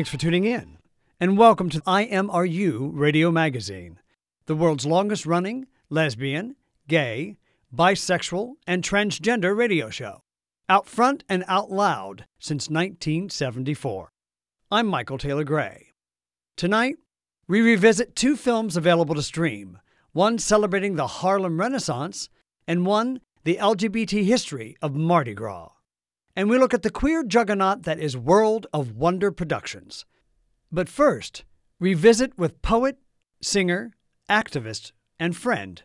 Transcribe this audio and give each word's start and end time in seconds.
Thanks 0.00 0.08
for 0.08 0.16
tuning 0.16 0.46
in, 0.46 0.78
and 1.20 1.36
welcome 1.36 1.68
to 1.68 1.80
IMRU 1.82 2.90
Radio 2.94 3.30
Magazine, 3.30 3.98
the 4.46 4.54
world's 4.54 4.86
longest 4.86 5.26
running 5.26 5.66
lesbian, 5.90 6.56
gay, 6.88 7.36
bisexual, 7.70 8.54
and 8.66 8.82
transgender 8.82 9.54
radio 9.54 9.90
show, 9.90 10.22
out 10.70 10.86
front 10.86 11.22
and 11.28 11.44
out 11.46 11.70
loud 11.70 12.24
since 12.38 12.70
1974. 12.70 14.10
I'm 14.70 14.86
Michael 14.86 15.18
Taylor 15.18 15.44
Gray. 15.44 15.88
Tonight, 16.56 16.96
we 17.46 17.60
revisit 17.60 18.16
two 18.16 18.38
films 18.38 18.78
available 18.78 19.14
to 19.16 19.22
stream 19.22 19.80
one 20.12 20.38
celebrating 20.38 20.96
the 20.96 21.08
Harlem 21.08 21.60
Renaissance, 21.60 22.30
and 22.66 22.86
one 22.86 23.20
the 23.44 23.58
LGBT 23.60 24.24
history 24.24 24.78
of 24.80 24.96
Mardi 24.96 25.34
Gras 25.34 25.68
and 26.40 26.48
we 26.48 26.56
look 26.56 26.72
at 26.72 26.80
the 26.80 26.88
queer 26.88 27.22
juggernaut 27.22 27.82
that 27.82 27.98
is 27.98 28.16
World 28.16 28.66
of 28.72 28.96
Wonder 28.96 29.30
Productions. 29.30 30.06
But 30.72 30.88
first, 30.88 31.44
we 31.78 31.92
visit 31.92 32.32
with 32.38 32.62
poet, 32.62 32.96
singer, 33.42 33.92
activist, 34.26 34.92
and 35.18 35.36
friend, 35.36 35.82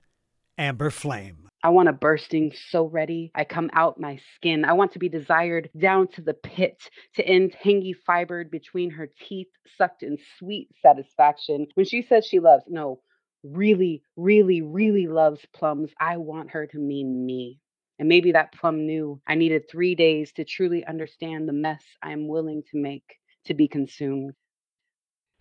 Amber 0.57 0.91
Flame. 0.91 1.49
I 1.61 1.67
want 1.67 1.89
a 1.89 1.91
bursting, 1.91 2.53
so 2.69 2.85
ready. 2.85 3.33
I 3.35 3.43
come 3.43 3.69
out 3.73 3.99
my 3.99 4.17
skin. 4.33 4.63
I 4.63 4.71
want 4.71 4.93
to 4.93 4.99
be 4.99 5.09
desired 5.09 5.69
down 5.77 6.07
to 6.13 6.21
the 6.21 6.33
pit, 6.33 6.81
to 7.15 7.27
end 7.27 7.53
tangy 7.61 7.93
fibered 8.07 8.49
between 8.49 8.91
her 8.91 9.09
teeth, 9.27 9.49
sucked 9.77 10.03
in 10.03 10.17
sweet 10.39 10.69
satisfaction. 10.81 11.67
When 11.73 11.85
she 11.85 12.01
says 12.01 12.25
she 12.25 12.39
loves, 12.39 12.63
no, 12.69 13.01
really, 13.43 14.03
really, 14.15 14.61
really 14.61 15.07
loves 15.07 15.41
plums, 15.53 15.89
I 15.99 16.15
want 16.15 16.51
her 16.51 16.65
to 16.67 16.79
mean 16.79 17.25
me. 17.25 17.59
And 17.97 18.09
maybe 18.09 18.31
that 18.33 18.51
plum 18.51 18.85
knew 18.85 19.21
I 19.25 19.35
needed 19.35 19.69
three 19.69 19.95
days 19.95 20.33
to 20.33 20.43
truly 20.43 20.85
understand 20.85 21.47
the 21.47 21.53
mess 21.53 21.83
I 22.01 22.11
am 22.11 22.27
willing 22.27 22.63
to 22.71 22.77
make 22.77 23.19
to 23.45 23.53
be 23.53 23.67
consumed. 23.67 24.33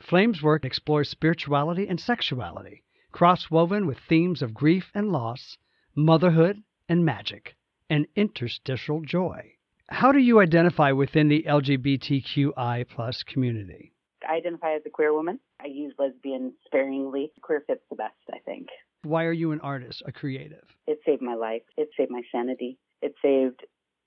Flame's 0.00 0.42
work 0.42 0.64
explores 0.64 1.08
spirituality 1.08 1.88
and 1.88 1.98
sexuality, 1.98 2.84
cross 3.10 3.50
woven 3.50 3.86
with 3.86 3.98
themes 3.98 4.42
of 4.42 4.54
grief 4.54 4.90
and 4.94 5.10
loss, 5.10 5.56
motherhood 5.94 6.62
and 6.88 7.04
magic, 7.04 7.56
and 7.88 8.06
interstitial 8.14 9.00
joy. 9.00 9.52
How 9.88 10.12
do 10.12 10.18
you 10.18 10.40
identify 10.40 10.92
within 10.92 11.28
the 11.28 11.44
LGBTQI 11.44 12.88
plus 12.88 13.22
community? 13.22 13.92
I 14.28 14.36
identify 14.36 14.74
as 14.74 14.82
a 14.86 14.90
queer 14.90 15.12
woman. 15.12 15.40
I 15.60 15.66
use 15.66 15.94
lesbian 15.98 16.54
sparingly. 16.64 17.32
Queer 17.42 17.62
fits 17.66 17.84
the 17.90 17.96
best, 17.96 18.14
I 18.32 18.38
think. 18.38 18.68
Why 19.04 19.24
are 19.24 19.32
you 19.32 19.52
an 19.52 19.60
artist, 19.60 20.02
a 20.06 20.12
creative? 20.12 20.64
It 20.86 21.00
saved 21.04 21.22
my 21.22 21.34
life. 21.34 21.62
It 21.76 21.90
saved 21.96 22.10
my 22.10 22.22
sanity. 22.32 22.78
It 23.02 23.14
saved 23.22 23.60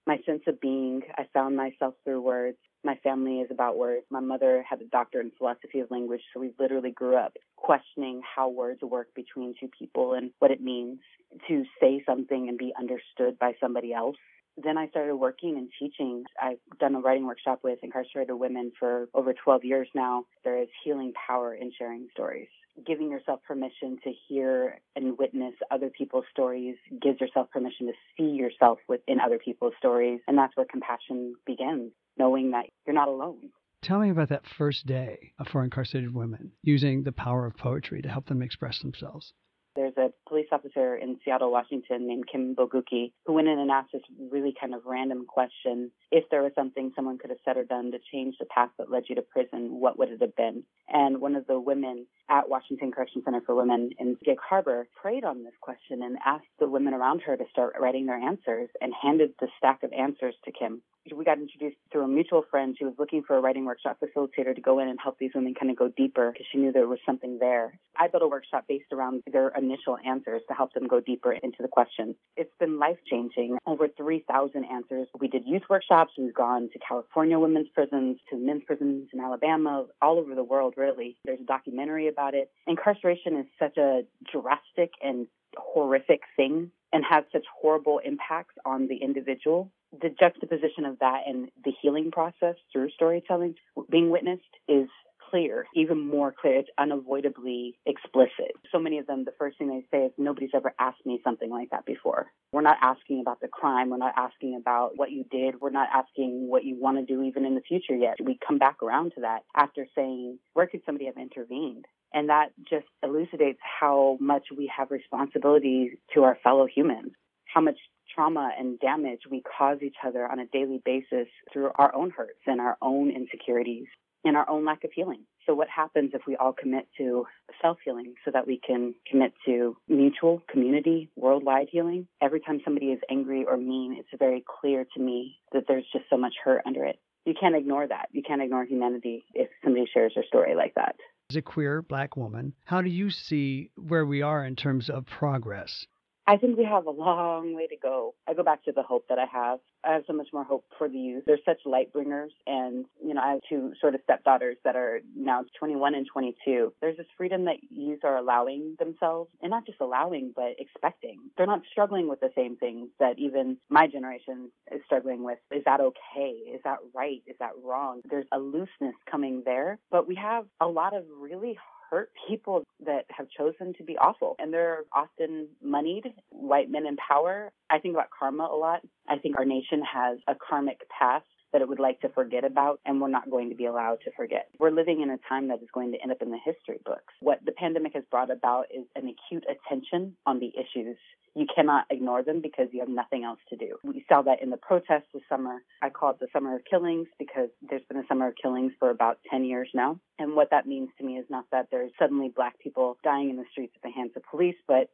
my 0.07 0.17
sense 0.25 0.41
of 0.47 0.59
being. 0.59 1.01
I 1.17 1.25
found 1.33 1.55
myself 1.55 1.93
through 2.03 2.21
words. 2.21 2.57
My 2.83 2.95
family 3.03 3.41
is 3.41 3.49
about 3.51 3.77
words. 3.77 4.05
My 4.09 4.21
mother 4.21 4.63
had 4.67 4.81
a 4.81 4.85
doctorate 4.85 5.25
in 5.25 5.31
philosophy 5.37 5.79
of 5.81 5.91
language, 5.91 6.21
so 6.33 6.39
we 6.39 6.51
literally 6.59 6.91
grew 6.91 7.15
up 7.15 7.33
questioning 7.57 8.21
how 8.23 8.49
words 8.49 8.81
work 8.81 9.07
between 9.13 9.53
two 9.59 9.69
people 9.77 10.13
and 10.13 10.31
what 10.39 10.51
it 10.51 10.61
means 10.61 10.99
to 11.47 11.63
say 11.79 12.01
something 12.05 12.47
and 12.47 12.57
be 12.57 12.73
understood 12.79 13.37
by 13.39 13.53
somebody 13.59 13.93
else. 13.93 14.15
Then 14.63 14.77
I 14.77 14.87
started 14.87 15.15
working 15.15 15.57
and 15.57 15.69
teaching. 15.77 16.23
I've 16.41 16.57
done 16.79 16.95
a 16.95 16.99
writing 16.99 17.27
workshop 17.27 17.59
with 17.63 17.79
incarcerated 17.83 18.35
women 18.35 18.71
for 18.79 19.09
over 19.13 19.33
12 19.33 19.63
years 19.63 19.87
now. 19.93 20.25
There 20.43 20.59
is 20.59 20.69
healing 20.83 21.13
power 21.27 21.53
in 21.53 21.71
sharing 21.77 22.07
stories. 22.11 22.47
Giving 22.85 23.09
yourself 23.09 23.41
permission 23.47 23.97
to 24.03 24.11
hear 24.27 24.79
and 24.95 25.17
witness 25.17 25.53
other 25.71 25.89
people's 25.89 26.25
stories 26.31 26.75
gives 27.01 27.19
yourself 27.19 27.49
permission 27.49 27.87
to 27.87 27.93
see 28.15 28.35
yourself 28.35 28.79
within 28.87 29.19
other 29.19 29.39
people's 29.39 29.73
stories. 29.79 30.19
And 30.27 30.37
that's 30.37 30.55
where 30.55 30.65
compassion 30.65 31.35
begins, 31.45 31.91
knowing 32.17 32.51
that 32.51 32.65
you're 32.85 32.93
not 32.93 33.07
alone. 33.07 33.49
Tell 33.81 33.99
me 33.99 34.09
about 34.09 34.29
that 34.29 34.45
first 34.57 34.85
day 34.85 35.33
for 35.51 35.63
incarcerated 35.63 36.13
women 36.13 36.51
using 36.61 37.03
the 37.03 37.11
power 37.11 37.45
of 37.45 37.57
poetry 37.57 38.01
to 38.01 38.09
help 38.09 38.27
them 38.27 38.41
express 38.41 38.79
themselves. 38.79 39.33
There's 39.77 39.95
a 39.95 40.11
police 40.27 40.47
officer 40.51 40.95
in 40.95 41.19
Seattle, 41.23 41.51
Washington 41.51 42.07
named 42.07 42.25
Kim 42.31 42.55
Bogucki 42.55 43.11
who 43.27 43.33
went 43.33 43.47
in 43.47 43.59
and 43.59 43.69
asked 43.69 43.91
this 43.93 44.01
really 44.31 44.51
kind 44.59 44.73
of 44.73 44.81
random 44.87 45.27
question. 45.27 45.91
If 46.11 46.23
there 46.31 46.41
was 46.41 46.51
something 46.55 46.91
someone 46.95 47.19
could 47.19 47.29
have 47.29 47.37
said 47.45 47.57
or 47.57 47.63
done 47.63 47.91
to 47.91 47.99
change 48.11 48.37
the 48.39 48.47
path 48.47 48.71
that 48.79 48.89
led 48.89 49.03
you 49.07 49.13
to 49.13 49.21
prison, 49.21 49.79
what 49.79 49.99
would 49.99 50.09
it 50.09 50.19
have 50.19 50.35
been? 50.35 50.63
And 50.89 51.21
one 51.21 51.35
of 51.35 51.45
the 51.45 51.59
women 51.59 52.07
at 52.27 52.49
Washington 52.49 52.91
Correction 52.91 53.21
Center 53.23 53.41
for 53.45 53.53
Women 53.53 53.91
in 53.99 54.17
Gig 54.25 54.39
Harbor 54.41 54.87
prayed 54.99 55.23
on 55.23 55.43
this 55.43 55.53
question 55.61 56.01
and 56.01 56.17
asked 56.25 56.45
the 56.59 56.67
women 56.67 56.95
around 56.95 57.21
her 57.27 57.37
to 57.37 57.45
start 57.51 57.75
writing 57.79 58.07
their 58.07 58.17
answers 58.17 58.69
and 58.81 58.93
handed 58.99 59.35
the 59.39 59.47
stack 59.59 59.83
of 59.83 59.93
answers 59.93 60.33
to 60.45 60.51
Kim. 60.51 60.81
We 61.15 61.25
got 61.25 61.37
introduced 61.37 61.77
through 61.91 62.03
a 62.03 62.07
mutual 62.07 62.43
friend. 62.49 62.75
She 62.77 62.85
was 62.85 62.93
looking 62.97 63.23
for 63.23 63.37
a 63.37 63.41
writing 63.41 63.65
workshop 63.65 63.97
facilitator 64.01 64.55
to 64.55 64.61
go 64.61 64.79
in 64.79 64.87
and 64.87 64.99
help 65.01 65.17
these 65.19 65.31
women 65.33 65.53
kind 65.53 65.71
of 65.71 65.77
go 65.77 65.89
deeper 65.95 66.31
because 66.31 66.45
she 66.51 66.57
knew 66.57 66.71
there 66.71 66.87
was 66.87 66.99
something 67.05 67.37
there. 67.39 67.77
I 67.97 68.07
built 68.07 68.23
a 68.23 68.27
workshop 68.27 68.65
based 68.67 68.91
around 68.91 69.23
their 69.31 69.49
initial 69.49 69.97
answers 70.05 70.41
to 70.47 70.53
help 70.53 70.73
them 70.73 70.87
go 70.87 70.99
deeper 70.99 71.31
into 71.31 71.57
the 71.61 71.67
questions. 71.67 72.15
It's 72.35 72.53
been 72.59 72.79
life 72.79 72.97
changing. 73.09 73.57
Over 73.65 73.87
3,000 73.87 74.65
answers. 74.65 75.07
We 75.19 75.27
did 75.27 75.43
youth 75.45 75.63
workshops. 75.69 76.13
We've 76.17 76.33
gone 76.33 76.69
to 76.73 76.79
California 76.79 77.39
women's 77.39 77.69
prisons, 77.73 78.17
to 78.29 78.37
men's 78.37 78.63
prisons 78.65 79.09
in 79.13 79.19
Alabama, 79.19 79.85
all 80.01 80.19
over 80.19 80.35
the 80.35 80.43
world, 80.43 80.75
really. 80.77 81.17
There's 81.25 81.39
a 81.39 81.45
documentary 81.45 82.07
about 82.07 82.33
it. 82.33 82.51
Incarceration 82.67 83.37
is 83.37 83.45
such 83.59 83.77
a 83.77 84.01
drastic 84.31 84.91
and 85.01 85.27
horrific 85.57 86.21
thing 86.35 86.71
and 86.93 87.03
has 87.03 87.23
such 87.31 87.45
horrible 87.61 87.99
impacts 88.03 88.55
on 88.65 88.87
the 88.87 88.97
individual. 88.97 89.71
The 90.01 90.09
juxtaposition 90.09 90.85
of 90.85 90.99
that 90.99 91.21
and 91.27 91.49
the 91.63 91.73
healing 91.81 92.11
process 92.11 92.55
through 92.71 92.91
storytelling 92.91 93.55
being 93.89 94.09
witnessed 94.09 94.43
is 94.67 94.87
clear, 95.29 95.65
even 95.75 96.07
more 96.07 96.33
clear. 96.39 96.59
It's 96.59 96.69
unavoidably 96.77 97.77
explicit. 97.85 98.53
So 98.71 98.79
many 98.79 98.97
of 98.99 99.07
them, 99.07 99.25
the 99.25 99.33
first 99.37 99.57
thing 99.57 99.67
they 99.69 99.85
say 99.91 100.05
is, 100.05 100.11
Nobody's 100.17 100.51
ever 100.53 100.73
asked 100.79 101.05
me 101.05 101.19
something 101.23 101.49
like 101.49 101.69
that 101.71 101.85
before. 101.85 102.27
We're 102.51 102.61
not 102.61 102.77
asking 102.81 103.21
about 103.21 103.41
the 103.41 103.47
crime. 103.47 103.89
We're 103.89 103.97
not 103.97 104.13
asking 104.17 104.55
about 104.55 104.91
what 104.95 105.11
you 105.11 105.25
did. 105.29 105.59
We're 105.59 105.69
not 105.69 105.89
asking 105.93 106.47
what 106.47 106.63
you 106.63 106.77
want 106.79 106.97
to 106.97 107.05
do 107.05 107.23
even 107.23 107.45
in 107.45 107.55
the 107.55 107.61
future 107.61 107.95
yet. 107.95 108.15
We 108.23 108.39
come 108.45 108.57
back 108.57 108.81
around 108.81 109.13
to 109.15 109.21
that 109.21 109.43
after 109.55 109.87
saying, 109.95 110.39
Where 110.53 110.67
could 110.67 110.81
somebody 110.85 111.05
have 111.05 111.17
intervened? 111.17 111.85
And 112.13 112.29
that 112.29 112.51
just 112.69 112.87
elucidates 113.03 113.59
how 113.61 114.17
much 114.21 114.45
we 114.55 114.71
have 114.75 114.91
responsibility 114.91 115.99
to 116.13 116.23
our 116.23 116.37
fellow 116.41 116.65
humans, 116.65 117.11
how 117.53 117.61
much 117.61 117.77
trauma 118.15 118.51
and 118.57 118.79
damage 118.79 119.21
we 119.29 119.43
cause 119.57 119.79
each 119.81 119.97
other 120.05 120.25
on 120.25 120.39
a 120.39 120.45
daily 120.47 120.81
basis 120.85 121.27
through 121.51 121.69
our 121.75 121.93
own 121.93 122.09
hurts 122.09 122.39
and 122.47 122.61
our 122.61 122.77
own 122.81 123.11
insecurities 123.11 123.87
and 124.27 124.37
our 124.37 124.49
own 124.49 124.65
lack 124.65 124.83
of 124.83 124.91
healing. 124.93 125.23
So, 125.45 125.53
what 125.53 125.69
happens 125.69 126.11
if 126.13 126.21
we 126.27 126.35
all 126.35 126.53
commit 126.53 126.87
to 126.97 127.25
self 127.61 127.77
healing 127.83 128.15
so 128.25 128.31
that 128.31 128.47
we 128.47 128.59
can 128.65 128.93
commit 129.09 129.33
to 129.45 129.77
mutual, 129.87 130.43
community, 130.49 131.09
worldwide 131.15 131.67
healing? 131.71 132.07
Every 132.21 132.39
time 132.39 132.61
somebody 132.63 132.87
is 132.87 132.99
angry 133.09 133.45
or 133.47 133.57
mean, 133.57 133.95
it's 133.97 134.19
very 134.19 134.43
clear 134.59 134.85
to 134.95 135.01
me 135.01 135.39
that 135.53 135.63
there's 135.67 135.85
just 135.91 136.05
so 136.09 136.17
much 136.17 136.33
hurt 136.43 136.61
under 136.65 136.83
it. 136.85 136.99
You 137.25 137.33
can't 137.39 137.55
ignore 137.55 137.87
that. 137.87 138.07
You 138.11 138.23
can't 138.23 138.41
ignore 138.41 138.65
humanity 138.65 139.25
if 139.33 139.49
somebody 139.63 139.85
shares 139.93 140.13
their 140.15 140.23
story 140.25 140.55
like 140.55 140.75
that. 140.75 140.95
As 141.29 141.35
a 141.35 141.41
queer 141.41 141.81
black 141.81 142.15
woman, 142.15 142.53
how 142.63 142.81
do 142.81 142.89
you 142.89 143.09
see 143.09 143.69
where 143.75 144.05
we 144.05 144.21
are 144.21 144.45
in 144.45 144.55
terms 144.55 144.89
of 144.89 145.05
progress? 145.05 145.87
I 146.25 146.35
think 146.35 146.57
we 146.57 146.65
have 146.65 146.85
a 146.85 146.91
long 146.91 147.55
way 147.55 147.67
to 147.67 147.75
go. 147.81 148.13
I 148.27 148.33
go 148.33 148.43
back 148.43 148.63
to 148.65 148.73
the 148.73 148.83
hope 148.83 149.05
that 149.07 149.17
I 149.17 149.25
have. 149.31 149.59
I 149.87 149.93
have 149.93 150.03
so 150.05 150.13
much 150.13 150.27
more 150.33 150.43
hope 150.43 150.65
for 150.77 150.89
the 150.89 150.97
youth. 150.97 151.23
They're 151.25 151.39
such 151.45 151.59
light 151.65 151.93
bringers. 151.93 152.31
And, 152.45 152.85
you 153.03 153.13
know, 153.13 153.21
I 153.21 153.31
have 153.31 153.39
two 153.47 153.71
sort 153.79 153.95
of 153.95 154.01
stepdaughters 154.03 154.57
that 154.63 154.75
are 154.75 154.99
now 155.15 155.45
21 155.59 155.95
and 155.95 156.05
22. 156.11 156.73
There's 156.81 156.97
this 156.97 157.05
freedom 157.17 157.45
that 157.45 157.57
youth 157.69 158.01
are 158.03 158.17
allowing 158.17 158.75
themselves, 158.79 159.29
and 159.41 159.49
not 159.49 159.65
just 159.65 159.79
allowing, 159.79 160.33
but 160.35 160.55
expecting. 160.59 161.19
They're 161.37 161.47
not 161.47 161.61
struggling 161.71 162.09
with 162.09 162.19
the 162.19 162.31
same 162.35 162.57
things 162.57 162.89
that 162.99 163.17
even 163.17 163.57
my 163.69 163.87
generation 163.87 164.51
is 164.71 164.81
struggling 164.85 165.23
with. 165.23 165.37
Is 165.51 165.63
that 165.65 165.79
okay? 165.79 166.31
Is 166.53 166.61
that 166.63 166.77
right? 166.93 167.23
Is 167.25 167.35
that 167.39 167.51
wrong? 167.63 168.01
There's 168.09 168.27
a 168.31 168.39
looseness 168.39 168.95
coming 169.09 169.43
there, 169.45 169.79
but 169.89 170.07
we 170.07 170.15
have 170.15 170.45
a 170.59 170.67
lot 170.67 170.95
of 170.95 171.03
really 171.19 171.57
hurt 171.89 172.11
people 172.27 172.63
that 172.85 173.05
have 173.09 173.27
chosen 173.29 173.73
to 173.75 173.83
be 173.83 173.97
awful. 173.97 174.35
And 174.39 174.53
they're 174.53 174.83
often 174.93 175.47
moneyed, 175.63 176.13
white 176.29 176.69
men 176.69 176.85
in 176.85 176.97
power. 176.97 177.51
I 177.69 177.79
think 177.79 177.95
about 177.95 178.09
karma 178.17 178.49
a 178.51 178.55
lot. 178.55 178.81
I 179.07 179.17
think 179.17 179.37
our 179.37 179.45
nation 179.45 179.81
has 179.81 180.19
a 180.27 180.35
karmic 180.35 180.81
past 180.89 181.25
that 181.53 181.61
it 181.61 181.69
would 181.69 181.79
like 181.79 181.99
to 182.01 182.09
forget 182.09 182.43
about, 182.43 182.79
and 182.85 182.99
we're 183.01 183.07
not 183.07 183.29
going 183.29 183.49
to 183.49 183.55
be 183.55 183.65
allowed 183.65 183.99
to 184.03 184.11
forget. 184.15 184.49
We're 184.59 184.71
living 184.71 185.01
in 185.01 185.09
a 185.09 185.17
time 185.29 185.47
that 185.47 185.61
is 185.61 185.69
going 185.73 185.91
to 185.93 186.01
end 186.01 186.11
up 186.11 186.21
in 186.21 186.31
the 186.31 186.39
history 186.43 186.79
books. 186.85 187.13
What 187.19 187.39
the 187.45 187.51
pandemic 187.51 187.93
has 187.93 188.03
brought 188.11 188.31
about 188.31 188.65
is 188.73 188.85
an 188.95 189.07
acute 189.09 189.45
attention 189.49 190.15
on 190.25 190.39
the 190.39 190.51
issues. 190.55 190.97
You 191.35 191.45
cannot 191.53 191.85
ignore 191.89 192.23
them 192.23 192.41
because 192.41 192.67
you 192.71 192.79
have 192.79 192.89
nothing 192.89 193.23
else 193.23 193.39
to 193.49 193.55
do. 193.55 193.77
We 193.83 194.03
saw 194.09 194.23
that 194.23 194.41
in 194.41 194.49
the 194.49 194.57
protests 194.57 195.07
this 195.13 195.23
summer. 195.29 195.61
I 195.81 195.89
call 195.89 196.11
it 196.11 196.19
the 196.19 196.27
summer 196.33 196.55
of 196.55 196.61
killings 196.69 197.07
because 197.19 197.49
there's 197.69 197.83
been 197.87 197.99
a 197.99 198.07
summer 198.07 198.27
of 198.27 198.33
killings 198.41 198.73
for 198.79 198.89
about 198.89 199.19
10 199.29 199.45
years 199.45 199.69
now. 199.73 199.99
And 200.19 200.35
what 200.35 200.49
that 200.49 200.65
means 200.65 200.89
to 200.97 201.05
me 201.05 201.17
is 201.17 201.25
not 201.29 201.45
that 201.51 201.67
there's 201.71 201.91
suddenly 201.99 202.29
black 202.35 202.59
people 202.59 202.97
dying 203.03 203.29
in 203.29 203.37
the 203.37 203.45
streets 203.51 203.73
at 203.75 203.83
the 203.83 203.91
hands 203.91 204.11
of 204.15 204.23
police, 204.29 204.55
but 204.67 204.89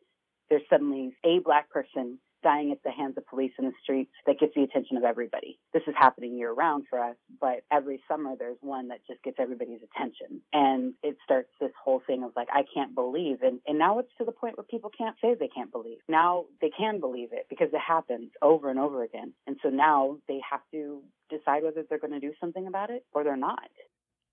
there's 0.50 0.64
suddenly 0.70 1.16
a 1.24 1.40
black 1.40 1.70
person 1.70 2.20
dying 2.44 2.72
at 2.72 2.84
the 2.84 2.92
hands 2.92 3.18
of 3.18 3.26
police 3.28 3.52
in 3.58 3.66
the 3.66 3.72
streets 3.82 4.12
that 4.26 4.40
gets 4.40 4.54
the 4.56 4.64
attention 4.64 4.98
of 4.98 5.04
everybody. 5.04 5.60
This 5.74 5.84
is 5.88 5.96
happening 5.98 6.38
year 6.38 6.52
round 6.52 6.86
for 6.90 7.00
us, 7.00 7.16
but 7.40 7.64
every 7.72 8.02
summer 8.08 8.36
there's 8.38 8.58
one 8.62 8.90
that 8.90 9.00
just 9.08 9.24
gets 9.24 9.38
everybody's 9.40 9.80
attention. 9.84 10.42
And 10.52 10.94
it 11.02 11.18
starts 11.24 11.50
this 11.60 11.72
whole 11.84 12.02
thing 12.06 12.24
of 12.24 12.32
like, 12.36 12.50
I 12.52 12.64
can't 12.74 12.94
believe. 12.94 13.42
And, 13.42 13.60
and 13.68 13.80
now 13.80 14.00
it's 14.00 14.12
to 14.18 14.26
the 14.26 14.32
point 14.32 14.58
where 14.58 14.66
people 14.66 14.92
can't 14.96 15.16
say 15.22 15.34
they 15.34 15.48
can't 15.48 15.72
believe. 15.72 15.98
Now 16.08 16.46
they 16.62 16.70
can 16.70 17.00
believe 17.00 17.30
it 17.32 17.48
because 17.50 17.70
it 17.74 17.82
happens 17.86 18.32
over 18.42 18.70
and 18.70 18.80
over 18.80 19.04
again. 19.04 19.34
And 19.48 19.58
so 19.64 19.70
now 19.70 20.18
they 20.28 20.40
have 20.50 20.62
to 20.72 21.02
decide 21.30 21.64
whether 21.64 21.84
they're 21.88 22.00
going 22.00 22.14
to 22.14 22.20
do 22.20 22.34
something 22.40 22.68
about 22.68 22.90
it 22.90 23.06
or 23.14 23.24
they're 23.24 23.36
not. 23.36 23.70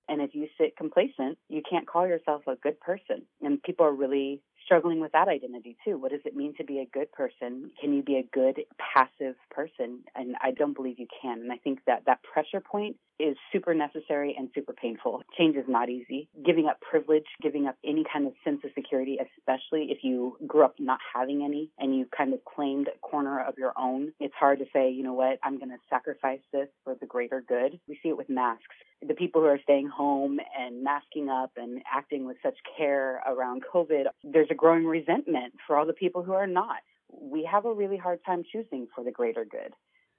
And 0.09 0.21
if 0.21 0.35
you 0.35 0.49
sit 0.59 0.77
complacent, 0.77 1.39
you 1.49 1.63
can't 1.69 1.87
call 1.87 2.07
yourself 2.07 2.43
a 2.49 2.57
good 2.57 2.81
person. 2.81 3.23
And 3.43 3.63
people 3.63 3.87
are 3.87 3.93
really 3.93 4.43
struggling 4.65 5.01
with 5.01 5.13
that 5.13 5.29
identity 5.29 5.77
too. 5.85 5.99
What 5.99 6.13
does 6.13 6.21
it 6.25 6.37
mean 6.37 6.55
to 6.57 6.65
be 6.65 6.79
a 6.79 6.87
good 6.87 7.11
person? 7.13 7.71
Can 7.81 7.93
you 7.95 8.03
be 8.03 8.17
a 8.17 8.23
good 8.23 8.61
passive 8.79 9.37
person? 9.51 10.01
And 10.15 10.37
I 10.43 10.53
don't 10.53 10.75
believe 10.75 10.99
you 10.99 11.07
can. 11.23 11.41
And 11.41 11.53
I 11.53 11.57
think 11.57 11.81
that 11.87 12.03
that 12.07 12.23
pressure 12.23 12.61
point 12.61 12.97
is 13.19 13.37
super 13.53 13.75
necessary 13.75 14.35
and 14.39 14.49
super 14.55 14.73
painful. 14.73 15.23
Change 15.37 15.57
is 15.57 15.67
not 15.69 15.91
easy. 15.91 16.29
Giving 16.45 16.67
up 16.67 16.81
privilege, 16.81 17.27
giving 17.43 17.67
up 17.67 17.77
any 17.85 18.05
kind 18.11 18.27
of 18.27 18.33
sense 18.45 18.61
of 18.65 18.71
security, 18.75 19.19
especially 19.39 19.89
if 19.91 19.99
you 20.03 20.39
grew 20.47 20.65
up 20.65 20.75
not 20.79 20.99
having 21.15 21.43
any 21.45 21.71
and 21.79 21.95
you 21.95 22.07
kind 22.17 22.33
of 22.33 22.41
claimed 22.45 22.89
a 22.89 22.99
corner 23.01 23.45
of 23.45 23.59
your 23.59 23.73
own. 23.79 24.13
It's 24.21 24.35
hard 24.35 24.59
to 24.61 24.65
say, 24.73 24.91
you 24.91 25.03
know 25.03 25.13
what, 25.13 25.39
I'm 25.43 25.59
going 25.59 25.71
to 25.71 25.79
sacrifice 25.91 26.41
this 26.53 26.69
for 26.85 26.95
the 26.99 27.07
greater 27.07 27.45
good. 27.47 27.79
We 27.87 27.99
see 28.03 28.09
it 28.09 28.17
with 28.17 28.31
masks. 28.31 28.65
The 29.07 29.15
people 29.15 29.41
who 29.41 29.47
are 29.49 29.61
staying 29.63 29.89
home 29.89 30.41
and 30.59 30.85
masking 30.85 31.29
up 31.29 31.53
and 31.57 31.83
acting 31.91 32.27
with 32.27 32.37
such 32.43 32.57
care 32.77 33.23
around 33.27 33.63
COVID, 33.73 34.05
there's 34.23 34.51
a 34.51 34.55
growing 34.55 34.85
resentment 34.85 35.55
for 35.67 35.77
all 35.77 35.87
the 35.87 35.93
people 35.95 36.23
who 36.23 36.33
are 36.33 36.47
not. 36.47 36.79
We 37.11 37.49
have 37.51 37.65
a 37.65 37.73
really 37.73 37.97
hard 37.97 38.21
time 38.25 38.45
choosing 38.53 38.89
for 38.95 39.03
the 39.03 39.11
greater 39.11 39.45
good 39.45 39.73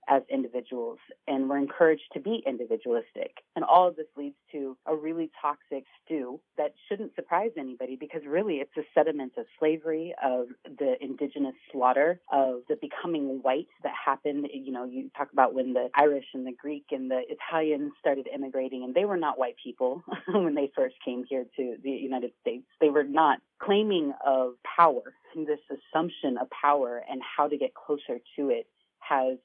as 0.08 0.24
individuals, 0.30 0.98
and 1.28 1.50
we're 1.50 1.58
encouraged 1.58 2.10
to 2.14 2.20
be 2.20 2.44
individualistic. 2.46 3.38
And 3.56 3.64
all 3.64 3.88
of 3.88 3.96
this 3.96 4.08
leads 4.18 4.36
to 4.52 4.78
a 4.86 4.96
really 4.96 5.30
toxic 5.42 5.86
stew 6.04 6.40
that 6.58 6.74
shouldn't 6.88 7.16
surprise 7.16 7.52
anybody 7.58 7.96
because 7.96 8.22
really 8.28 8.56
it's 8.56 8.76
a 8.78 8.82
sediment 8.94 9.34
of 9.38 9.46
slavery, 9.60 10.14
of 10.24 10.48
the 10.66 10.96
indigenous 11.02 11.56
slaughter, 11.72 12.20
of 12.32 12.62
the 12.68 12.78
becoming 12.82 13.40
white 13.42 13.68
that 13.84 13.94
happened. 14.06 14.48
You 14.54 14.72
know, 14.72 14.86
you 14.86 15.10
talk 15.16 15.32
about 15.32 15.54
when 15.54 15.74
the 15.74 15.90
Irish 15.96 16.26
and 16.34 16.46
the 16.46 16.54
Greek 16.54 16.86
and 16.92 17.10
the 17.10 17.22
Italians 17.30 17.92
started 18.00 18.28
immigrating, 18.34 18.84
and 18.84 18.94
they 18.94 19.06
were 19.06 19.18
not 19.18 19.38
white 19.38 19.56
people 19.64 20.04
when 20.28 20.56
they 20.56 20.72
first 20.76 20.96
came 21.04 21.26
here 21.30 21.46
to 21.58 21.76
the 21.84 21.92
United 21.92 22.32
States. 22.42 22.66
They 22.80 22.90
were 22.90 23.04
not 23.04 23.40
claiming 23.62 24.14
of 24.26 24.54
power. 24.76 25.14
This 25.36 25.60
assumption 25.70 26.38
of 26.38 26.50
power 26.50 27.02
and 27.10 27.22
how 27.22 27.48
to 27.48 27.58
get 27.58 27.74
closer 27.74 28.20
to 28.36 28.50
it 28.50 28.68
has 29.00 29.38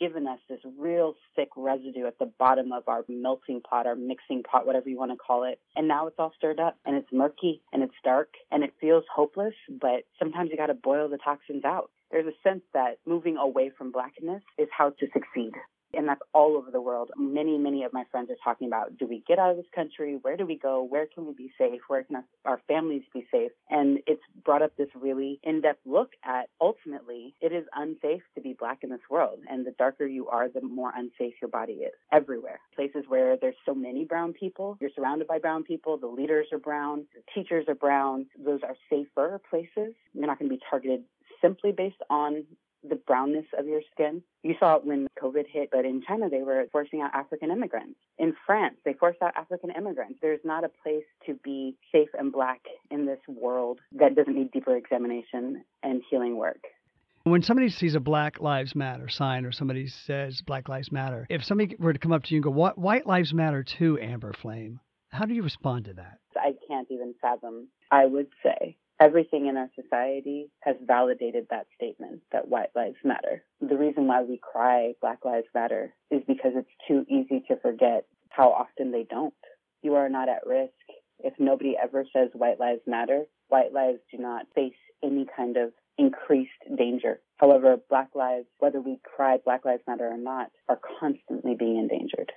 given 0.00 0.26
us 0.26 0.38
this 0.48 0.60
real 0.78 1.14
thick 1.36 1.50
residue 1.56 2.06
at 2.06 2.18
the 2.18 2.32
bottom 2.38 2.72
of 2.72 2.88
our 2.88 3.04
melting 3.08 3.60
pot, 3.60 3.86
our 3.86 3.94
mixing 3.94 4.42
pot, 4.42 4.66
whatever 4.66 4.88
you 4.88 4.98
want 4.98 5.12
to 5.12 5.16
call 5.16 5.44
it. 5.44 5.60
And 5.76 5.86
now 5.86 6.06
it's 6.06 6.16
all 6.18 6.32
stirred 6.36 6.58
up 6.58 6.78
and 6.86 6.96
it's 6.96 7.12
murky 7.12 7.62
and 7.72 7.82
it's 7.82 7.94
dark 8.02 8.30
and 8.50 8.64
it 8.64 8.72
feels 8.80 9.04
hopeless, 9.14 9.54
but 9.80 10.04
sometimes 10.18 10.50
you 10.50 10.56
got 10.56 10.66
to 10.66 10.74
boil 10.74 11.08
the 11.08 11.18
toxins 11.18 11.64
out. 11.64 11.90
There's 12.10 12.26
a 12.26 12.48
sense 12.48 12.62
that 12.74 12.98
moving 13.06 13.36
away 13.36 13.70
from 13.76 13.92
blackness 13.92 14.42
is 14.58 14.68
how 14.76 14.90
to 14.90 15.06
succeed. 15.12 15.52
And 15.94 16.08
that's 16.08 16.20
all 16.32 16.56
over 16.56 16.70
the 16.70 16.80
world. 16.80 17.10
Many, 17.16 17.58
many 17.58 17.84
of 17.84 17.92
my 17.92 18.04
friends 18.10 18.30
are 18.30 18.36
talking 18.42 18.66
about 18.66 18.96
do 18.98 19.06
we 19.06 19.22
get 19.26 19.38
out 19.38 19.50
of 19.50 19.56
this 19.56 19.66
country? 19.74 20.18
Where 20.20 20.36
do 20.36 20.46
we 20.46 20.56
go? 20.56 20.82
Where 20.82 21.06
can 21.06 21.26
we 21.26 21.32
be 21.32 21.52
safe? 21.58 21.80
Where 21.88 22.04
can 22.04 22.22
our 22.44 22.60
families 22.68 23.02
be 23.12 23.26
safe? 23.30 23.52
And 23.68 23.98
it's 24.06 24.22
brought 24.44 24.62
up 24.62 24.76
this 24.76 24.88
really 24.94 25.40
in 25.42 25.60
depth 25.60 25.80
look 25.84 26.12
at 26.24 26.48
ultimately 26.60 27.34
it 27.40 27.52
is 27.52 27.64
unsafe 27.74 28.22
to 28.34 28.40
be 28.40 28.54
black 28.58 28.78
in 28.82 28.90
this 28.90 29.00
world. 29.10 29.40
And 29.48 29.66
the 29.66 29.72
darker 29.72 30.06
you 30.06 30.28
are, 30.28 30.48
the 30.48 30.60
more 30.60 30.92
unsafe 30.94 31.34
your 31.40 31.50
body 31.50 31.72
is 31.72 31.92
everywhere. 32.12 32.60
Places 32.74 33.04
where 33.08 33.36
there's 33.36 33.56
so 33.66 33.74
many 33.74 34.04
brown 34.04 34.32
people, 34.32 34.76
you're 34.80 34.90
surrounded 34.94 35.26
by 35.26 35.38
brown 35.38 35.64
people, 35.64 35.96
the 35.96 36.06
leaders 36.06 36.46
are 36.52 36.58
brown, 36.58 37.06
the 37.14 37.22
teachers 37.34 37.66
are 37.68 37.74
brown. 37.74 38.26
Those 38.38 38.60
are 38.62 38.76
safer 38.88 39.40
places. 39.50 39.94
You're 40.12 40.26
not 40.26 40.38
going 40.38 40.50
to 40.50 40.56
be 40.56 40.62
targeted 40.70 41.04
simply 41.40 41.72
based 41.72 42.02
on 42.08 42.44
the 42.88 42.96
brownness 42.96 43.46
of 43.58 43.66
your 43.66 43.82
skin. 43.92 44.22
You 44.42 44.54
saw 44.58 44.76
it 44.76 44.84
when 44.84 45.06
COVID 45.22 45.44
hit, 45.48 45.70
but 45.70 45.84
in 45.84 46.02
China, 46.06 46.28
they 46.28 46.42
were 46.42 46.66
forcing 46.72 47.02
out 47.02 47.14
African 47.14 47.50
immigrants. 47.50 47.98
In 48.18 48.34
France, 48.46 48.76
they 48.84 48.94
forced 48.94 49.22
out 49.22 49.32
African 49.36 49.70
immigrants. 49.70 50.18
There's 50.22 50.40
not 50.44 50.64
a 50.64 50.70
place 50.82 51.04
to 51.26 51.34
be 51.44 51.76
safe 51.92 52.08
and 52.18 52.32
black 52.32 52.60
in 52.90 53.06
this 53.06 53.20
world 53.28 53.80
that 53.92 54.14
doesn't 54.14 54.34
need 54.34 54.50
deeper 54.52 54.76
examination 54.76 55.64
and 55.82 56.02
healing 56.10 56.36
work. 56.36 56.64
When 57.24 57.42
somebody 57.42 57.68
sees 57.68 57.94
a 57.94 58.00
Black 58.00 58.40
Lives 58.40 58.74
Matter 58.74 59.10
sign 59.10 59.44
or 59.44 59.52
somebody 59.52 59.88
says 59.88 60.40
Black 60.40 60.70
Lives 60.70 60.90
Matter, 60.90 61.26
if 61.28 61.44
somebody 61.44 61.76
were 61.78 61.92
to 61.92 61.98
come 61.98 62.12
up 62.12 62.24
to 62.24 62.34
you 62.34 62.38
and 62.38 62.44
go, 62.44 62.50
what, 62.50 62.78
White 62.78 63.06
Lives 63.06 63.34
Matter 63.34 63.62
too, 63.62 63.98
Amber 64.00 64.32
Flame, 64.32 64.80
how 65.10 65.26
do 65.26 65.34
you 65.34 65.42
respond 65.42 65.84
to 65.84 65.94
that? 65.94 66.18
I 66.34 66.54
can't 66.66 66.88
even 66.90 67.14
fathom. 67.20 67.68
I 67.90 68.06
would 68.06 68.28
say 68.42 68.78
everything 69.00 69.46
in 69.46 69.56
our 69.56 69.70
society 69.74 70.50
has 70.60 70.76
validated 70.86 71.46
that 71.50 71.66
statement 71.74 72.20
that 72.32 72.48
white 72.48 72.70
lives 72.76 72.98
matter. 73.02 73.42
The 73.60 73.78
reason 73.78 74.06
why 74.06 74.22
we 74.22 74.38
cry 74.38 74.92
Black 75.00 75.24
Lives 75.24 75.46
Matter 75.54 75.94
is 76.10 76.22
because 76.26 76.52
it's 76.54 76.68
too 76.86 77.06
easy 77.08 77.42
to 77.48 77.56
forget 77.60 78.04
how 78.28 78.50
often 78.50 78.92
they 78.92 79.06
don't. 79.08 79.34
You 79.82 79.94
are 79.94 80.10
not 80.10 80.28
at 80.28 80.46
risk. 80.46 80.72
If 81.18 81.34
nobody 81.38 81.76
ever 81.82 82.04
says 82.14 82.28
white 82.34 82.60
lives 82.60 82.82
matter, 82.86 83.24
white 83.48 83.72
lives 83.72 84.00
do 84.10 84.18
not 84.18 84.46
face 84.54 84.74
any 85.02 85.26
kind 85.34 85.56
of 85.56 85.72
increased 85.96 86.50
danger. 86.76 87.20
However, 87.38 87.78
black 87.88 88.10
lives, 88.14 88.46
whether 88.58 88.80
we 88.80 89.00
cry 89.02 89.38
Black 89.42 89.64
Lives 89.64 89.82
Matter 89.86 90.08
or 90.08 90.18
not, 90.18 90.50
are 90.68 90.80
constantly 91.00 91.54
being 91.58 91.78
endangered. 91.78 92.32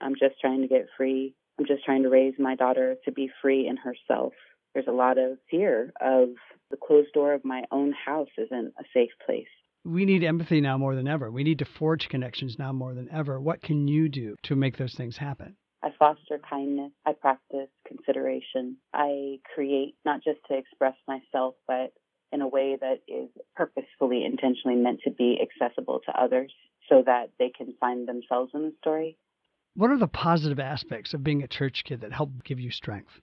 I'm 0.00 0.14
just 0.14 0.40
trying 0.40 0.62
to 0.62 0.68
get 0.68 0.86
free. 0.96 1.34
I'm 1.58 1.66
just 1.66 1.84
trying 1.84 2.02
to 2.02 2.10
raise 2.10 2.34
my 2.38 2.56
daughter 2.56 2.96
to 3.04 3.12
be 3.12 3.30
free 3.42 3.66
in 3.66 3.76
herself 3.76 4.32
there's 4.76 4.86
a 4.88 4.92
lot 4.92 5.16
of 5.16 5.38
fear 5.50 5.90
of 6.02 6.28
the 6.70 6.76
closed 6.76 7.10
door 7.14 7.32
of 7.32 7.42
my 7.46 7.62
own 7.72 7.94
house 7.94 8.28
isn't 8.36 8.74
a 8.78 8.84
safe 8.92 9.08
place. 9.24 9.46
We 9.86 10.04
need 10.04 10.22
empathy 10.22 10.60
now 10.60 10.76
more 10.76 10.94
than 10.94 11.08
ever. 11.08 11.30
We 11.30 11.44
need 11.44 11.60
to 11.60 11.64
forge 11.64 12.10
connections 12.10 12.58
now 12.58 12.74
more 12.74 12.92
than 12.92 13.08
ever. 13.10 13.40
What 13.40 13.62
can 13.62 13.88
you 13.88 14.10
do 14.10 14.36
to 14.42 14.54
make 14.54 14.76
those 14.76 14.94
things 14.94 15.16
happen? 15.16 15.56
I 15.82 15.92
foster 15.98 16.38
kindness. 16.38 16.92
I 17.06 17.14
practice 17.14 17.70
consideration. 17.88 18.76
I 18.92 19.38
create 19.54 19.94
not 20.04 20.22
just 20.22 20.40
to 20.50 20.58
express 20.58 20.94
myself, 21.08 21.54
but 21.66 21.94
in 22.30 22.42
a 22.42 22.48
way 22.48 22.76
that 22.78 22.98
is 23.08 23.30
purposefully, 23.54 24.26
intentionally 24.26 24.76
meant 24.76 25.00
to 25.04 25.10
be 25.10 25.40
accessible 25.40 26.00
to 26.04 26.20
others 26.20 26.52
so 26.90 27.02
that 27.06 27.30
they 27.38 27.48
can 27.48 27.72
find 27.80 28.06
themselves 28.06 28.50
in 28.52 28.60
the 28.60 28.74
story. 28.82 29.16
What 29.74 29.90
are 29.90 29.98
the 29.98 30.06
positive 30.06 30.60
aspects 30.60 31.14
of 31.14 31.24
being 31.24 31.42
a 31.42 31.48
church 31.48 31.82
kid 31.84 32.02
that 32.02 32.12
help 32.12 32.44
give 32.44 32.60
you 32.60 32.70
strength? 32.70 33.22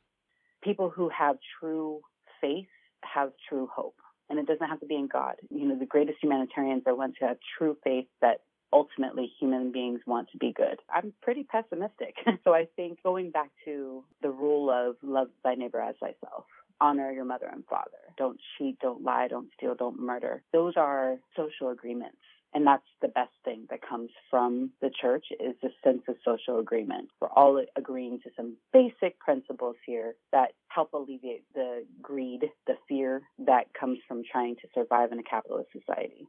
People 0.64 0.90
who 0.90 1.10
have 1.10 1.38
true 1.60 2.02
faith 2.42 2.68
have 3.04 3.32
true 3.50 3.70
hope. 3.74 3.96
And 4.30 4.40
it 4.40 4.48
doesn't 4.48 4.68
have 4.68 4.80
to 4.80 4.86
be 4.86 4.96
in 4.96 5.08
God. 5.08 5.36
You 5.50 5.68
know, 5.68 5.78
the 5.78 5.86
greatest 5.86 6.18
humanitarians 6.22 6.84
are 6.88 6.96
ones 6.96 7.16
who 7.20 7.28
have 7.28 7.38
true 7.58 7.78
faith 7.84 8.08
that 8.22 8.42
ultimately 8.72 9.32
human 9.40 9.72
beings 9.72 10.02
want 10.08 10.30
to 10.32 10.38
be 10.38 10.52
good. 10.52 10.80
I'm 10.94 11.14
pretty 11.22 11.44
pessimistic. 11.44 12.16
so 12.44 12.54
I 12.54 12.68
think 12.76 13.04
going 13.04 13.30
back 13.30 13.52
to 13.66 14.04
the 14.22 14.30
rule 14.30 14.72
of 14.72 14.96
love 15.04 15.28
thy 15.44 15.56
neighbor 15.56 15.80
as 15.80 15.96
thyself, 16.00 16.46
honor 16.82 17.12
your 17.12 17.26
mother 17.26 17.48
and 17.52 17.64
father. 17.70 17.92
Don't 18.18 18.40
cheat, 18.58 18.80
don't 18.80 19.04
lie, 19.04 19.28
don't 19.28 19.50
steal, 19.56 19.76
don't 19.76 20.00
murder. 20.00 20.42
Those 20.52 20.74
are 20.76 21.18
social 21.38 21.70
agreements. 21.70 22.18
And 22.54 22.68
that's 22.68 22.84
the 23.02 23.08
best 23.08 23.32
thing 23.44 23.66
that 23.70 23.80
comes 23.88 24.12
from 24.30 24.72
the 24.82 24.92
church 25.02 25.26
is 25.40 25.56
a 25.64 25.70
sense 25.84 26.04
of 26.08 26.16
social 26.24 26.60
agreement. 26.60 27.10
We're 27.20 27.30
all 27.30 27.64
agreeing 27.76 28.20
to 28.22 28.30
some 28.38 28.58
basic 28.72 29.20
principles 29.20 29.76
here 29.86 30.16
that 30.32 30.52
help 30.68 30.94
alleviate 30.94 31.46
the 31.56 31.84
greed, 32.02 32.46
the 32.68 32.76
fear 32.88 33.24
that 33.40 33.74
comes 33.74 34.00
from 34.08 34.22
trying 34.30 34.56
to 34.58 34.68
survive 34.74 35.12
in 35.12 35.20
a 35.20 35.24
capitalist 35.24 35.70
society. 35.72 36.28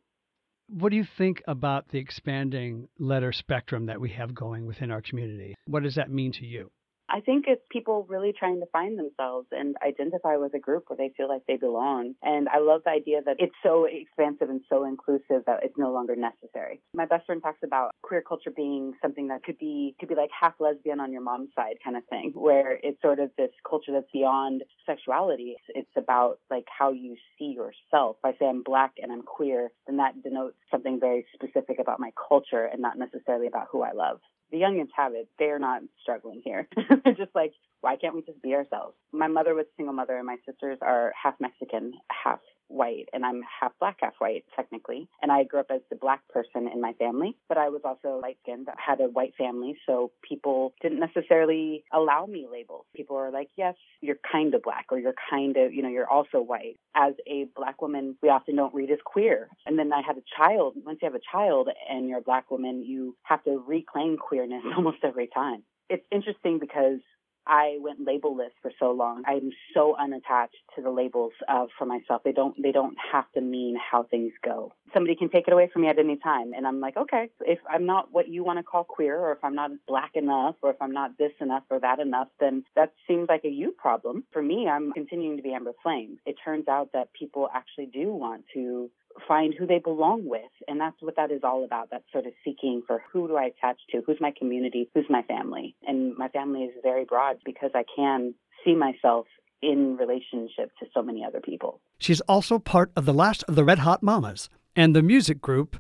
What 0.69 0.91
do 0.91 0.97
you 0.97 1.05
think 1.19 1.43
about 1.47 1.89
the 1.91 1.99
expanding 1.99 2.89
letter 2.99 3.33
spectrum 3.33 3.87
that 3.87 4.01
we 4.01 4.11
have 4.11 4.35
going 4.35 4.65
within 4.65 4.91
our 4.91 5.03
community? 5.03 5.55
What 5.67 5.83
does 5.83 5.97
that 5.97 6.11
mean 6.11 6.33
to 6.33 6.47
you? 6.47 6.71
I 7.09 7.21
think 7.21 7.45
it's 7.47 7.63
people 7.71 8.07
really 8.09 8.33
trying 8.37 8.61
to 8.61 8.67
find 8.73 8.99
themselves 8.99 9.47
and 9.53 9.77
identify 9.87 10.37
with 10.37 10.55
a 10.55 10.59
group 10.59 10.85
where 10.89 10.97
they 10.97 11.13
feel 11.17 11.29
like 11.29 11.43
they 11.47 11.57
belong. 11.57 12.15
And 12.23 12.49
I 12.49 12.59
love 12.59 12.83
the 12.85 12.91
idea 12.91 13.21
that 13.25 13.37
it's 13.39 13.55
so 13.63 13.87
expansive 13.91 14.49
and 14.49 14.63
so 14.69 14.85
inclusive 14.85 15.45
that 15.47 15.61
it's 15.63 15.77
no 15.77 15.93
longer 15.93 16.17
necessary. 16.17 16.81
My 16.95 17.07
best 17.07 17.27
friend 17.27 17.43
talks 17.43 17.61
about 17.63 17.91
queer 18.03 18.23
culture 18.27 18.51
being 18.55 18.95
something 19.03 19.29
that 19.29 19.43
could 19.43 19.59
be 19.59 19.95
could 20.01 20.09
be 20.09 20.15
like 20.15 20.31
half 20.39 20.55
lesbian 20.61 21.01
on 21.01 21.13
your 21.13 21.21
mom's 21.21 21.51
side 21.55 21.77
kind 21.85 21.97
of 21.97 22.05
thing, 22.07 22.33
where 22.35 22.79
it's 22.83 23.01
sort 23.03 23.21
of 23.21 23.31
this 23.37 23.51
culture 23.69 23.93
that's 23.93 24.11
beyond 24.13 24.63
sexuality. 24.87 25.57
It's 25.69 25.89
about 25.97 26.39
like 26.51 26.67
how 26.77 26.93
you 26.93 27.17
see 27.39 27.55
yourself. 27.57 28.17
If 28.25 28.35
I 28.35 28.39
say 28.39 28.47
I'm 28.49 28.63
black 28.63 28.93
and 29.03 29.13
I'm 29.13 29.23
queer, 29.23 29.71
then 29.87 29.99
that 29.99 30.23
denotes 30.23 30.57
something 30.71 30.99
very 31.01 31.27
specific 31.35 31.79
about 31.81 32.01
my 32.01 32.13
culture 32.29 32.65
and 32.65 32.81
not 32.81 32.99
necessarily 32.99 33.47
about 33.47 33.69
who 33.71 33.83
I 33.83 33.93
love 33.93 34.21
the 34.55 34.61
youngins 34.61 34.89
have 34.97 35.15
it. 35.15 35.29
They're 35.37 35.59
not 35.59 35.83
struggling 36.01 36.41
here. 36.45 36.69
They're 37.05 37.15
just 37.15 37.35
like, 37.35 37.53
why 37.81 37.97
can't 37.97 38.15
we 38.15 38.23
just 38.23 38.41
be 38.41 38.55
ourselves? 38.55 38.95
My 39.13 39.27
mother 39.27 39.53
was 39.53 39.67
a 39.67 39.75
single 39.77 39.95
mother, 39.95 40.17
and 40.17 40.27
my 40.27 40.37
sisters 40.47 40.79
are 40.81 41.13
half 41.21 41.35
Mexican, 41.41 41.93
half 42.09 42.39
white, 42.69 43.09
and 43.13 43.25
I'm 43.25 43.43
half 43.61 43.73
black, 43.79 43.99
half 44.01 44.15
white, 44.19 44.45
technically. 44.57 45.09
And 45.23 45.31
I 45.31 45.45
grew 45.45 45.61
up 45.61 45.71
as 45.71 45.81
the 45.91 45.97
black 45.97 46.21
person 46.29 46.69
in 46.73 46.81
my 46.81 46.93
family, 46.95 47.37
but 47.49 47.59
I 47.59 47.69
was 47.69 47.83
also 47.85 48.21
light 48.21 48.39
skinned, 48.43 48.69
had 48.77 49.01
a 49.01 49.05
white 49.05 49.35
family, 49.37 49.77
so 49.87 50.13
people 50.29 50.75
didn't 50.83 51.01
necessarily 51.01 51.85
allow 51.93 52.27
me 52.27 52.47
labels. 52.51 52.87
People 52.95 53.17
were 53.17 53.31
like, 53.31 53.49
yes, 53.57 53.75
you're 54.01 54.19
kind 54.31 54.55
of 54.55 54.63
black, 54.63 54.87
or 54.91 54.99
you're 54.99 55.15
kind 55.31 55.57
of, 55.57 55.73
you 55.73 55.83
know, 55.83 55.89
you're 55.89 56.09
also 56.09 56.41
white. 56.41 56.79
As 56.95 57.15
a 57.27 57.47
black 57.57 57.81
woman, 57.83 58.17
we 58.23 58.29
often 58.29 58.57
don't 58.57 58.75
read 58.75 58.91
as 58.91 58.99
queer. 59.05 59.49
And 59.67 59.79
then 59.79 59.93
I 59.93 60.03
had 60.07 60.17
a 60.17 60.23
child. 60.37 60.75
Once 60.85 60.99
you 61.03 61.07
have 61.07 61.15
a 61.15 61.25
child 61.33 61.69
and 61.91 62.09
you're 62.09 62.19
a 62.19 62.23
black 62.23 62.51
woman, 62.51 62.85
you 62.85 63.17
have 63.23 63.43
to 63.45 63.63
reclaim 63.67 64.17
queerness 64.17 64.63
almost 64.77 64.99
every 65.03 65.29
time. 65.33 65.63
It's 65.91 66.05
interesting 66.11 66.59
because 66.59 67.01
I 67.47 67.79
went 67.81 68.05
labelless 68.07 68.53
for 68.63 68.73
so 68.79 68.91
long. 68.91 69.23
I'm 69.27 69.51
so 69.75 69.97
unattached 69.97 70.57
to 70.77 70.83
the 70.83 70.91
labels 70.91 71.33
uh, 71.49 71.67
for 71.79 71.85
myself. 71.85 72.23
They 72.25 72.33
don't 72.33 72.61
they 72.63 72.73
don't 72.73 72.97
have 73.13 73.31
to 73.33 73.41
mean 73.41 73.77
how 73.77 74.05
things 74.05 74.33
go. 74.45 74.73
Somebody 74.93 75.17
can 75.17 75.29
take 75.29 75.49
it 75.49 75.53
away 75.53 75.69
from 75.73 75.83
me 75.83 75.89
at 75.89 75.99
any 75.99 76.17
time, 76.17 76.53
and 76.55 76.67
I'm 76.67 76.81
like, 76.81 76.97
okay, 76.97 77.31
if 77.41 77.59
I'm 77.69 77.87
not 77.87 78.13
what 78.13 78.29
you 78.29 78.45
want 78.45 78.59
to 78.59 78.63
call 78.63 78.85
queer, 78.85 79.19
or 79.19 79.33
if 79.33 79.43
I'm 79.43 79.55
not 79.55 79.71
black 79.87 80.13
enough, 80.15 80.57
or 80.63 80.71
if 80.71 80.77
I'm 80.81 80.93
not 80.93 81.19
this 81.19 81.33
enough 81.41 81.65
or 81.71 81.81
that 81.81 81.99
enough, 81.99 82.29
then 82.41 82.65
that 82.77 82.93
seems 83.07 83.29
like 83.29 83.45
a 83.45 83.49
you 83.49 83.73
problem. 83.73 84.25
For 84.33 84.43
me, 84.43 84.69
I'm 84.69 84.93
continuing 84.93 85.37
to 85.37 85.43
be 85.43 85.53
Amber 85.53 85.73
Flame. 85.83 86.19
It 86.27 86.37
turns 86.45 86.69
out 86.69 86.91
that 86.93 87.13
people 87.13 87.49
actually 87.53 87.87
do 87.87 88.13
want 88.13 88.45
to 88.55 88.91
find 89.27 89.55
who 89.55 89.67
they 89.67 89.79
belong 89.79 90.27
with. 90.27 90.43
And 90.69 90.81
that's 90.81 90.97
what 91.01 91.17
that 91.17 91.31
is 91.31 91.41
all 91.43 91.65
about. 91.65 91.91
That 91.91 92.03
sort 92.13 92.27
of 92.27 92.33
seeking 92.45 92.83
for 92.87 93.03
who 93.13 93.29
do 93.29 93.37
I 93.37 93.45
attach 93.45 93.79
to? 93.91 94.03
Who's 94.07 94.21
my 94.21 94.33
community? 94.37 94.89
Who's 94.95 95.07
my 95.09 95.23
family? 95.23 95.75
And 95.87 96.17
my 96.17 96.29
family 96.29 96.65
is 96.65 96.75
very 96.83 97.05
broad 97.05 97.39
because 97.45 97.71
I 97.75 97.85
can 97.97 98.35
see 98.65 98.75
myself 98.75 99.27
in 99.63 99.97
relationship 99.97 100.71
to 100.79 100.87
so 100.93 101.03
many 101.03 101.25
other 101.25 101.41
people. 101.41 101.81
She's 101.99 102.21
also 102.23 102.59
part 102.59 102.93
of 102.97 103.07
the 103.07 103.15
last 103.15 103.43
of 103.45 103.55
the 103.55 103.65
Red 103.65 103.79
Hot 103.81 104.03
Mamas 104.03 104.49
and 104.77 104.95
the 104.95 105.03
music 105.03 105.41
group 105.41 105.79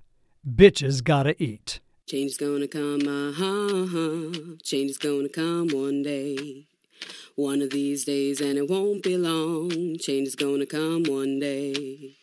Bitches 0.49 1.03
Gotta 1.03 1.41
Eat. 1.43 1.81
Change 2.07 2.33
is 2.33 2.37
gonna 2.37 2.69
come, 2.69 3.01
uh-huh. 3.01 4.57
Change 4.63 4.91
is 4.91 4.99
gonna 4.99 5.29
come 5.29 5.69
one 5.69 6.03
day. 6.03 6.67
One 7.35 7.63
of 7.63 7.71
these 7.71 8.05
days, 8.05 8.41
and 8.41 8.57
it 8.57 8.69
won't 8.69 9.03
be 9.03 9.17
long. 9.17 9.97
Change 9.99 10.29
is 10.29 10.37
gonna 10.37 10.67
come 10.67 11.05
one 11.05 11.41
day. 11.41 12.17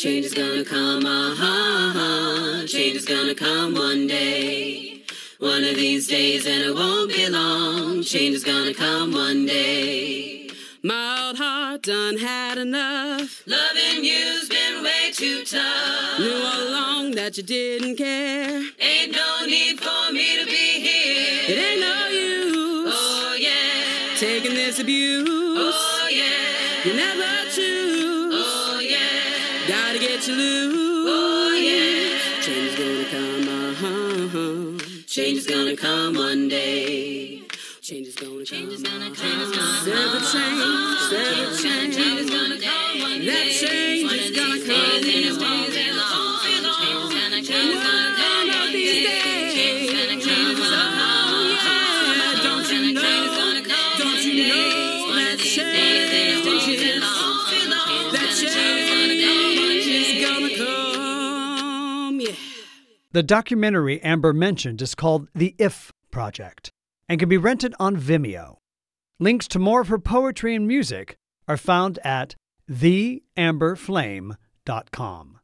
Change 0.00 0.24
is 0.24 0.32
gonna 0.32 0.64
come, 0.64 1.04
uh-huh. 1.04 2.66
Change 2.66 2.96
is 2.96 3.04
gonna 3.04 3.34
come 3.34 3.74
one 3.74 4.06
day. 4.06 5.02
One 5.38 5.62
of 5.62 5.76
these 5.76 6.08
days, 6.08 6.46
and 6.46 6.62
it 6.62 6.74
won't 6.74 7.12
be 7.12 7.28
long. 7.28 8.02
Change 8.02 8.36
is 8.36 8.42
gonna 8.42 8.72
come 8.72 9.12
one 9.12 9.44
day. 9.44 10.48
My 10.82 11.26
old 11.26 11.36
heart 11.36 11.82
done 11.82 12.16
had 12.16 12.56
enough. 12.56 13.42
Loving 13.46 14.02
you's 14.02 14.48
been 14.48 14.82
way 14.82 15.12
too 15.12 15.44
tough. 15.44 16.18
Knew 16.18 16.32
all 16.32 16.68
along 16.70 17.10
that 17.16 17.36
you 17.36 17.42
didn't 17.42 17.96
care. 17.96 18.62
Ain't 18.80 19.12
no 19.12 19.44
need 19.44 19.80
for 19.80 20.12
me 20.14 20.38
to 20.38 20.46
be 20.46 20.80
here. 20.80 21.44
It 21.46 21.58
ain't 21.58 21.80
no 21.82 22.08
use. 22.08 22.94
Oh 22.96 23.36
yeah. 23.38 24.16
Taking 24.16 24.54
this 24.54 24.78
abuse. 24.78 25.28
Oh 25.28 26.08
yeah. 26.10 26.88
You 26.88 26.94
never. 26.94 27.39
Get. 30.30 30.76
Oh 30.76 31.52
yeah. 31.56 32.40
Change 32.40 32.68
is 32.70 32.76
gonna 32.78 33.04
come, 33.10 33.48
uh-huh. 33.48 35.04
Change 35.06 35.38
is 35.38 35.46
gonna 35.46 35.76
come 35.76 36.14
one 36.14 36.48
day. 36.48 37.42
Change 37.82 38.06
is 38.08 38.14
gonna 38.14 38.44
Change 38.44 38.72
is 38.72 38.82
gonna 38.82 39.06
uh-huh. 39.06 39.14
come, 39.14 39.40
uh-huh. 39.40 39.84
Serve 39.84 40.12
the 40.12 40.20
change, 40.20 40.98
serve 41.10 41.50
the 41.50 41.62
change. 41.62 41.96
Change 41.96 42.20
is 42.20 42.30
gonna 42.30 42.49
The 63.12 63.24
documentary 63.24 64.00
Amber 64.02 64.32
mentioned 64.32 64.80
is 64.80 64.94
called 64.94 65.26
The 65.34 65.56
If 65.58 65.90
Project 66.12 66.70
and 67.08 67.18
can 67.18 67.28
be 67.28 67.38
rented 67.38 67.74
on 67.80 67.96
Vimeo. 67.96 68.58
Links 69.18 69.48
to 69.48 69.58
more 69.58 69.80
of 69.80 69.88
her 69.88 69.98
poetry 69.98 70.54
and 70.54 70.68
music 70.68 71.16
are 71.48 71.56
found 71.56 71.98
at 72.04 72.36
theamberflame.com. 72.70 75.38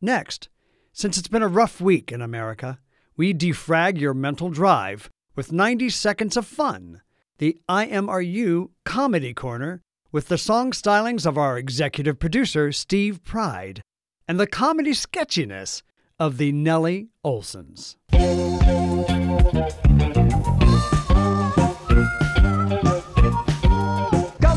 Next, 0.00 0.48
since 0.92 1.18
it's 1.18 1.26
been 1.26 1.42
a 1.42 1.48
rough 1.48 1.80
week 1.80 2.12
in 2.12 2.22
America, 2.22 2.78
we 3.16 3.34
defrag 3.34 3.98
your 3.98 4.14
mental 4.14 4.48
drive 4.48 5.10
with 5.34 5.50
90 5.50 5.90
seconds 5.90 6.36
of 6.36 6.46
fun. 6.46 7.02
The 7.38 7.58
IMRU 7.68 8.70
Comedy 8.84 9.34
Corner 9.34 9.82
with 10.12 10.28
the 10.28 10.38
song 10.38 10.70
stylings 10.70 11.26
of 11.26 11.36
our 11.36 11.58
executive 11.58 12.20
producer, 12.20 12.70
Steve 12.70 13.24
Pride, 13.24 13.82
and 14.28 14.38
the 14.38 14.46
comedy 14.46 14.94
sketchiness 14.94 15.82
of 16.22 16.38
the 16.38 16.52
Nellie 16.52 17.08
Olesons. 17.24 17.96
Come 18.12 18.20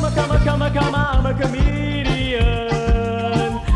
on, 0.04 0.14
come 0.14 0.30
on, 0.30 0.44
come 0.44 0.62
on, 0.62 0.74
come 0.76 0.94
on, 0.94 0.96
I'm 0.96 1.26
a 1.26 1.34
comedian. 1.34 2.70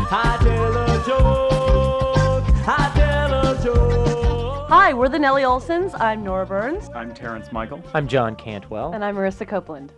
I 0.08 0.38
tell 0.40 0.76
a 0.76 1.04
joke. 1.04 2.44
I 2.68 2.92
tell 2.94 3.34
a 3.34 3.60
joke. 3.60 4.68
Hi, 4.68 4.94
we're 4.94 5.08
the 5.08 5.18
Nellie 5.18 5.42
Olesons. 5.42 6.00
I'm 6.00 6.22
Nora 6.22 6.46
Burns. 6.46 6.88
I'm 6.94 7.12
Terrence 7.12 7.50
Michael. 7.50 7.82
I'm 7.92 8.06
John 8.06 8.36
Cantwell. 8.36 8.92
And 8.92 9.04
I'm 9.04 9.16
Marissa 9.16 9.48
Copeland. 9.48 9.92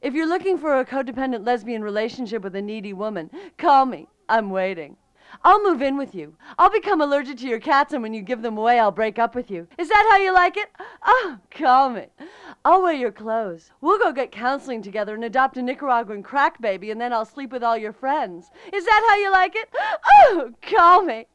If 0.00 0.14
you're 0.14 0.28
looking 0.28 0.58
for 0.58 0.78
a 0.78 0.84
codependent 0.84 1.44
lesbian 1.44 1.82
relationship 1.82 2.44
with 2.44 2.54
a 2.54 2.62
needy 2.62 2.92
woman, 2.92 3.32
call 3.58 3.84
me. 3.86 4.06
I'm 4.28 4.50
waiting. 4.50 4.96
I'll 5.42 5.62
move 5.62 5.82
in 5.82 5.96
with 5.96 6.14
you. 6.14 6.36
I'll 6.58 6.70
become 6.70 7.00
allergic 7.00 7.38
to 7.38 7.48
your 7.48 7.60
cats, 7.60 7.92
and 7.92 8.02
when 8.02 8.14
you 8.14 8.22
give 8.22 8.42
them 8.42 8.56
away, 8.56 8.78
I'll 8.78 8.90
break 8.90 9.18
up 9.18 9.34
with 9.34 9.50
you. 9.50 9.66
Is 9.78 9.88
that 9.88 10.08
how 10.10 10.18
you 10.18 10.32
like 10.32 10.56
it? 10.56 10.70
Oh, 11.04 11.38
me. 11.90 12.06
I'll 12.64 12.82
wear 12.82 12.94
your 12.94 13.12
clothes. 13.12 13.70
We'll 13.80 13.98
go 13.98 14.12
get 14.12 14.30
counseling 14.32 14.82
together 14.82 15.14
and 15.14 15.24
adopt 15.24 15.56
a 15.56 15.62
Nicaraguan 15.62 16.22
crack 16.22 16.60
baby, 16.60 16.90
and 16.90 17.00
then 17.00 17.12
I'll 17.12 17.24
sleep 17.24 17.52
with 17.52 17.62
all 17.62 17.76
your 17.76 17.92
friends. 17.92 18.50
Is 18.72 18.84
that 18.84 19.06
how 19.08 19.16
you 19.16 19.30
like 19.30 19.54
it? 19.56 19.68
Oh, 20.76 21.02
me. 21.02 21.26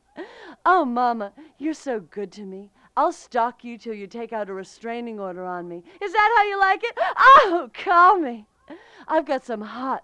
Oh, 0.66 0.86
Mama, 0.86 1.34
you're 1.58 1.74
so 1.74 2.00
good 2.00 2.32
to 2.34 2.44
me. 2.44 2.72
I'll 2.98 3.14
stalk 3.14 3.64
you 3.64 3.78
till 3.78 3.94
you 3.94 4.08
take 4.08 4.34
out 4.34 4.50
a 4.50 4.54
restraining 4.54 5.20
order 5.20 5.46
on 5.46 5.70
me. 5.70 5.84
Is 6.02 6.12
that 6.12 6.34
how 6.36 6.44
you 6.44 6.60
like 6.60 6.84
it? 6.84 6.98
Oh, 7.18 7.70
call 7.74 8.20
me. 8.20 8.46
I've 9.08 9.26
got 9.26 9.46
some 9.46 9.62
hot, 9.62 10.04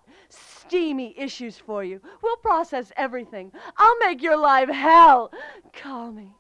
steamy 0.67 1.13
issues 1.17 1.57
for 1.57 1.83
you. 1.83 2.01
We'll 2.21 2.37
process 2.37 2.91
everything. 2.97 3.51
I'll 3.77 3.97
make 3.99 4.21
your 4.21 4.37
life 4.37 4.69
hell. 4.69 5.31
Call 5.73 6.11
me. 6.11 6.35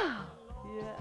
Oh, 0.00 0.26
yeah. 0.76 0.98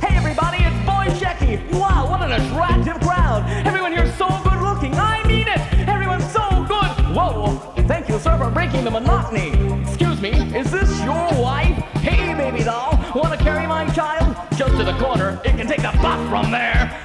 Hey, 0.00 0.16
everybody, 0.16 0.58
it's 0.62 0.86
Boy 0.86 1.06
Shecky. 1.18 1.60
Wow, 1.72 2.08
what 2.08 2.22
an 2.22 2.32
attractive 2.32 3.00
crowd. 3.00 3.44
Everyone 3.66 3.92
here 3.92 4.04
is 4.04 4.14
so 4.14 4.28
good 4.42 4.60
looking. 4.62 4.94
I 4.94 5.22
mean 5.26 5.48
it. 5.48 5.88
Everyone's 5.88 6.30
so 6.30 6.64
good. 6.68 7.14
Whoa, 7.14 7.56
thank 7.86 8.08
you, 8.08 8.18
sir, 8.18 8.38
for 8.38 8.50
breaking 8.50 8.84
the 8.84 8.90
monotony. 8.90 9.52
Excuse 9.82 10.20
me, 10.20 10.30
is 10.56 10.70
this 10.70 10.98
your 11.02 11.28
wife? 11.42 11.76
Hey, 12.00 12.34
baby 12.34 12.64
doll, 12.64 12.98
want 13.14 13.36
to 13.36 13.44
carry 13.44 13.66
my 13.66 13.86
child? 13.90 14.36
Just 14.56 14.76
to 14.76 14.84
the 14.84 14.96
corner. 14.98 15.40
It 15.44 15.56
can 15.56 15.66
take 15.66 15.82
the 15.82 15.92
bus 16.00 16.28
from 16.28 16.50
there. 16.50 17.00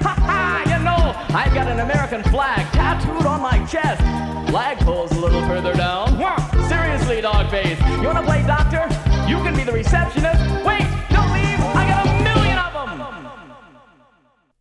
I've 1.32 1.54
got 1.54 1.68
an 1.68 1.78
American 1.78 2.24
flag 2.24 2.66
tattooed 2.72 3.24
on 3.24 3.40
my 3.40 3.64
chest. 3.66 4.02
Flagpole's 4.50 5.12
a 5.12 5.20
little 5.20 5.42
further 5.42 5.72
down. 5.74 6.18
Wah, 6.18 6.36
Seriously, 6.68 7.20
dog 7.20 7.48
face, 7.50 7.78
you 8.00 8.02
wanna 8.02 8.22
play 8.24 8.42
doctor? 8.46 8.86
You 9.28 9.36
can 9.44 9.54
be 9.54 9.62
the 9.62 9.72
receptionist. 9.72 10.40
Wait, 10.66 10.82
don't 11.10 11.32
leave, 11.32 11.60
I 11.60 11.86
got 11.88 12.06
a 12.06 12.22
million 12.24 12.58
of 12.58 12.72
them. 12.72 13.60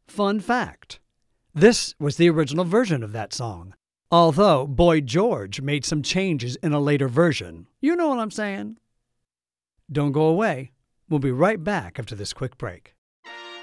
Fun 0.08 0.40
fact 0.40 1.00
this 1.56 1.96
was 2.00 2.18
the 2.18 2.30
original 2.30 2.66
version 2.66 3.02
of 3.02 3.14
that 3.14 3.34
song, 3.34 3.74
although 4.12 4.68
Boy 4.68 5.02
George 5.02 5.62
made 5.62 5.84
some 5.84 6.04
changes 6.04 6.56
in 6.58 6.72
a 6.72 6.80
later 6.80 7.08
version. 7.08 7.66
You 7.82 7.96
know 7.96 8.10
what 8.10 8.20
I'm 8.20 8.32
saying? 8.32 8.78
Don't 9.92 10.12
go 10.12 10.28
away. 10.28 10.72
We'll 11.10 11.20
be 11.20 11.32
right 11.32 11.64
back 11.64 11.98
after 11.98 12.14
this 12.14 12.32
quick 12.32 12.60
break. 12.60 12.94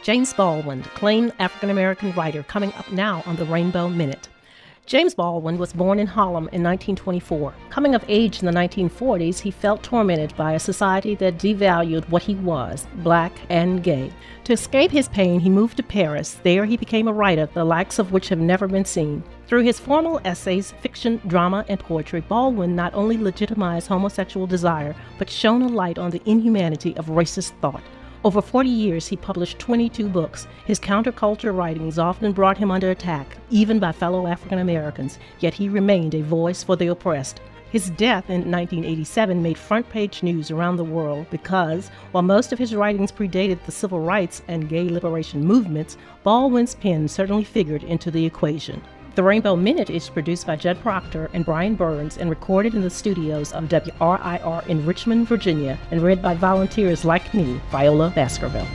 James 0.07 0.33
Baldwin, 0.33 0.83
acclaimed 0.83 1.33
African 1.41 1.69
American 1.69 2.13
writer, 2.13 2.45
coming 2.45 2.73
up 2.75 2.93
now 2.93 3.25
on 3.27 3.35
the 3.35 3.45
Rainbow 3.45 3.89
Minute. 3.89 4.29
James 4.87 5.17
Baldwin 5.17 5.59
was 5.59 5.73
born 5.73 5.99
in 5.99 6.07
Harlem 6.07 6.45
in 6.53 6.63
1924. 6.63 7.53
Coming 7.71 7.97
of 7.97 8.05
age 8.07 8.39
in 8.39 8.47
the 8.47 8.53
1940s, 8.53 9.41
he 9.41 9.51
felt 9.51 9.83
tormented 9.83 10.33
by 10.37 10.53
a 10.53 10.61
society 10.61 11.17
that 11.17 11.39
devalued 11.39 12.09
what 12.09 12.23
he 12.23 12.37
was, 12.37 12.87
black 12.99 13.33
and 13.49 13.83
gay. 13.83 14.13
To 14.45 14.53
escape 14.53 14.93
his 14.93 15.09
pain, 15.09 15.41
he 15.41 15.51
moved 15.51 15.77
to 15.79 15.83
Paris. 15.83 16.39
There, 16.45 16.67
he 16.67 16.77
became 16.77 17.09
a 17.09 17.13
writer, 17.13 17.47
the 17.47 17.65
likes 17.65 17.99
of 17.99 18.13
which 18.13 18.29
have 18.29 18.39
never 18.39 18.69
been 18.69 18.85
seen. 18.85 19.25
Through 19.49 19.63
his 19.63 19.81
formal 19.81 20.21
essays, 20.25 20.71
fiction, 20.83 21.21
drama, 21.27 21.65
and 21.69 21.81
poetry, 21.81 22.21
Baldwin 22.21 22.77
not 22.77 22.95
only 22.95 23.19
legitimized 23.19 23.89
homosexual 23.89 24.47
desire, 24.47 24.95
but 25.19 25.29
shone 25.29 25.63
a 25.63 25.69
light 25.69 25.99
on 25.99 26.13
the 26.13 26.23
inhumanity 26.27 26.97
of 26.97 27.07
racist 27.07 27.59
thought. 27.61 27.83
Over 28.27 28.43
40 28.43 28.69
years, 28.69 29.07
he 29.07 29.15
published 29.15 29.61
22 29.61 30.09
books. 30.09 30.49
His 30.65 30.81
counterculture 30.81 31.57
writings 31.57 31.97
often 31.97 32.33
brought 32.33 32.59
him 32.59 32.73
under 32.73 32.91
attack, 32.91 33.37
even 33.51 33.79
by 33.79 33.93
fellow 33.93 34.27
African 34.27 34.59
Americans, 34.59 35.21
yet 35.39 35.55
he 35.55 35.69
remained 35.69 36.13
a 36.13 36.23
voice 36.23 36.65
for 36.65 36.75
the 36.75 36.89
oppressed. 36.89 37.41
His 37.71 37.91
death 37.91 38.29
in 38.29 38.51
1987 38.51 39.41
made 39.41 39.57
front 39.57 39.89
page 39.91 40.25
news 40.25 40.51
around 40.51 40.75
the 40.75 40.83
world 40.83 41.27
because, 41.31 41.89
while 42.11 42.25
most 42.25 42.53
of 42.53 42.59
his 42.59 42.75
writings 42.75 43.13
predated 43.13 43.65
the 43.65 43.71
civil 43.71 44.01
rights 44.01 44.43
and 44.49 44.69
gay 44.69 44.89
liberation 44.89 45.45
movements, 45.45 45.97
Baldwin's 46.25 46.75
pen 46.75 47.07
certainly 47.07 47.45
figured 47.45 47.85
into 47.85 48.11
the 48.11 48.27
equation. 48.27 48.83
The 49.17 49.23
Rainbow 49.23 49.57
Minute 49.57 49.89
is 49.89 50.11
produced 50.11 50.47
by 50.47 50.57
Judd 50.57 50.79
Proctor 50.83 51.31
and 51.33 51.43
Brian 51.43 51.75
Burns 51.75 52.19
and 52.19 52.29
recorded 52.29 52.75
in 52.75 52.83
the 52.83 52.91
studios 52.91 53.51
of 53.55 53.65
WRIR 53.65 54.69
in 54.69 54.85
Richmond, 54.85 55.27
Virginia, 55.27 55.79
and 55.91 56.03
read 56.03 56.21
by 56.21 56.35
volunteers 56.35 57.03
like 57.03 57.33
me, 57.33 57.59
Viola 57.71 58.13
Baskerville. 58.15 58.69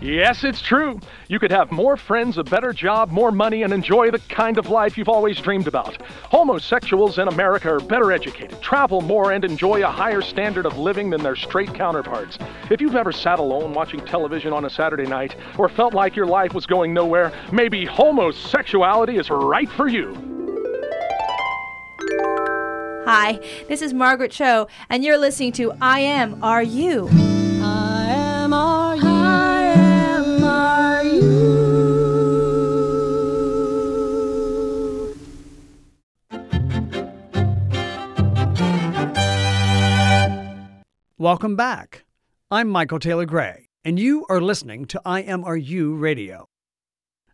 Yes, 0.00 0.44
it's 0.44 0.60
true. 0.60 1.00
You 1.28 1.38
could 1.38 1.50
have 1.50 1.72
more 1.72 1.96
friends, 1.96 2.36
a 2.36 2.44
better 2.44 2.72
job, 2.72 3.10
more 3.10 3.32
money, 3.32 3.62
and 3.62 3.72
enjoy 3.72 4.10
the 4.10 4.18
kind 4.18 4.58
of 4.58 4.68
life 4.68 4.98
you've 4.98 5.08
always 5.08 5.40
dreamed 5.40 5.66
about. 5.66 6.00
Homosexuals 6.24 7.18
in 7.18 7.28
America 7.28 7.72
are 7.72 7.80
better 7.80 8.12
educated, 8.12 8.60
travel 8.60 9.00
more, 9.00 9.32
and 9.32 9.42
enjoy 9.42 9.82
a 9.82 9.90
higher 9.90 10.20
standard 10.20 10.66
of 10.66 10.76
living 10.76 11.08
than 11.08 11.22
their 11.22 11.34
straight 11.34 11.72
counterparts. 11.72 12.38
If 12.70 12.82
you've 12.82 12.94
ever 12.94 13.10
sat 13.10 13.38
alone 13.38 13.72
watching 13.72 14.00
television 14.00 14.52
on 14.52 14.66
a 14.66 14.70
Saturday 14.70 15.06
night 15.06 15.34
or 15.56 15.68
felt 15.68 15.94
like 15.94 16.14
your 16.14 16.26
life 16.26 16.52
was 16.52 16.66
going 16.66 16.92
nowhere, 16.92 17.32
maybe 17.50 17.86
homosexuality 17.86 19.16
is 19.16 19.30
right 19.30 19.70
for 19.70 19.88
you. 19.88 20.14
Hi, 23.06 23.40
this 23.68 23.80
is 23.80 23.94
Margaret 23.94 24.30
Cho, 24.30 24.68
and 24.90 25.04
you're 25.04 25.16
listening 25.16 25.52
to 25.52 25.72
I 25.80 26.00
Am 26.00 26.42
Are 26.44 26.62
You. 26.62 27.08
Welcome 41.26 41.56
back. 41.56 42.04
I'm 42.52 42.68
Michael 42.68 43.00
Taylor 43.00 43.26
Gray, 43.26 43.68
and 43.84 43.98
you 43.98 44.24
are 44.30 44.40
listening 44.40 44.84
to 44.84 45.02
IMRU 45.04 46.00
Radio. 46.00 46.46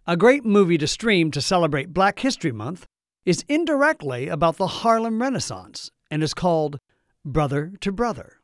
A 0.07 0.17
great 0.17 0.47
movie 0.47 0.79
to 0.79 0.87
stream 0.87 1.31
to 1.31 1.43
celebrate 1.43 1.93
Black 1.93 2.19
History 2.21 2.53
Month 2.53 2.87
is 3.27 3.45
indirectly 3.51 4.29
about 4.29 4.57
the 4.57 4.67
Harlem 4.67 5.21
Renaissance 5.21 5.91
and 6.11 6.23
is 6.23 6.33
called 6.33 6.79
Brother 7.23 7.75
to 7.83 7.93
Brother. 7.93 8.41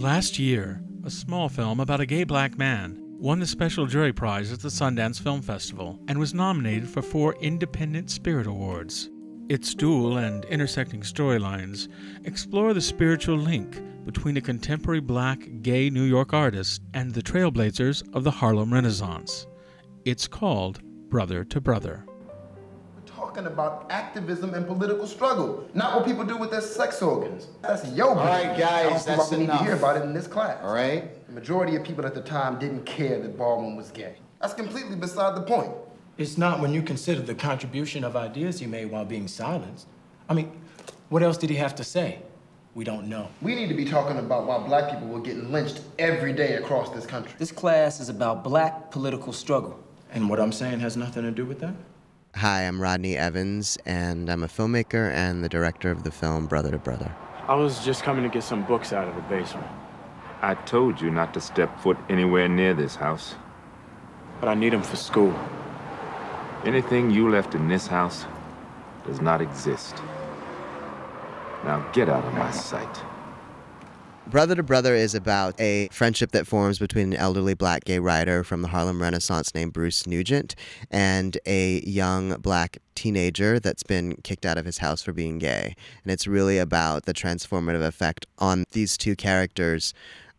Last 0.00 0.38
year, 0.38 0.80
a 1.02 1.10
small 1.10 1.48
film 1.48 1.80
about 1.80 2.00
a 2.00 2.06
gay 2.06 2.22
black 2.22 2.56
man 2.56 3.02
won 3.18 3.40
the 3.40 3.48
special 3.48 3.86
jury 3.86 4.12
prize 4.12 4.52
at 4.52 4.60
the 4.60 4.68
Sundance 4.68 5.20
Film 5.20 5.42
Festival 5.42 5.98
and 6.06 6.16
was 6.20 6.34
nominated 6.34 6.88
for 6.88 7.02
four 7.02 7.34
Independent 7.40 8.10
Spirit 8.10 8.46
Awards. 8.46 9.10
Its 9.48 9.76
dual 9.76 10.16
and 10.16 10.44
intersecting 10.46 11.02
storylines 11.02 11.86
explore 12.24 12.74
the 12.74 12.80
spiritual 12.80 13.36
link 13.36 13.80
between 14.04 14.36
a 14.36 14.40
contemporary 14.40 14.98
black 14.98 15.38
gay 15.62 15.88
New 15.88 16.02
York 16.02 16.34
artist 16.34 16.82
and 16.94 17.14
the 17.14 17.22
trailblazers 17.22 18.02
of 18.12 18.24
the 18.24 18.30
Harlem 18.30 18.74
Renaissance. 18.74 19.46
It's 20.04 20.26
called 20.26 20.80
Brother 21.10 21.44
to 21.44 21.60
Brother. 21.60 22.04
We're 22.96 23.06
talking 23.06 23.46
about 23.46 23.86
activism 23.88 24.52
and 24.54 24.66
political 24.66 25.06
struggle, 25.06 25.70
not 25.74 25.94
what 25.94 26.04
people 26.06 26.24
do 26.24 26.36
with 26.36 26.50
their 26.50 26.60
sex 26.60 27.00
organs. 27.00 27.46
That's 27.62 27.88
your 27.92 28.08
All 28.08 28.16
right, 28.16 28.58
guys, 28.58 28.60
I 28.60 28.82
don't 28.82 28.92
think 28.98 29.16
that's 29.16 29.30
we 29.30 29.38
need 29.38 29.46
to 29.46 29.58
hear 29.58 29.76
about 29.76 29.96
it 29.96 30.02
in 30.02 30.12
this 30.12 30.26
class. 30.26 30.58
All 30.60 30.74
right? 30.74 31.24
The 31.28 31.32
majority 31.32 31.76
of 31.76 31.84
people 31.84 32.04
at 32.04 32.16
the 32.16 32.20
time 32.20 32.58
didn't 32.58 32.84
care 32.84 33.20
that 33.20 33.38
Baldwin 33.38 33.76
was 33.76 33.92
gay. 33.92 34.16
That's 34.40 34.54
completely 34.54 34.96
beside 34.96 35.36
the 35.36 35.42
point. 35.42 35.70
It's 36.18 36.38
not 36.38 36.60
when 36.60 36.72
you 36.72 36.80
consider 36.80 37.20
the 37.20 37.34
contribution 37.34 38.02
of 38.02 38.16
ideas 38.16 38.58
he 38.58 38.66
made 38.66 38.90
while 38.90 39.04
being 39.04 39.28
silenced. 39.28 39.86
I 40.30 40.34
mean, 40.34 40.50
what 41.10 41.22
else 41.22 41.36
did 41.36 41.50
he 41.50 41.56
have 41.56 41.74
to 41.74 41.84
say? 41.84 42.20
We 42.74 42.84
don't 42.84 43.08
know. 43.08 43.28
We 43.42 43.54
need 43.54 43.68
to 43.68 43.74
be 43.74 43.84
talking 43.84 44.16
about 44.18 44.46
why 44.46 44.66
black 44.66 44.90
people 44.90 45.08
were 45.08 45.20
getting 45.20 45.52
lynched 45.52 45.82
every 45.98 46.32
day 46.32 46.54
across 46.54 46.88
this 46.88 47.04
country. 47.04 47.32
This 47.36 47.52
class 47.52 48.00
is 48.00 48.08
about 48.08 48.42
black 48.42 48.90
political 48.90 49.30
struggle. 49.30 49.78
And 50.10 50.30
what 50.30 50.40
I'm 50.40 50.52
saying 50.52 50.80
has 50.80 50.96
nothing 50.96 51.22
to 51.22 51.30
do 51.30 51.44
with 51.44 51.60
that? 51.60 51.74
Hi, 52.36 52.62
I'm 52.62 52.80
Rodney 52.80 53.18
Evans, 53.18 53.76
and 53.84 54.30
I'm 54.30 54.42
a 54.42 54.48
filmmaker 54.48 55.10
and 55.12 55.44
the 55.44 55.50
director 55.50 55.90
of 55.90 56.02
the 56.02 56.10
film 56.10 56.46
Brother 56.46 56.70
to 56.70 56.78
Brother. 56.78 57.14
I 57.46 57.54
was 57.56 57.84
just 57.84 58.02
coming 58.02 58.22
to 58.22 58.30
get 58.30 58.42
some 58.42 58.64
books 58.64 58.94
out 58.94 59.06
of 59.06 59.14
the 59.16 59.22
basement. 59.22 59.66
I 60.40 60.54
told 60.54 60.98
you 60.98 61.10
not 61.10 61.34
to 61.34 61.42
step 61.42 61.78
foot 61.80 61.98
anywhere 62.08 62.48
near 62.48 62.72
this 62.72 62.94
house. 62.94 63.34
But 64.40 64.48
I 64.48 64.54
need 64.54 64.72
them 64.72 64.82
for 64.82 64.96
school. 64.96 65.34
Anything 66.66 67.12
you 67.12 67.30
left 67.30 67.54
in 67.54 67.68
this 67.68 67.86
house 67.86 68.26
does 69.06 69.20
not 69.20 69.40
exist. 69.40 69.94
Now 71.62 71.88
get 71.92 72.08
out 72.08 72.24
of 72.24 72.34
my 72.34 72.50
sight. 72.50 73.02
Brother 74.26 74.56
to 74.56 74.64
Brother 74.64 74.96
is 74.96 75.14
about 75.14 75.60
a 75.60 75.88
friendship 75.92 76.32
that 76.32 76.48
forms 76.48 76.80
between 76.80 77.12
an 77.12 77.18
elderly 77.18 77.54
black 77.54 77.84
gay 77.84 78.00
writer 78.00 78.42
from 78.42 78.62
the 78.62 78.68
Harlem 78.68 79.00
Renaissance 79.00 79.54
named 79.54 79.72
Bruce 79.74 80.08
Nugent 80.08 80.56
and 80.90 81.38
a 81.46 81.80
young 81.82 82.30
black 82.40 82.78
teenager 82.96 83.60
that's 83.60 83.84
been 83.84 84.16
kicked 84.24 84.44
out 84.44 84.58
of 84.58 84.64
his 84.64 84.78
house 84.78 85.00
for 85.00 85.12
being 85.12 85.38
gay. 85.38 85.76
And 86.02 86.12
it's 86.12 86.26
really 86.26 86.58
about 86.58 87.04
the 87.04 87.14
transformative 87.14 87.86
effect 87.86 88.26
on 88.38 88.64
these 88.72 88.98
two 88.98 89.14
characters 89.14 89.94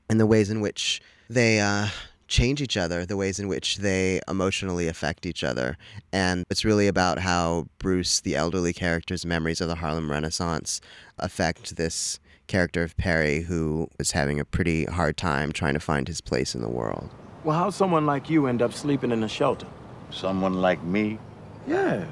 and 0.09 0.19
the 0.19 0.27
ways 0.27 0.49
in 0.49 0.59
which 0.59 1.01
they 1.29 1.61
uh, 1.61 1.87
change 2.27 2.61
each 2.61 2.77
other, 2.77 3.05
the 3.05 3.17
ways 3.17 3.39
in 3.39 3.47
which 3.47 3.77
they 3.77 4.19
emotionally 4.27 4.87
affect 4.87 5.25
each 5.25 5.43
other. 5.43 5.77
And 6.11 6.43
it's 6.49 6.65
really 6.65 6.87
about 6.87 7.19
how 7.19 7.67
Bruce, 7.79 8.19
the 8.19 8.35
elderly 8.35 8.73
character's 8.73 9.25
memories 9.25 9.61
of 9.61 9.67
the 9.67 9.75
Harlem 9.75 10.11
Renaissance, 10.11 10.81
affect 11.17 11.75
this 11.75 12.19
character 12.47 12.83
of 12.83 12.95
Perry 12.97 13.41
who 13.41 13.89
is 13.99 14.11
having 14.11 14.39
a 14.39 14.45
pretty 14.45 14.85
hard 14.85 15.17
time 15.17 15.51
trying 15.51 15.73
to 15.73 15.79
find 15.79 16.07
his 16.07 16.21
place 16.21 16.55
in 16.55 16.61
the 16.61 16.69
world. 16.69 17.09
Well, 17.43 17.57
how'd 17.57 17.73
someone 17.73 18.05
like 18.05 18.29
you 18.29 18.47
end 18.47 18.61
up 18.61 18.73
sleeping 18.73 19.11
in 19.11 19.23
a 19.23 19.27
shelter? 19.27 19.67
Someone 20.09 20.55
like 20.55 20.81
me? 20.83 21.19
Yeah. 21.67 22.05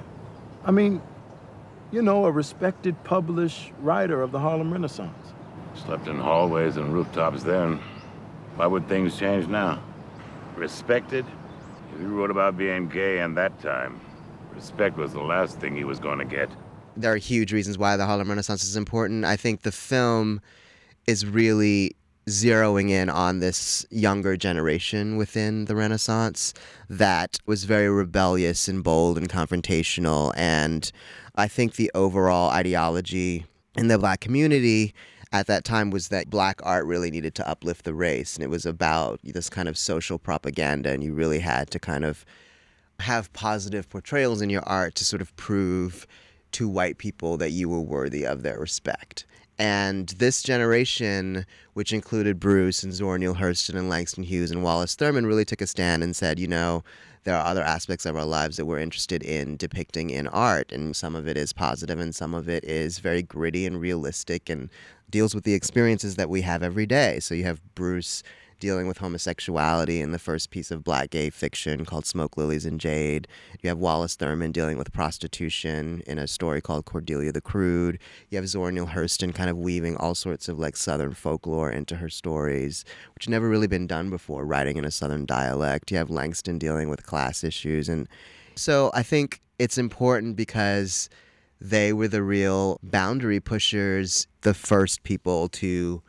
I 0.66 0.72
mean, 0.72 1.02
you 1.92 2.02
know, 2.02 2.26
a 2.26 2.32
respected, 2.32 3.02
published 3.04 3.72
writer 3.80 4.22
of 4.22 4.32
the 4.32 4.40
Harlem 4.40 4.72
Renaissance. 4.72 5.34
Slept 5.86 6.08
in 6.08 6.20
hallways 6.20 6.78
and 6.78 6.94
rooftops 6.94 7.44
then. 7.44 7.80
Why 8.56 8.68
would 8.68 8.88
things 8.88 9.18
change 9.18 9.48
now? 9.48 9.82
Respected? 10.56 11.26
If 11.94 12.00
he 12.00 12.06
wrote 12.06 12.32
about 12.32 12.58
being 12.58 12.88
gay 12.88 13.20
in 13.20 13.36
that 13.36 13.60
time, 13.62 14.00
respect 14.54 14.98
was 14.98 15.14
the 15.14 15.22
last 15.22 15.60
thing 15.60 15.76
he 15.76 15.84
was 15.84 16.00
going 16.00 16.20
to 16.20 16.26
get. 16.26 16.50
There 16.98 17.12
are 17.12 17.18
huge 17.18 17.52
reasons 17.52 17.78
why 17.78 17.98
the 17.98 18.06
Harlem 18.06 18.30
Renaissance 18.30 18.64
is 18.64 18.76
important. 18.76 19.26
I 19.26 19.36
think 19.36 19.62
the 19.62 19.72
film 19.72 20.42
is 21.08 21.26
really 21.26 21.96
zeroing 22.28 22.90
in 22.90 23.10
on 23.10 23.40
this 23.40 23.86
younger 23.92 24.36
generation 24.36 25.18
within 25.18 25.66
the 25.66 25.76
Renaissance 25.76 26.54
that 26.90 27.38
was 27.46 27.66
very 27.66 27.90
rebellious 27.90 28.68
and 28.68 28.84
bold 28.84 29.18
and 29.18 29.30
confrontational. 29.30 30.34
And 30.36 30.92
I 31.36 31.48
think 31.48 31.76
the 31.76 31.92
overall 31.94 32.50
ideology 32.50 33.46
in 33.76 33.90
the 33.90 34.00
black 34.00 34.22
community 34.22 34.94
at 35.36 35.48
that 35.48 35.66
time 35.66 35.90
was 35.90 36.08
that 36.08 36.30
black 36.30 36.62
art 36.64 36.86
really 36.86 37.12
needed 37.12 37.36
to 37.36 37.50
uplift 37.50 37.84
the 37.84 37.94
race. 37.94 38.36
And 38.36 38.44
it 38.44 38.50
was 38.50 38.66
about 38.66 39.20
this 39.22 39.50
kind 39.50 39.68
of 39.68 39.78
social 39.78 40.18
propaganda. 40.18 40.92
And 40.92 41.04
you 41.04 41.14
really 41.14 41.40
had 41.40 41.70
to 41.72 41.80
kind 41.80 42.06
of 42.06 42.26
have 43.02 43.32
positive 43.34 43.90
portrayals 43.90 44.42
in 44.42 44.50
your 44.50 44.64
art 44.66 44.96
to 44.96 45.04
sort 45.04 45.22
of 45.22 45.36
prove 45.36 46.08
to 46.54 46.70
white 46.70 46.98
people 47.00 47.36
that 47.36 47.52
you 47.52 47.68
were 47.68 47.82
worthy 47.82 48.26
of 48.26 48.44
their 48.44 48.58
respect. 48.58 49.26
And 49.60 50.08
this 50.10 50.42
generation, 50.42 51.46
which 51.74 51.92
included 51.92 52.40
Bruce 52.40 52.82
and 52.84 52.94
Zora 52.94 53.20
Neale 53.20 53.36
Hurston 53.36 53.76
and 53.76 53.90
Langston 53.90 54.24
Hughes 54.24 54.52
and 54.52 54.64
Wallace 54.64 54.96
Thurman, 54.96 55.26
really 55.26 55.44
took 55.44 55.62
a 55.62 55.68
stand 55.68 56.02
and 56.02 56.16
said, 56.16 56.40
you 56.40 56.48
know, 56.48 56.82
there 57.26 57.36
are 57.36 57.46
other 57.46 57.64
aspects 57.64 58.06
of 58.06 58.16
our 58.16 58.26
lives 58.26 58.56
that 58.56 58.66
we're 58.66 58.80
interested 58.80 59.24
in 59.24 59.58
depicting 59.58 60.12
in 60.12 60.28
art. 60.28 60.72
And 60.72 60.96
some 60.96 61.16
of 61.16 61.28
it 61.28 61.36
is 61.38 61.52
positive 61.52 62.00
and 62.00 62.16
some 62.16 62.34
of 62.34 62.48
it 62.48 62.64
is 62.64 63.00
very 63.00 63.22
gritty 63.22 63.66
and 63.66 63.82
realistic 63.82 64.50
and 64.50 64.70
deals 65.16 65.34
with 65.34 65.46
the 65.46 65.54
experiences 65.54 66.18
that 66.18 66.30
we 66.30 66.42
have 66.42 66.62
every 66.62 66.86
day. 66.86 67.22
So 67.22 67.34
you 67.34 67.46
have 67.46 67.62
Bruce 67.74 68.22
dealing 68.60 68.86
with 68.86 68.98
homosexuality 68.98 70.02
in 70.02 70.12
the 70.12 70.20
first 70.20 70.50
piece 70.50 70.72
of 70.72 70.84
black 70.84 71.10
gay 71.10 71.30
fiction 71.30 71.86
called 71.86 72.06
Smoke 72.06 72.36
Lilies 72.36 72.66
and 72.66 72.82
Jade. 72.82 73.26
You 73.62 73.70
have 73.70 73.78
Wallace 73.78 74.16
Thurman 74.16 74.52
dealing 74.52 74.78
with 74.78 74.92
prostitution 74.92 76.04
in 76.06 76.18
a 76.18 76.28
story 76.28 76.60
called 76.60 76.84
Cordelia 76.84 77.32
the 77.32 77.40
Crude. 77.40 77.98
You 78.30 78.38
have 78.38 78.50
Zora 78.50 78.74
Neale 78.74 78.88
Hurston 78.88 79.34
kind 79.34 79.50
of 79.50 79.58
weaving 79.58 79.96
all 79.96 80.16
sorts 80.16 80.50
of 80.50 80.60
like 80.60 80.76
Southern 80.76 81.14
folklore 81.14 81.72
into 81.72 81.96
her 81.96 82.10
stories, 82.10 82.84
which 83.14 83.30
never 83.30 83.48
really 83.48 83.68
been 83.68 83.88
done 83.88 84.10
before, 84.10 84.46
writing 84.46 84.76
in 84.76 84.84
a 84.84 84.92
Southern 84.92 85.26
dialect. 85.26 85.92
You 85.92 85.98
have 85.98 86.10
Langston 86.10 86.60
dealing 86.60 86.90
with 86.90 87.06
class 87.06 87.42
issues. 87.42 87.88
And 87.88 88.10
so 88.56 88.92
I 88.94 89.02
think 89.02 89.40
it's 89.60 89.78
important 89.78 90.36
because 90.36 91.10
they 91.60 91.94
were 91.94 92.08
the 92.08 92.24
real 92.24 92.80
boundary 92.84 93.40
pushers, 93.40 94.28
the 94.42 94.54
first 94.54 95.04
people 95.04 95.48
to 95.50 96.02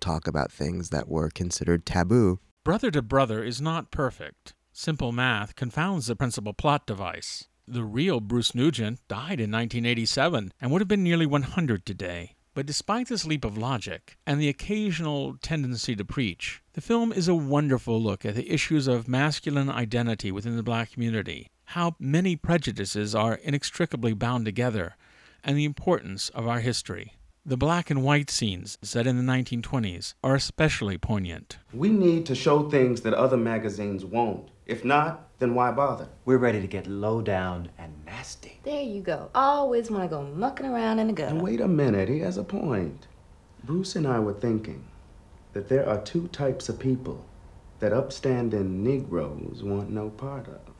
talk 0.00 0.26
about 0.26 0.52
things 0.52 0.90
that 0.90 1.08
were 1.08 1.30
considered 1.30 1.86
taboo. 1.86 2.38
Brother 2.64 2.90
to 2.90 3.02
Brother 3.02 3.42
is 3.42 3.60
not 3.60 3.90
perfect. 3.90 4.54
Simple 4.72 5.12
math 5.12 5.54
confounds 5.54 6.06
the 6.06 6.16
principal 6.16 6.52
plot 6.52 6.86
device. 6.86 7.48
The 7.66 7.84
real 7.84 8.20
Bruce 8.20 8.54
Nugent 8.54 9.00
died 9.08 9.40
in 9.40 9.50
1987 9.50 10.52
and 10.60 10.70
would 10.70 10.80
have 10.80 10.88
been 10.88 11.02
nearly 11.02 11.26
100 11.26 11.86
today. 11.86 12.36
But 12.54 12.66
despite 12.66 13.08
this 13.08 13.26
leap 13.26 13.44
of 13.44 13.58
logic 13.58 14.16
and 14.26 14.40
the 14.40 14.48
occasional 14.48 15.36
tendency 15.42 15.94
to 15.94 16.04
preach, 16.04 16.62
the 16.72 16.80
film 16.80 17.12
is 17.12 17.28
a 17.28 17.34
wonderful 17.34 18.00
look 18.00 18.24
at 18.24 18.34
the 18.34 18.50
issues 18.50 18.86
of 18.86 19.08
masculine 19.08 19.68
identity 19.68 20.32
within 20.32 20.56
the 20.56 20.62
black 20.62 20.92
community, 20.92 21.50
how 21.70 21.96
many 21.98 22.36
prejudices 22.36 23.14
are 23.14 23.34
inextricably 23.34 24.12
bound 24.12 24.44
together, 24.44 24.96
and 25.42 25.56
the 25.56 25.64
importance 25.64 26.28
of 26.30 26.46
our 26.46 26.60
history. 26.60 27.14
The 27.44 27.56
black 27.56 27.90
and 27.90 28.02
white 28.02 28.30
scenes 28.30 28.78
set 28.82 29.06
in 29.06 29.16
the 29.16 29.32
1920s 29.32 30.14
are 30.22 30.34
especially 30.34 30.98
poignant. 30.98 31.58
We 31.72 31.90
need 31.90 32.24
to 32.26 32.34
show 32.34 32.68
things 32.68 33.02
that 33.02 33.14
other 33.14 33.36
magazines 33.36 34.04
won't. 34.04 34.48
If 34.66 34.84
not, 34.84 35.28
then 35.38 35.54
why 35.54 35.70
bother? 35.70 36.08
We're 36.24 36.38
ready 36.38 36.60
to 36.60 36.66
get 36.66 36.86
low 36.86 37.20
down 37.20 37.70
and 37.78 37.92
nasty. 38.04 38.58
There 38.64 38.82
you 38.82 39.00
go. 39.00 39.30
Always 39.34 39.90
want 39.90 40.04
to 40.04 40.08
go 40.08 40.22
mucking 40.22 40.66
around 40.66 40.98
in 40.98 41.08
the 41.08 41.12
gutter. 41.12 41.34
And 41.34 41.42
wait 41.42 41.60
a 41.60 41.68
minute, 41.68 42.08
he 42.08 42.20
has 42.20 42.36
a 42.36 42.44
point. 42.44 43.06
Bruce 43.64 43.96
and 43.96 44.06
I 44.06 44.18
were 44.20 44.34
thinking 44.34 44.84
that 45.52 45.68
there 45.68 45.88
are 45.88 46.00
two 46.00 46.28
types 46.28 46.68
of 46.68 46.78
people 46.78 47.24
that 47.80 47.92
upstanding 47.92 48.82
Negroes 48.82 49.62
want 49.62 49.90
no 49.90 50.10
part 50.10 50.46
of 50.48 50.75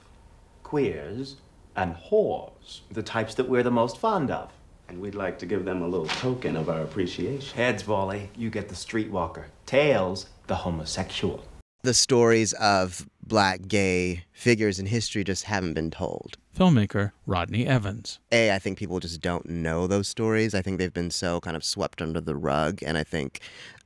queers 0.67 1.37
and 1.77 1.95
whores, 1.95 2.81
the 2.91 3.03
types 3.03 3.37
that 3.37 3.49
we're 3.49 3.63
the 3.63 3.71
most 3.71 3.99
fond 3.99 4.33
of. 4.33 4.51
And 4.89 5.01
we'd 5.01 5.15
like 5.15 5.39
to 5.39 5.47
give 5.47 5.65
them 5.65 5.81
a 5.81 5.87
little 5.87 6.09
token 6.09 6.57
of 6.57 6.69
our 6.69 6.83
appreciation. 6.83 7.57
Heads, 7.57 7.87
Wally, 7.87 8.31
you 8.35 8.51
get 8.51 8.69
the 8.69 8.75
streetwalker. 8.75 9.45
Tails, 9.65 10.27
the 10.49 10.57
homosexual. 10.57 11.45
The 11.85 11.95
stories 11.95 12.53
of 12.55 13.09
black 13.23 13.69
gay 13.69 14.25
figures 14.33 14.81
in 14.81 14.87
history 14.87 15.23
just 15.23 15.45
haven't 15.45 15.75
been 15.75 15.93
told. 15.93 16.37
Filmmaker 16.59 17.13
Rodney 17.27 17.65
Evans. 17.65 18.19
A, 18.33 18.51
I 18.51 18.59
think 18.59 18.77
people 18.77 18.99
just 18.99 19.21
don't 19.21 19.49
know 19.49 19.87
those 19.87 20.09
stories. 20.09 20.53
I 20.53 20.63
think 20.63 20.79
they've 20.79 20.93
been 20.93 21.13
so 21.13 21.39
kind 21.39 21.57
of 21.57 21.63
swept 21.63 22.03
under 22.03 22.21
the 22.21 22.35
rug. 22.35 22.83
And 22.83 22.99
I 22.99 23.05
think 23.05 23.39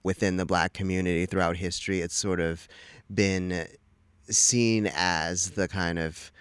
within 0.02 0.38
the 0.38 0.46
black 0.46 0.72
community 0.72 1.26
throughout 1.26 1.58
history, 1.58 2.00
it's 2.00 2.16
sort 2.16 2.40
of 2.40 2.66
been 3.12 3.66
seen 4.30 4.90
as 4.94 5.50
the 5.50 5.68
kind 5.68 5.98
of 5.98 6.32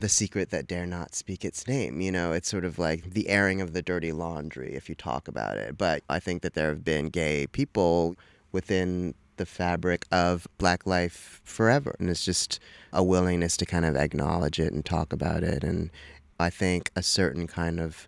the 0.00 0.08
secret 0.08 0.50
that 0.50 0.66
dare 0.66 0.86
not 0.86 1.14
speak 1.14 1.44
its 1.44 1.66
name. 1.66 2.00
You 2.00 2.12
know, 2.12 2.32
it's 2.32 2.48
sort 2.48 2.64
of 2.64 2.78
like 2.78 3.10
the 3.10 3.28
airing 3.28 3.60
of 3.60 3.72
the 3.72 3.82
dirty 3.82 4.12
laundry 4.12 4.74
if 4.74 4.88
you 4.88 4.94
talk 4.94 5.28
about 5.28 5.56
it. 5.56 5.76
But 5.76 6.02
I 6.08 6.20
think 6.20 6.42
that 6.42 6.54
there 6.54 6.68
have 6.68 6.84
been 6.84 7.08
gay 7.08 7.46
people 7.48 8.16
within 8.52 9.14
the 9.36 9.46
fabric 9.46 10.06
of 10.12 10.46
black 10.58 10.86
life 10.86 11.40
forever. 11.44 11.94
And 11.98 12.10
it's 12.10 12.24
just 12.24 12.60
a 12.92 13.02
willingness 13.02 13.56
to 13.58 13.66
kind 13.66 13.84
of 13.84 13.96
acknowledge 13.96 14.60
it 14.60 14.72
and 14.72 14.84
talk 14.84 15.12
about 15.12 15.42
it. 15.42 15.64
And 15.64 15.90
I 16.38 16.50
think 16.50 16.90
a 16.94 17.02
certain 17.02 17.46
kind 17.46 17.80
of 17.80 18.06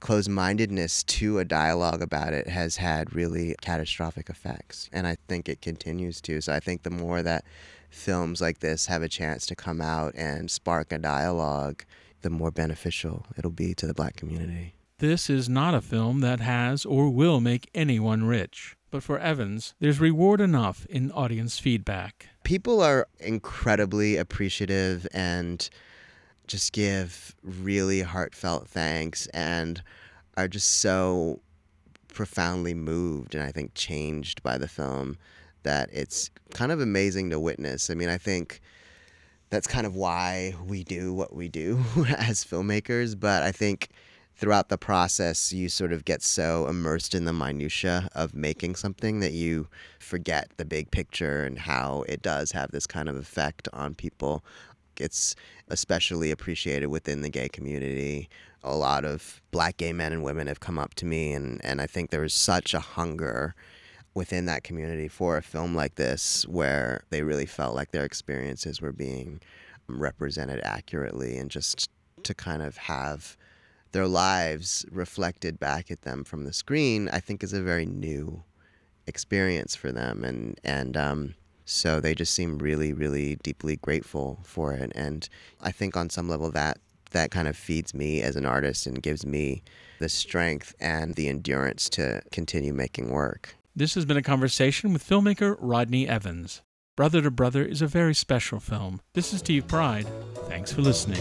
closed 0.00 0.28
mindedness 0.28 1.04
to 1.04 1.38
a 1.38 1.44
dialogue 1.44 2.02
about 2.02 2.32
it 2.32 2.48
has 2.48 2.76
had 2.76 3.14
really 3.14 3.54
catastrophic 3.60 4.28
effects. 4.28 4.90
And 4.92 5.06
I 5.06 5.16
think 5.28 5.48
it 5.48 5.60
continues 5.62 6.20
to. 6.22 6.40
So 6.40 6.52
I 6.52 6.60
think 6.60 6.82
the 6.82 6.90
more 6.90 7.22
that 7.22 7.44
films 7.92 8.40
like 8.40 8.60
this 8.60 8.86
have 8.86 9.02
a 9.02 9.08
chance 9.08 9.46
to 9.46 9.54
come 9.54 9.80
out 9.80 10.14
and 10.14 10.50
spark 10.50 10.92
a 10.92 10.98
dialogue, 10.98 11.84
the 12.22 12.30
more 12.30 12.50
beneficial 12.50 13.26
it'll 13.36 13.50
be 13.50 13.74
to 13.74 13.86
the 13.86 13.94
black 13.94 14.16
community. 14.16 14.74
This 14.98 15.28
is 15.28 15.48
not 15.48 15.74
a 15.74 15.80
film 15.80 16.20
that 16.20 16.40
has 16.40 16.84
or 16.84 17.10
will 17.10 17.40
make 17.40 17.68
anyone 17.74 18.24
rich. 18.24 18.76
But 18.90 19.02
for 19.02 19.18
Evans, 19.18 19.74
there's 19.80 19.98
reward 19.98 20.40
enough 20.40 20.86
in 20.86 21.10
audience 21.12 21.58
feedback. 21.58 22.28
People 22.44 22.80
are 22.82 23.08
incredibly 23.18 24.16
appreciative 24.16 25.06
and 25.12 25.68
just 26.46 26.72
give 26.72 27.34
really 27.42 28.02
heartfelt 28.02 28.68
thanks 28.68 29.26
and 29.28 29.82
are 30.36 30.48
just 30.48 30.78
so 30.80 31.40
profoundly 32.08 32.74
moved 32.74 33.34
and 33.34 33.42
I 33.42 33.50
think 33.50 33.74
changed 33.74 34.42
by 34.42 34.58
the 34.58 34.68
film 34.68 35.16
that 35.62 35.88
it's 35.92 36.30
kind 36.54 36.72
of 36.72 36.80
amazing 36.80 37.30
to 37.30 37.40
witness. 37.40 37.90
I 37.90 37.94
mean, 37.94 38.08
I 38.08 38.18
think 38.18 38.60
that's 39.50 39.66
kind 39.66 39.86
of 39.86 39.94
why 39.94 40.54
we 40.66 40.82
do 40.82 41.12
what 41.12 41.34
we 41.34 41.48
do 41.48 41.84
as 42.16 42.44
filmmakers, 42.44 43.18
but 43.18 43.42
I 43.42 43.52
think 43.52 43.90
throughout 44.34 44.70
the 44.70 44.78
process 44.78 45.52
you 45.52 45.68
sort 45.68 45.92
of 45.92 46.04
get 46.04 46.22
so 46.22 46.66
immersed 46.66 47.14
in 47.14 47.26
the 47.26 47.32
minutia 47.32 48.08
of 48.14 48.34
making 48.34 48.74
something 48.74 49.20
that 49.20 49.32
you 49.32 49.68
forget 49.98 50.50
the 50.56 50.64
big 50.64 50.90
picture 50.90 51.44
and 51.44 51.58
how 51.58 52.02
it 52.08 52.22
does 52.22 52.52
have 52.52 52.70
this 52.72 52.86
kind 52.86 53.08
of 53.08 53.16
effect 53.16 53.68
on 53.72 53.94
people. 53.94 54.44
It's 54.98 55.36
especially 55.68 56.30
appreciated 56.30 56.86
within 56.86 57.20
the 57.20 57.28
gay 57.28 57.48
community. 57.48 58.28
A 58.64 58.74
lot 58.74 59.04
of 59.04 59.42
black 59.50 59.76
gay 59.76 59.92
men 59.92 60.12
and 60.12 60.22
women 60.24 60.46
have 60.46 60.60
come 60.60 60.78
up 60.78 60.94
to 60.94 61.04
me 61.04 61.32
and, 61.32 61.62
and 61.64 61.80
I 61.80 61.86
think 61.86 62.10
there 62.10 62.24
is 62.24 62.34
such 62.34 62.74
a 62.74 62.80
hunger 62.80 63.54
within 64.14 64.46
that 64.46 64.64
community 64.64 65.08
for 65.08 65.36
a 65.36 65.42
film 65.42 65.74
like 65.74 65.94
this 65.94 66.46
where 66.46 67.02
they 67.10 67.22
really 67.22 67.46
felt 67.46 67.74
like 67.74 67.90
their 67.90 68.04
experiences 68.04 68.80
were 68.80 68.92
being 68.92 69.40
represented 69.88 70.60
accurately 70.64 71.36
and 71.36 71.50
just 71.50 71.90
to 72.22 72.34
kind 72.34 72.62
of 72.62 72.76
have 72.76 73.36
their 73.92 74.06
lives 74.06 74.86
reflected 74.90 75.58
back 75.58 75.90
at 75.90 76.02
them 76.02 76.24
from 76.24 76.44
the 76.44 76.52
screen 76.52 77.08
i 77.12 77.18
think 77.18 77.42
is 77.42 77.52
a 77.52 77.62
very 77.62 77.84
new 77.84 78.42
experience 79.06 79.74
for 79.74 79.92
them. 79.92 80.24
And 80.24 80.58
and 80.64 80.96
um, 80.96 81.34
so 81.64 82.00
they 82.00 82.14
just 82.14 82.34
seem 82.34 82.58
really 82.58 82.92
really 82.92 83.36
deeply 83.36 83.76
grateful 83.76 84.40
for 84.44 84.72
it. 84.72 84.92
And 84.94 85.28
i 85.60 85.70
think 85.70 85.96
on 85.96 86.10
some 86.10 86.28
level 86.28 86.50
that 86.52 86.78
that 87.12 87.30
kind 87.30 87.46
of 87.46 87.56
feeds 87.56 87.94
me 87.94 88.22
as 88.22 88.36
an 88.36 88.46
artist 88.46 88.86
and 88.86 89.02
gives 89.02 89.26
me 89.26 89.62
the 89.98 90.08
strength 90.08 90.74
and 90.80 91.14
the 91.14 91.28
endurance 91.28 91.90
to 91.90 92.22
continue 92.32 92.72
making 92.72 93.10
work 93.10 93.54
this 93.74 93.94
has 93.94 94.04
been 94.04 94.16
a 94.16 94.22
conversation 94.22 94.92
with 94.92 95.06
filmmaker 95.06 95.56
Rodney 95.58 96.06
Evans. 96.06 96.62
Brother 96.96 97.22
to 97.22 97.30
Brother 97.30 97.64
is 97.64 97.80
a 97.80 97.86
very 97.86 98.14
special 98.14 98.60
film. 98.60 99.00
This 99.14 99.32
is 99.32 99.38
Steve 99.38 99.66
Pride. 99.66 100.06
Thanks 100.46 100.72
for 100.72 100.82
listening. 100.82 101.20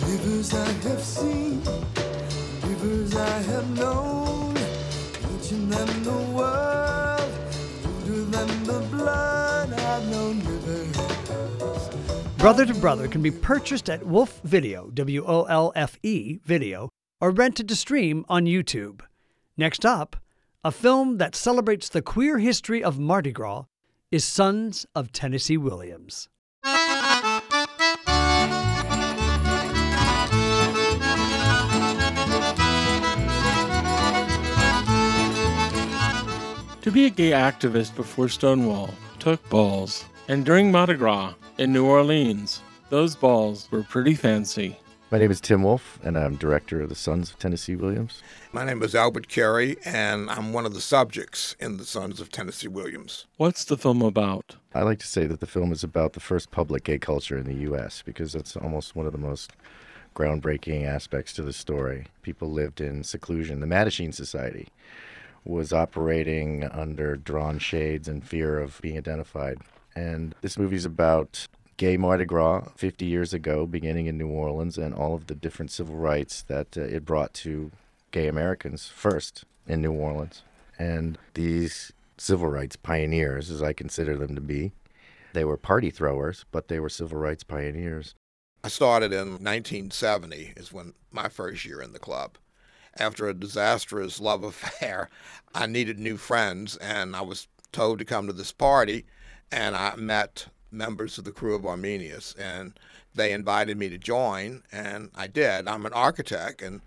Rivers 0.00 0.54
I 0.54 0.72
have 0.72 1.02
seen, 1.02 1.62
rivers 2.62 3.14
I 3.14 3.38
have 3.42 3.78
known, 3.78 4.56
ancient 5.30 5.70
than 5.70 6.02
the 6.02 6.32
world, 6.32 7.32
older 7.86 8.24
than 8.24 8.64
the 8.64 8.80
blood 8.90 9.72
I've 9.74 10.08
known 10.08 10.40
rivers. 10.40 10.96
Brother 12.38 12.64
to 12.64 12.74
Brother 12.74 13.06
can 13.06 13.22
be 13.22 13.30
purchased 13.30 13.90
at 13.90 14.06
Wolfe 14.06 14.40
Video, 14.42 14.88
W 14.90 15.24
O 15.26 15.44
L 15.44 15.72
F 15.76 15.98
E 16.02 16.38
Video, 16.44 16.88
or 17.20 17.30
rented 17.30 17.68
to 17.68 17.76
stream 17.76 18.24
on 18.30 18.46
YouTube. 18.46 19.02
Next 19.58 19.84
up, 19.84 20.16
A 20.64 20.70
film 20.70 21.18
that 21.18 21.34
celebrates 21.34 21.88
the 21.88 22.00
queer 22.00 22.38
history 22.38 22.84
of 22.84 22.96
Mardi 22.96 23.32
Gras 23.32 23.64
is 24.12 24.24
Sons 24.24 24.86
of 24.94 25.10
Tennessee 25.10 25.56
Williams. 25.56 26.28
To 36.82 36.90
be 36.92 37.06
a 37.06 37.10
gay 37.10 37.32
activist 37.32 37.96
before 37.96 38.28
Stonewall 38.28 38.94
took 39.18 39.42
balls. 39.50 40.04
And 40.28 40.44
during 40.44 40.70
Mardi 40.70 40.94
Gras 40.94 41.34
in 41.58 41.72
New 41.72 41.86
Orleans, 41.86 42.62
those 42.88 43.16
balls 43.16 43.66
were 43.72 43.82
pretty 43.82 44.14
fancy. 44.14 44.78
My 45.12 45.18
name 45.18 45.30
is 45.30 45.42
Tim 45.42 45.62
Wolff, 45.62 45.98
and 46.02 46.16
I'm 46.16 46.36
director 46.36 46.80
of 46.80 46.88
the 46.88 46.94
Sons 46.94 47.28
of 47.28 47.38
Tennessee 47.38 47.76
Williams. 47.76 48.22
My 48.50 48.64
name 48.64 48.82
is 48.82 48.94
Albert 48.94 49.28
Carey, 49.28 49.76
and 49.84 50.30
I'm 50.30 50.54
one 50.54 50.64
of 50.64 50.72
the 50.72 50.80
subjects 50.80 51.54
in 51.60 51.76
the 51.76 51.84
Sons 51.84 52.18
of 52.18 52.30
Tennessee 52.30 52.68
Williams. 52.68 53.26
What's 53.36 53.66
the 53.66 53.76
film 53.76 54.00
about? 54.00 54.56
I 54.74 54.80
like 54.80 55.00
to 55.00 55.06
say 55.06 55.26
that 55.26 55.40
the 55.40 55.46
film 55.46 55.70
is 55.70 55.84
about 55.84 56.14
the 56.14 56.20
first 56.20 56.50
public 56.50 56.84
gay 56.84 56.96
culture 56.96 57.36
in 57.36 57.44
the 57.44 57.60
U.S. 57.66 58.02
because 58.02 58.32
that's 58.32 58.56
almost 58.56 58.96
one 58.96 59.04
of 59.04 59.12
the 59.12 59.18
most 59.18 59.52
groundbreaking 60.16 60.86
aspects 60.86 61.34
to 61.34 61.42
the 61.42 61.52
story. 61.52 62.06
People 62.22 62.50
lived 62.50 62.80
in 62.80 63.04
seclusion. 63.04 63.60
The 63.60 63.66
Mattachine 63.66 64.14
Society 64.14 64.68
was 65.44 65.74
operating 65.74 66.64
under 66.64 67.16
drawn 67.16 67.58
shades 67.58 68.08
and 68.08 68.26
fear 68.26 68.58
of 68.58 68.80
being 68.80 68.96
identified. 68.96 69.58
And 69.94 70.34
this 70.40 70.56
movie 70.56 70.76
is 70.76 70.86
about 70.86 71.48
gay 71.82 71.96
Mardi 71.96 72.24
Gras 72.24 72.68
50 72.76 73.04
years 73.06 73.34
ago, 73.34 73.66
beginning 73.66 74.06
in 74.06 74.16
New 74.16 74.28
Orleans, 74.28 74.78
and 74.78 74.94
all 74.94 75.16
of 75.16 75.26
the 75.26 75.34
different 75.34 75.72
civil 75.72 75.96
rights 75.96 76.42
that 76.42 76.78
uh, 76.78 76.82
it 76.82 77.04
brought 77.04 77.34
to 77.34 77.72
gay 78.12 78.28
Americans 78.28 78.86
first 78.86 79.42
in 79.66 79.82
New 79.82 79.90
Orleans. 79.90 80.44
And 80.78 81.18
these 81.34 81.92
civil 82.16 82.46
rights 82.46 82.76
pioneers, 82.76 83.50
as 83.50 83.64
I 83.64 83.72
consider 83.72 84.16
them 84.16 84.36
to 84.36 84.40
be, 84.40 84.70
they 85.32 85.44
were 85.44 85.56
party 85.56 85.90
throwers, 85.90 86.44
but 86.52 86.68
they 86.68 86.78
were 86.78 86.88
civil 86.88 87.18
rights 87.18 87.42
pioneers. 87.42 88.14
I 88.62 88.68
started 88.68 89.12
in 89.12 89.42
1970, 89.42 90.52
is 90.56 90.72
when 90.72 90.94
my 91.10 91.28
first 91.28 91.64
year 91.64 91.82
in 91.82 91.92
the 91.92 91.98
club 91.98 92.38
after 92.96 93.28
a 93.28 93.34
disastrous 93.34 94.20
love 94.20 94.44
affair, 94.44 95.10
I 95.52 95.66
needed 95.66 95.98
new 95.98 96.16
friends, 96.16 96.76
and 96.76 97.16
I 97.16 97.22
was 97.22 97.48
told 97.72 97.98
to 97.98 98.04
come 98.04 98.28
to 98.28 98.32
this 98.32 98.52
party, 98.52 99.04
and 99.50 99.74
I 99.74 99.96
met 99.96 100.46
members 100.72 101.18
of 101.18 101.24
the 101.24 101.32
Krewe 101.32 101.54
of 101.54 101.62
Armeinius, 101.62 102.34
and 102.38 102.78
they 103.14 103.32
invited 103.32 103.76
me 103.76 103.88
to 103.88 103.98
join, 103.98 104.62
and 104.72 105.10
I 105.14 105.26
did. 105.26 105.68
I'm 105.68 105.86
an 105.86 105.92
architect, 105.92 106.62
and 106.62 106.80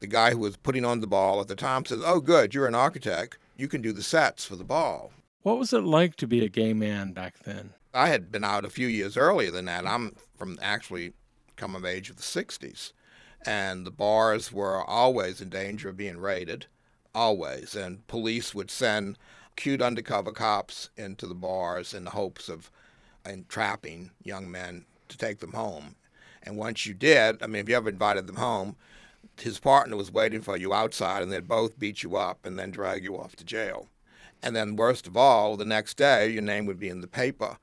the 0.00 0.06
guy 0.06 0.32
who 0.32 0.38
was 0.38 0.56
putting 0.56 0.84
on 0.84 1.00
the 1.00 1.06
ball 1.06 1.40
at 1.40 1.48
the 1.48 1.56
time 1.56 1.84
says, 1.84 2.02
"Oh, 2.04 2.20
good, 2.20 2.54
you're 2.54 2.66
an 2.66 2.74
architect. 2.74 3.38
You 3.56 3.68
can 3.68 3.82
do 3.82 3.92
the 3.92 4.02
sets 4.02 4.44
for 4.44 4.56
the 4.56 4.64
ball." 4.64 5.12
What 5.42 5.58
was 5.58 5.72
it 5.72 5.84
like 5.84 6.16
to 6.16 6.26
be 6.26 6.44
a 6.44 6.48
gay 6.48 6.72
man 6.72 7.12
back 7.12 7.38
then? 7.44 7.74
I 7.94 8.08
had 8.08 8.30
been 8.30 8.44
out 8.44 8.64
a 8.64 8.70
few 8.70 8.86
years 8.86 9.16
earlier 9.16 9.50
than 9.50 9.64
that. 9.64 9.86
I'm 9.86 10.14
from 10.36 10.58
actually 10.60 11.14
come 11.56 11.74
of 11.74 11.84
age 11.84 12.10
of 12.10 12.16
the 12.16 12.22
60s 12.22 12.92
and 13.46 13.86
the 13.86 13.90
bars 13.90 14.52
were 14.52 14.84
always 14.84 15.40
in 15.40 15.48
danger 15.48 15.88
of 15.88 15.96
being 15.96 16.18
raided, 16.18 16.66
always. 17.14 17.74
And 17.74 18.06
police 18.06 18.54
would 18.54 18.70
send 18.70 19.18
cute 19.56 19.82
undercover 19.82 20.32
cops 20.32 20.90
into 20.96 21.26
the 21.26 21.34
bars 21.34 21.94
in 21.94 22.04
the 22.04 22.10
hopes 22.10 22.48
of 22.48 22.70
entrapping 23.26 24.10
young 24.22 24.50
men 24.50 24.84
to 25.08 25.18
take 25.18 25.38
them 25.40 25.52
home. 25.52 25.96
And 26.42 26.56
once 26.56 26.86
you 26.86 26.94
did, 26.94 27.42
I 27.42 27.46
mean, 27.46 27.62
if 27.62 27.68
you 27.68 27.76
ever 27.76 27.88
invited 27.90 28.26
them 28.26 28.36
home, 28.36 28.76
his 29.38 29.58
partner 29.58 29.96
was 29.96 30.12
waiting 30.12 30.42
for 30.42 30.56
you 30.56 30.72
outside, 30.72 31.22
and 31.22 31.30
they'd 31.30 31.48
both 31.48 31.78
beat 31.78 32.02
you 32.02 32.16
up 32.16 32.44
and 32.44 32.58
then 32.58 32.70
drag 32.70 33.04
you 33.04 33.18
off 33.18 33.36
to 33.36 33.44
jail. 33.44 33.88
And 34.42 34.56
then, 34.56 34.76
worst 34.76 35.06
of 35.06 35.16
all, 35.16 35.56
the 35.56 35.64
next 35.64 35.96
day, 35.96 36.28
your 36.28 36.42
name 36.42 36.66
would 36.66 36.78
be 36.78 36.88
in 36.88 37.00
the 37.00 37.06
paper 37.06 37.58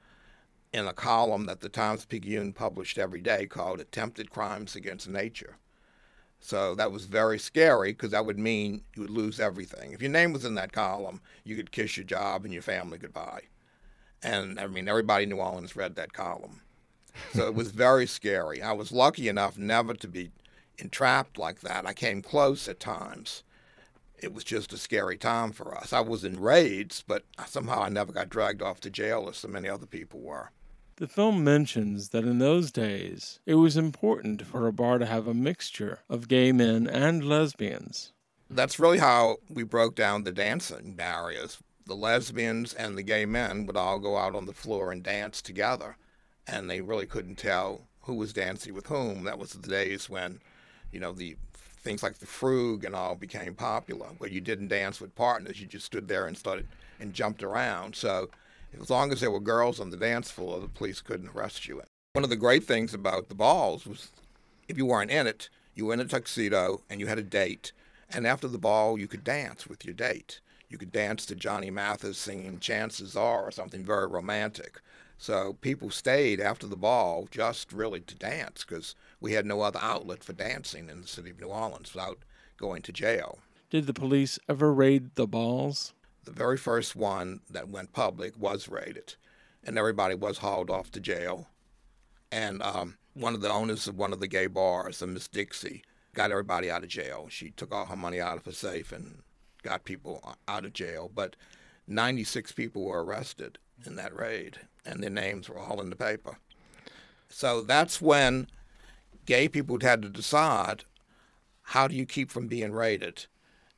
in 0.73 0.85
a 0.85 0.93
column 0.93 1.45
that 1.45 1.61
the 1.61 1.69
Times 1.69 2.05
Picayune 2.05 2.53
published 2.53 2.97
every 2.97 3.21
day 3.21 3.47
called 3.47 3.79
Attempted 3.79 4.29
Crimes 4.29 4.75
Against 4.75 5.07
Nature. 5.07 5.57
So 6.39 6.75
that 6.75 6.91
was 6.91 7.05
very 7.05 7.39
scary 7.39 7.93
because 7.93 8.11
that 8.11 8.25
would 8.25 8.37
mean 8.37 8.83
you 8.95 9.01
would 9.01 9.09
lose 9.09 9.39
everything. 9.39 9.91
If 9.91 10.01
your 10.01 10.11
name 10.11 10.33
was 10.33 10.45
in 10.45 10.55
that 10.55 10.71
column, 10.71 11.21
you 11.43 11.55
could 11.55 11.71
kiss 11.71 11.97
your 11.97 12.05
job 12.05 12.45
and 12.45 12.53
your 12.53 12.61
family 12.61 12.97
goodbye. 12.97 13.43
And 14.23 14.59
I 14.59 14.67
mean, 14.67 14.87
everybody 14.87 15.23
in 15.23 15.29
New 15.29 15.37
Orleans 15.37 15.75
read 15.75 15.95
that 15.95 16.13
column. 16.13 16.61
So 17.33 17.47
it 17.47 17.55
was 17.55 17.71
very 17.71 18.05
scary. 18.05 18.61
I 18.61 18.73
was 18.73 18.91
lucky 18.91 19.27
enough 19.27 19.57
never 19.57 19.93
to 19.95 20.07
be 20.07 20.31
entrapped 20.77 21.37
like 21.37 21.61
that. 21.61 21.85
I 21.85 21.93
came 21.93 22.21
close 22.21 22.67
at 22.67 22.79
times. 22.79 23.43
It 24.19 24.33
was 24.33 24.43
just 24.43 24.73
a 24.73 24.77
scary 24.77 25.17
time 25.17 25.51
for 25.51 25.77
us. 25.77 25.93
I 25.93 25.99
was 25.99 26.23
in 26.23 26.39
raids, 26.39 27.03
but 27.07 27.23
somehow 27.45 27.83
I 27.83 27.89
never 27.89 28.11
got 28.11 28.29
dragged 28.29 28.61
off 28.61 28.79
to 28.81 28.89
jail 28.89 29.27
as 29.29 29.37
so 29.37 29.47
many 29.47 29.69
other 29.69 29.85
people 29.85 30.19
were. 30.19 30.51
The 30.95 31.07
film 31.07 31.43
mentions 31.43 32.09
that 32.09 32.23
in 32.23 32.39
those 32.39 32.71
days 32.71 33.39
it 33.45 33.55
was 33.55 33.77
important 33.77 34.41
for 34.41 34.67
a 34.67 34.73
bar 34.73 34.97
to 34.97 35.05
have 35.05 35.27
a 35.27 35.33
mixture 35.33 35.99
of 36.09 36.27
gay 36.27 36.51
men 36.51 36.87
and 36.87 37.23
lesbians. 37.23 38.13
That's 38.49 38.79
really 38.79 38.97
how 38.97 39.37
we 39.47 39.61
broke 39.61 39.95
down 39.95 40.23
the 40.23 40.31
dancing 40.31 40.95
barriers. 40.95 41.59
The 41.87 41.95
lesbians 41.95 42.73
and 42.73 42.97
the 42.97 43.03
gay 43.03 43.25
men 43.25 43.65
would 43.65 43.77
all 43.77 43.97
go 43.97 44.17
out 44.17 44.35
on 44.35 44.45
the 44.45 44.53
floor 44.53 44.91
and 44.91 45.01
dance 45.01 45.41
together, 45.41 45.95
and 46.45 46.69
they 46.69 46.81
really 46.81 47.05
couldn't 47.05 47.37
tell 47.37 47.87
who 48.01 48.15
was 48.15 48.33
dancing 48.33 48.73
with 48.73 48.87
whom. 48.87 49.23
That 49.23 49.39
was 49.39 49.53
the 49.53 49.67
days 49.67 50.09
when, 50.09 50.41
you 50.91 50.99
know, 50.99 51.13
the 51.13 51.37
things 51.53 52.03
like 52.03 52.17
the 52.17 52.25
frug 52.25 52.83
and 52.83 52.93
all 52.93 53.15
became 53.15 53.55
popular, 53.55 54.07
where 54.17 54.29
you 54.29 54.41
didn't 54.41 54.67
dance 54.67 54.99
with 54.99 55.15
partners, 55.15 55.61
you 55.61 55.65
just 55.65 55.85
stood 55.85 56.09
there 56.09 56.27
and 56.27 56.37
started 56.37 56.67
and 56.99 57.13
jumped 57.13 57.41
around. 57.41 57.95
So 57.95 58.29
as 58.81 58.89
long 58.89 59.13
as 59.13 59.21
there 59.21 59.31
were 59.31 59.39
girls 59.39 59.79
on 59.79 59.89
the 59.89 59.97
dance 59.97 60.29
floor, 60.29 60.59
the 60.59 60.67
police 60.67 60.99
couldn't 60.99 61.29
arrest 61.29 61.69
you. 61.69 61.81
One 62.11 62.25
of 62.25 62.29
the 62.29 62.35
great 62.35 62.65
things 62.65 62.93
about 62.93 63.29
the 63.29 63.35
balls 63.35 63.85
was 63.85 64.11
if 64.67 64.77
you 64.77 64.85
weren't 64.85 65.11
in 65.11 65.25
it, 65.25 65.49
you 65.73 65.85
were 65.85 65.93
in 65.93 66.01
a 66.01 66.05
tuxedo 66.05 66.81
and 66.89 66.99
you 66.99 67.07
had 67.07 67.19
a 67.19 67.23
date. 67.23 67.71
And 68.09 68.27
after 68.27 68.49
the 68.49 68.57
ball, 68.57 68.99
you 68.99 69.07
could 69.07 69.23
dance 69.23 69.67
with 69.67 69.85
your 69.85 69.93
date. 69.93 70.41
You 70.69 70.77
could 70.77 70.91
dance 70.91 71.25
to 71.27 71.35
Johnny 71.35 71.69
Mathis 71.69 72.17
singing 72.17 72.59
Chances 72.59 73.15
Are 73.15 73.43
or 73.43 73.51
something 73.51 73.85
very 73.85 74.07
romantic. 74.07 74.81
So 75.17 75.53
people 75.61 75.89
stayed 75.89 76.39
after 76.39 76.67
the 76.67 76.75
ball 76.75 77.27
just 77.31 77.73
really 77.73 78.01
to 78.01 78.15
dance 78.15 78.63
because 78.63 78.93
we 79.19 79.33
had 79.33 79.45
no 79.45 79.61
other 79.61 79.79
outlet 79.81 80.23
for 80.23 80.33
dancing 80.33 80.89
in 80.89 81.01
the 81.01 81.07
city 81.07 81.31
of 81.31 81.39
New 81.39 81.47
Orleans 81.47 81.93
without 81.93 82.19
going 82.57 82.81
to 82.83 82.91
jail. 82.91 83.39
Did 83.69 83.87
the 83.87 83.93
police 83.93 84.37
ever 84.47 84.73
raid 84.73 85.15
the 85.15 85.27
balls? 85.27 85.93
the 86.27 86.33
very 86.33 86.57
first 86.57 86.95
one 86.95 87.39
that 87.49 87.69
went 87.69 87.93
public 87.93 88.37
was 88.37 88.67
raided, 88.67 89.15
and 89.63 89.77
everybody 89.77 90.13
was 90.13 90.39
hauled 90.39 90.69
off 90.69 90.91
to 90.91 90.99
jail. 90.99 91.47
And 92.31 92.61
um, 92.61 92.97
one 93.13 93.33
of 93.33 93.39
the 93.39 93.49
owners 93.49 93.87
of 93.87 93.97
one 93.97 94.11
of 94.11 94.19
the 94.19 94.27
gay 94.27 94.47
bars, 94.47 95.01
a 95.01 95.07
Miss 95.07 95.29
Dixie, 95.29 95.83
got 96.13 96.29
everybody 96.29 96.69
out 96.69 96.83
of 96.83 96.89
jail. 96.89 97.27
She 97.29 97.51
took 97.51 97.73
all 97.73 97.85
her 97.85 97.95
money 97.95 98.19
out 98.19 98.37
of 98.37 98.45
her 98.45 98.51
safe 98.51 98.91
and 98.91 99.23
got 99.67 99.83
people 99.83 100.35
out 100.47 100.65
of 100.65 100.73
jail. 100.73 101.11
But 101.13 101.35
96 101.87 102.53
people 102.53 102.85
were 102.85 103.03
arrested 103.03 103.57
in 103.85 103.95
that 103.97 104.15
raid, 104.15 104.59
and 104.85 105.03
their 105.03 105.09
names 105.09 105.49
were 105.49 105.59
all 105.59 105.81
in 105.81 105.89
the 105.89 105.95
paper. 105.95 106.37
So 107.29 107.61
that's 107.61 108.01
when 108.01 108.47
gay 109.25 109.49
people 109.49 109.77
had 109.81 110.01
to 110.01 110.09
decide 110.09 110.85
how 111.61 111.87
do 111.87 111.95
you 111.95 112.05
keep 112.05 112.31
from 112.31 112.47
being 112.47 112.71
raided? 112.71 113.25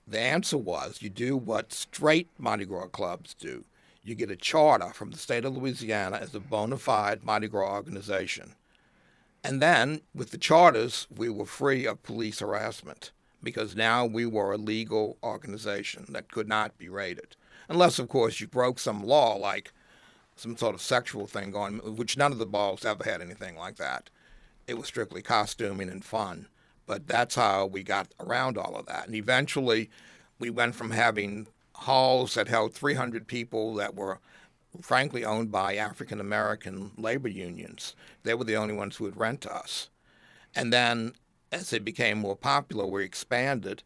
The 0.07 0.19
answer 0.19 0.57
was 0.57 1.01
you 1.01 1.09
do 1.09 1.35
what 1.35 1.73
straight 1.73 2.29
Mardi 2.37 2.65
Gras 2.65 2.87
clubs 2.87 3.33
do. 3.33 3.65
You 4.03 4.13
get 4.13 4.31
a 4.31 4.35
charter 4.35 4.91
from 4.93 5.11
the 5.11 5.17
state 5.17 5.43
of 5.43 5.57
Louisiana 5.57 6.17
as 6.17 6.35
a 6.35 6.39
bona 6.39 6.77
fide 6.77 7.23
Mardi 7.23 7.47
Gras 7.47 7.73
organization. 7.73 8.53
And 9.43 9.61
then 9.61 10.01
with 10.13 10.29
the 10.31 10.37
charters, 10.37 11.07
we 11.15 11.29
were 11.29 11.45
free 11.45 11.85
of 11.87 12.03
police 12.03 12.39
harassment 12.39 13.11
because 13.41 13.75
now 13.75 14.05
we 14.05 14.25
were 14.25 14.53
a 14.53 14.57
legal 14.57 15.17
organization 15.23 16.05
that 16.09 16.31
could 16.31 16.47
not 16.47 16.77
be 16.77 16.89
raided. 16.89 17.35
Unless, 17.67 17.99
of 17.99 18.09
course, 18.09 18.39
you 18.39 18.47
broke 18.47 18.79
some 18.79 19.03
law 19.03 19.35
like 19.35 19.71
some 20.35 20.57
sort 20.57 20.73
of 20.73 20.81
sexual 20.81 21.27
thing 21.27 21.51
going, 21.51 21.79
which 21.95 22.17
none 22.17 22.31
of 22.31 22.37
the 22.37 22.45
balls 22.45 22.85
ever 22.85 23.03
had 23.03 23.21
anything 23.21 23.55
like 23.57 23.75
that. 23.75 24.09
It 24.67 24.77
was 24.77 24.87
strictly 24.87 25.21
costuming 25.21 25.89
and 25.89 26.03
fun. 26.03 26.47
But 26.87 27.07
that's 27.07 27.35
how 27.35 27.67
we 27.67 27.83
got 27.83 28.13
around 28.19 28.57
all 28.57 28.75
of 28.75 28.87
that. 28.87 29.05
And 29.05 29.15
eventually, 29.15 29.89
we 30.39 30.49
went 30.49 30.75
from 30.75 30.91
having 30.91 31.47
halls 31.75 32.33
that 32.33 32.47
held 32.47 32.73
300 32.73 33.27
people 33.27 33.75
that 33.75 33.95
were 33.95 34.19
frankly 34.81 35.25
owned 35.25 35.51
by 35.51 35.75
African 35.75 36.19
American 36.19 36.91
labor 36.97 37.27
unions. 37.27 37.95
They 38.23 38.33
were 38.33 38.43
the 38.43 38.57
only 38.57 38.73
ones 38.73 38.95
who 38.95 39.03
would 39.05 39.17
rent 39.17 39.45
us. 39.45 39.89
And 40.55 40.73
then 40.73 41.13
as 41.51 41.73
it 41.73 41.83
became 41.85 42.19
more 42.19 42.35
popular, 42.35 42.85
we 42.85 43.03
expanded. 43.03 43.83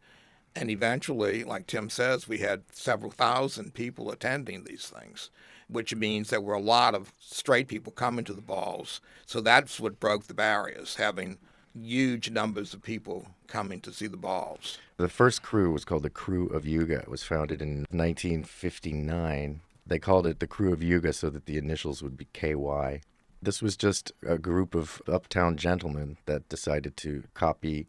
And 0.56 0.70
eventually, 0.70 1.42
like 1.44 1.66
Tim 1.66 1.90
says, 1.90 2.28
we 2.28 2.38
had 2.38 2.62
several 2.72 3.10
thousand 3.10 3.74
people 3.74 4.10
attending 4.10 4.64
these 4.64 4.86
things, 4.86 5.30
which 5.68 5.94
means 5.94 6.30
there 6.30 6.40
were 6.40 6.54
a 6.54 6.60
lot 6.60 6.94
of 6.94 7.12
straight 7.18 7.66
people 7.66 7.92
coming 7.92 8.24
to 8.26 8.32
the 8.32 8.40
balls. 8.40 9.00
So 9.26 9.40
that's 9.40 9.80
what 9.80 9.98
broke 9.98 10.26
the 10.26 10.34
barriers, 10.34 10.96
having 10.96 11.38
huge 11.76 12.30
numbers 12.30 12.72
of 12.72 12.82
people 12.82 13.26
coming 13.48 13.80
to 13.80 13.92
see 13.92 14.06
the 14.06 14.16
balls. 14.16 14.78
The 14.96 15.08
first 15.08 15.42
crew 15.42 15.72
was 15.72 15.84
called 15.84 16.04
the 16.04 16.10
Krewe 16.10 16.54
of 16.54 16.64
Yuga. 16.64 17.00
It 17.00 17.08
was 17.08 17.24
founded 17.24 17.60
in 17.60 17.86
1959. 17.90 19.60
They 19.86 19.98
called 19.98 20.26
it 20.26 20.38
the 20.38 20.46
Krewe 20.46 20.72
of 20.72 20.82
Yuga 20.82 21.12
so 21.12 21.30
that 21.30 21.46
the 21.46 21.58
initials 21.58 22.02
would 22.02 22.16
be 22.16 22.28
KY. 22.32 23.00
This 23.44 23.60
was 23.60 23.76
just 23.76 24.12
a 24.26 24.38
group 24.38 24.74
of 24.74 25.02
uptown 25.06 25.56
gentlemen 25.56 26.16
that 26.26 26.48
decided 26.48 26.96
to 26.98 27.24
copy 27.34 27.86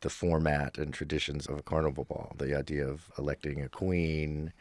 the 0.00 0.10
format 0.10 0.76
and 0.76 0.92
traditions 0.92 1.46
of 1.46 1.58
a 1.58 1.62
carnival 1.62 2.04
ball. 2.04 2.34
The 2.36 2.56
idea 2.56 2.86
of 2.86 3.10
electing 3.16 3.62
a 3.62 3.68
queen. 3.68 4.52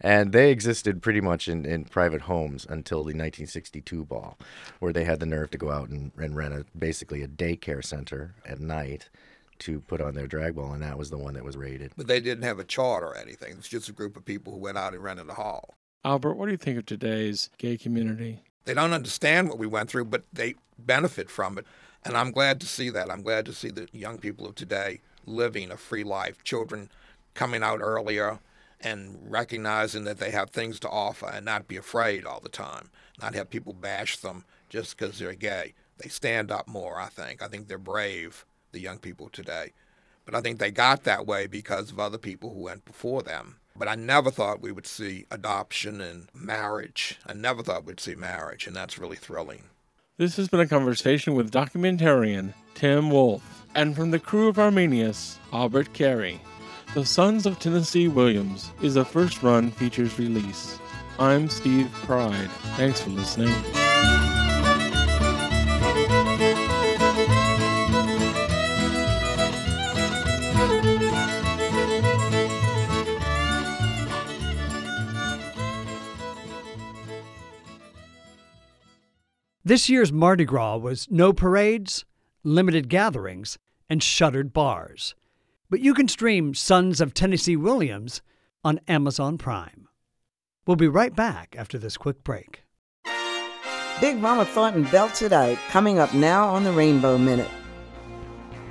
And 0.00 0.32
they 0.32 0.50
existed 0.50 1.02
pretty 1.02 1.20
much 1.20 1.48
in, 1.48 1.64
in 1.64 1.84
private 1.84 2.22
homes 2.22 2.66
until 2.68 2.98
the 2.98 3.14
1962 3.14 4.04
ball, 4.04 4.38
where 4.80 4.92
they 4.92 5.04
had 5.04 5.20
the 5.20 5.26
nerve 5.26 5.50
to 5.52 5.58
go 5.58 5.70
out 5.70 5.88
and, 5.88 6.12
and 6.16 6.36
rent 6.36 6.54
a, 6.54 6.66
basically 6.76 7.22
a 7.22 7.28
daycare 7.28 7.84
center 7.84 8.34
at 8.44 8.60
night 8.60 9.08
to 9.60 9.80
put 9.80 10.00
on 10.00 10.14
their 10.14 10.26
drag 10.26 10.56
ball, 10.56 10.72
and 10.72 10.82
that 10.82 10.98
was 10.98 11.10
the 11.10 11.18
one 11.18 11.34
that 11.34 11.44
was 11.44 11.56
raided. 11.56 11.92
But 11.96 12.08
they 12.08 12.20
didn't 12.20 12.44
have 12.44 12.58
a 12.58 12.64
chart 12.64 13.04
or 13.04 13.16
anything. 13.16 13.52
It 13.52 13.56
was 13.56 13.68
just 13.68 13.88
a 13.88 13.92
group 13.92 14.16
of 14.16 14.24
people 14.24 14.52
who 14.52 14.58
went 14.58 14.78
out 14.78 14.94
and 14.94 15.02
rented 15.02 15.28
a 15.28 15.34
hall. 15.34 15.74
Albert, 16.04 16.34
what 16.34 16.46
do 16.46 16.52
you 16.52 16.58
think 16.58 16.78
of 16.78 16.86
today's 16.86 17.50
gay 17.58 17.76
community? 17.78 18.42
They 18.64 18.74
don't 18.74 18.92
understand 18.92 19.48
what 19.48 19.58
we 19.58 19.66
went 19.66 19.90
through, 19.90 20.06
but 20.06 20.24
they 20.32 20.54
benefit 20.78 21.30
from 21.30 21.58
it. 21.58 21.66
And 22.04 22.16
I'm 22.16 22.30
glad 22.30 22.60
to 22.60 22.66
see 22.66 22.90
that. 22.90 23.10
I'm 23.10 23.22
glad 23.22 23.46
to 23.46 23.52
see 23.52 23.70
the 23.70 23.88
young 23.92 24.18
people 24.18 24.46
of 24.46 24.54
today 24.54 25.00
living 25.26 25.70
a 25.70 25.76
free 25.76 26.04
life, 26.04 26.44
children 26.44 26.90
coming 27.34 27.62
out 27.62 27.80
earlier 27.80 28.38
and 28.80 29.18
recognizing 29.26 30.04
that 30.04 30.18
they 30.18 30.30
have 30.30 30.50
things 30.50 30.78
to 30.80 30.88
offer 30.88 31.26
and 31.26 31.44
not 31.44 31.68
be 31.68 31.76
afraid 31.76 32.26
all 32.26 32.40
the 32.40 32.48
time, 32.48 32.90
not 33.20 33.34
have 33.34 33.48
people 33.50 33.72
bash 33.72 34.18
them 34.18 34.44
just 34.68 34.96
because 34.96 35.18
they're 35.18 35.34
gay. 35.34 35.72
They 35.98 36.08
stand 36.08 36.50
up 36.50 36.68
more, 36.68 37.00
I 37.00 37.08
think. 37.08 37.42
I 37.42 37.48
think 37.48 37.68
they're 37.68 37.78
brave, 37.78 38.44
the 38.72 38.80
young 38.80 38.98
people 38.98 39.28
today. 39.28 39.72
But 40.24 40.34
I 40.34 40.40
think 40.40 40.58
they 40.58 40.70
got 40.70 41.04
that 41.04 41.26
way 41.26 41.46
because 41.46 41.90
of 41.90 42.00
other 42.00 42.18
people 42.18 42.52
who 42.52 42.60
went 42.60 42.84
before 42.84 43.22
them. 43.22 43.56
But 43.76 43.88
I 43.88 43.96
never 43.96 44.30
thought 44.30 44.60
we 44.60 44.70
would 44.70 44.86
see 44.86 45.26
adoption 45.32 46.00
and 46.00 46.28
marriage. 46.32 47.18
I 47.26 47.32
never 47.32 47.62
thought 47.62 47.84
we'd 47.84 47.98
see 47.98 48.14
marriage, 48.14 48.68
and 48.68 48.76
that's 48.76 48.98
really 48.98 49.16
thrilling. 49.16 49.64
This 50.16 50.36
has 50.36 50.48
been 50.48 50.60
a 50.60 50.68
conversation 50.68 51.34
with 51.34 51.50
documentarian 51.50 52.54
Tim 52.74 53.10
Wolff 53.10 53.64
and 53.74 53.96
from 53.96 54.12
the 54.12 54.20
Krewe 54.20 54.48
of 54.48 54.56
Armeinius, 54.56 55.38
Albert 55.52 55.92
Carey. 55.92 56.40
The 56.94 57.04
Sons 57.04 57.46
of 57.46 57.58
Tennessee 57.58 58.06
Williams 58.06 58.70
is 58.80 58.94
a 58.94 59.04
first 59.04 59.42
run 59.42 59.72
features 59.72 60.16
release. 60.20 60.78
I'm 61.18 61.48
Steve 61.48 61.90
Pride. 62.04 62.50
Thanks 62.76 63.00
for 63.00 63.10
listening. 63.10 63.52
This 79.66 79.88
year's 79.88 80.12
Mardi 80.12 80.44
Gras 80.44 80.76
was 80.76 81.08
no 81.10 81.32
parades, 81.32 82.04
limited 82.42 82.90
gatherings, 82.90 83.56
and 83.88 84.02
shuttered 84.02 84.52
bars. 84.52 85.14
But 85.70 85.80
you 85.80 85.94
can 85.94 86.06
stream 86.06 86.52
Sons 86.52 87.00
of 87.00 87.14
Tennessee 87.14 87.56
Williams 87.56 88.20
on 88.62 88.78
Amazon 88.86 89.38
Prime. 89.38 89.88
We'll 90.66 90.76
be 90.76 90.86
right 90.86 91.16
back 91.16 91.56
after 91.58 91.78
this 91.78 91.96
quick 91.96 92.22
break. 92.22 92.64
Big 94.02 94.18
Mama 94.18 94.44
Thornton 94.44 94.82
belts 94.84 95.22
it 95.22 95.32
out, 95.32 95.56
coming 95.70 95.98
up 95.98 96.12
now 96.12 96.46
on 96.46 96.64
the 96.64 96.72
Rainbow 96.72 97.16
Minute. 97.16 97.50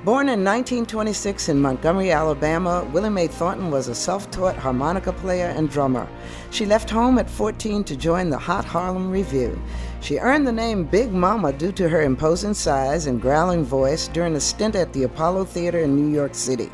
Born 0.06 0.28
in 0.28 0.44
1926 0.44 1.48
in 1.48 1.62
Montgomery, 1.62 2.12
Alabama, 2.12 2.86
Willie 2.92 3.10
Mae 3.10 3.28
Thornton 3.28 3.72
was 3.72 3.88
a 3.88 3.96
self 3.96 4.30
taught 4.32 4.58
harmonica 4.58 5.14
player 5.14 5.48
and 5.48 5.70
drummer. 5.70 6.10
She 6.52 6.66
left 6.66 6.90
home 6.90 7.18
at 7.18 7.30
14 7.30 7.86
to 7.86 7.96
join 7.96 8.30
the 8.30 8.38
Hot 8.38 8.66
Harlem 8.66 9.10
Revue. 9.10 9.58
She 10.04 10.20
earned 10.20 10.46
the 10.46 10.52
name 10.52 10.84
Big 10.84 11.14
Mama 11.14 11.54
due 11.54 11.72
to 11.72 11.88
her 11.88 12.02
imposing 12.02 12.54
size 12.54 13.08
and 13.08 13.22
growling 13.22 13.64
voice 13.64 14.10
during 14.10 14.36
a 14.36 14.40
stint 14.42 14.76
at 14.76 14.92
the 14.92 15.04
Apollo 15.04 15.46
Theater 15.46 15.80
in 15.80 15.96
New 15.96 16.14
York 16.14 16.36
City. 16.36 16.70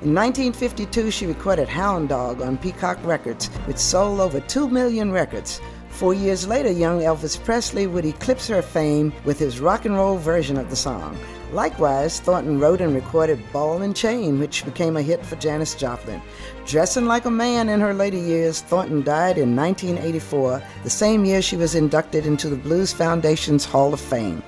In 0.00 0.14
1952, 0.14 1.10
she 1.10 1.26
recorded 1.26 1.68
Hound 1.68 2.08
Dog 2.08 2.40
on 2.40 2.56
Peacock 2.56 3.04
Records, 3.04 3.48
which 3.66 3.78
sold 3.78 4.20
over 4.20 4.38
2 4.38 4.68
million 4.68 5.10
records. 5.10 5.60
Four 5.88 6.14
years 6.14 6.46
later, 6.46 6.70
young 6.70 7.00
Elvis 7.00 7.42
Presley 7.42 7.88
would 7.88 8.04
eclipse 8.04 8.46
her 8.46 8.62
fame 8.62 9.12
with 9.24 9.40
his 9.40 9.58
rock 9.58 9.84
and 9.84 9.96
roll 9.96 10.16
version 10.16 10.56
of 10.56 10.70
the 10.70 10.76
song. 10.76 11.18
Likewise, 11.52 12.20
Thornton 12.20 12.60
wrote 12.60 12.80
and 12.80 12.94
recorded 12.94 13.42
Ball 13.52 13.82
and 13.82 13.96
Chain, 13.96 14.38
which 14.38 14.64
became 14.64 14.96
a 14.96 15.02
hit 15.02 15.26
for 15.26 15.34
Janis 15.34 15.74
Joplin. 15.74 16.22
Dressing 16.68 17.06
like 17.06 17.24
a 17.24 17.30
man 17.30 17.70
in 17.70 17.80
her 17.80 17.94
later 17.94 18.18
years, 18.18 18.60
Thornton 18.60 19.02
died 19.02 19.38
in 19.38 19.56
1984, 19.56 20.62
the 20.84 20.90
same 20.90 21.24
year 21.24 21.40
she 21.40 21.56
was 21.56 21.74
inducted 21.74 22.26
into 22.26 22.50
the 22.50 22.56
Blues 22.56 22.92
Foundation's 22.92 23.64
Hall 23.64 23.94
of 23.94 24.00
Fame. 24.00 24.42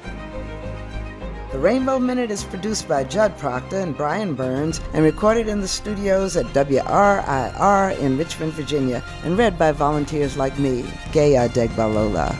The 1.51 1.59
Rainbow 1.59 1.99
Minute 1.99 2.31
is 2.31 2.45
produced 2.45 2.87
by 2.87 3.05
Judd 3.05 3.39
Proctor 3.39 3.79
and 3.79 3.97
Brian 3.97 4.35
Burns 4.35 4.83
and 4.93 5.03
recorded 5.03 5.49
in 5.49 5.63
the 5.63 5.67
studios 5.67 6.37
at 6.37 6.45
WRIR 6.53 7.99
in 7.99 8.19
Richmond, 8.19 8.53
Virginia, 8.53 9.03
and 9.25 9.39
read 9.39 9.59
by 9.59 9.73
volunteers 9.73 10.37
like 10.37 10.59
me, 10.59 10.85
Gay 11.13 11.33
Degbalola. 11.33 12.37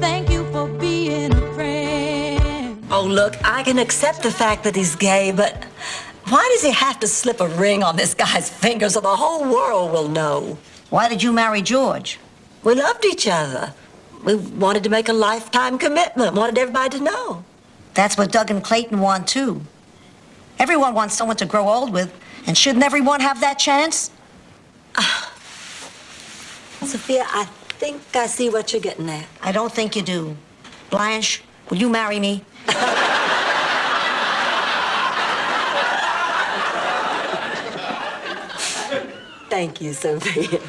Thank 0.00 0.28
you 0.28 0.44
for 0.50 0.66
being 0.80 1.32
a 1.32 1.54
friend. 1.54 2.84
Oh, 2.90 3.06
look, 3.06 3.36
I 3.44 3.62
can 3.62 3.78
accept 3.78 4.24
the 4.24 4.32
fact 4.32 4.64
that 4.64 4.74
he's 4.74 4.96
gay, 4.96 5.30
but 5.30 5.66
why 6.28 6.48
does 6.52 6.62
he 6.62 6.72
have 6.72 6.98
to 7.00 7.06
slip 7.06 7.40
a 7.40 7.48
ring 7.48 7.82
on 7.84 7.96
this 7.96 8.14
guy's 8.14 8.50
finger 8.50 8.88
so 8.88 9.00
the 9.00 9.16
whole 9.16 9.44
world 9.44 9.92
will 9.92 10.08
know? 10.08 10.58
Why 10.90 11.08
did 11.08 11.22
you 11.22 11.32
marry 11.32 11.62
George? 11.62 12.18
We 12.64 12.74
loved 12.74 13.04
each 13.04 13.28
other. 13.28 13.72
We 14.24 14.34
wanted 14.34 14.82
to 14.84 14.90
make 14.90 15.08
a 15.08 15.12
lifetime 15.12 15.78
commitment, 15.78 16.34
wanted 16.34 16.58
everybody 16.58 16.98
to 16.98 17.04
know. 17.04 17.44
That's 17.94 18.18
what 18.18 18.32
Doug 18.32 18.50
and 18.50 18.62
Clayton 18.62 19.00
want, 19.00 19.28
too. 19.28 19.62
Everyone 20.58 20.94
wants 20.94 21.14
someone 21.14 21.36
to 21.36 21.46
grow 21.46 21.68
old 21.68 21.92
with, 21.92 22.12
and 22.46 22.58
shouldn't 22.58 22.84
everyone 22.84 23.20
have 23.20 23.40
that 23.40 23.58
chance? 23.58 24.10
Sophia, 26.82 27.24
I 27.28 27.44
think 27.78 28.02
I 28.16 28.26
see 28.26 28.50
what 28.50 28.72
you're 28.72 28.82
getting 28.82 29.08
at. 29.10 29.26
I 29.42 29.52
don't 29.52 29.72
think 29.72 29.94
you 29.94 30.02
do. 30.02 30.36
Blanche, 30.90 31.42
will 31.70 31.76
you 31.76 31.88
marry 31.88 32.18
me? 32.18 32.44
Thank 39.56 39.80
you, 39.80 39.94
Sophia. 39.94 40.60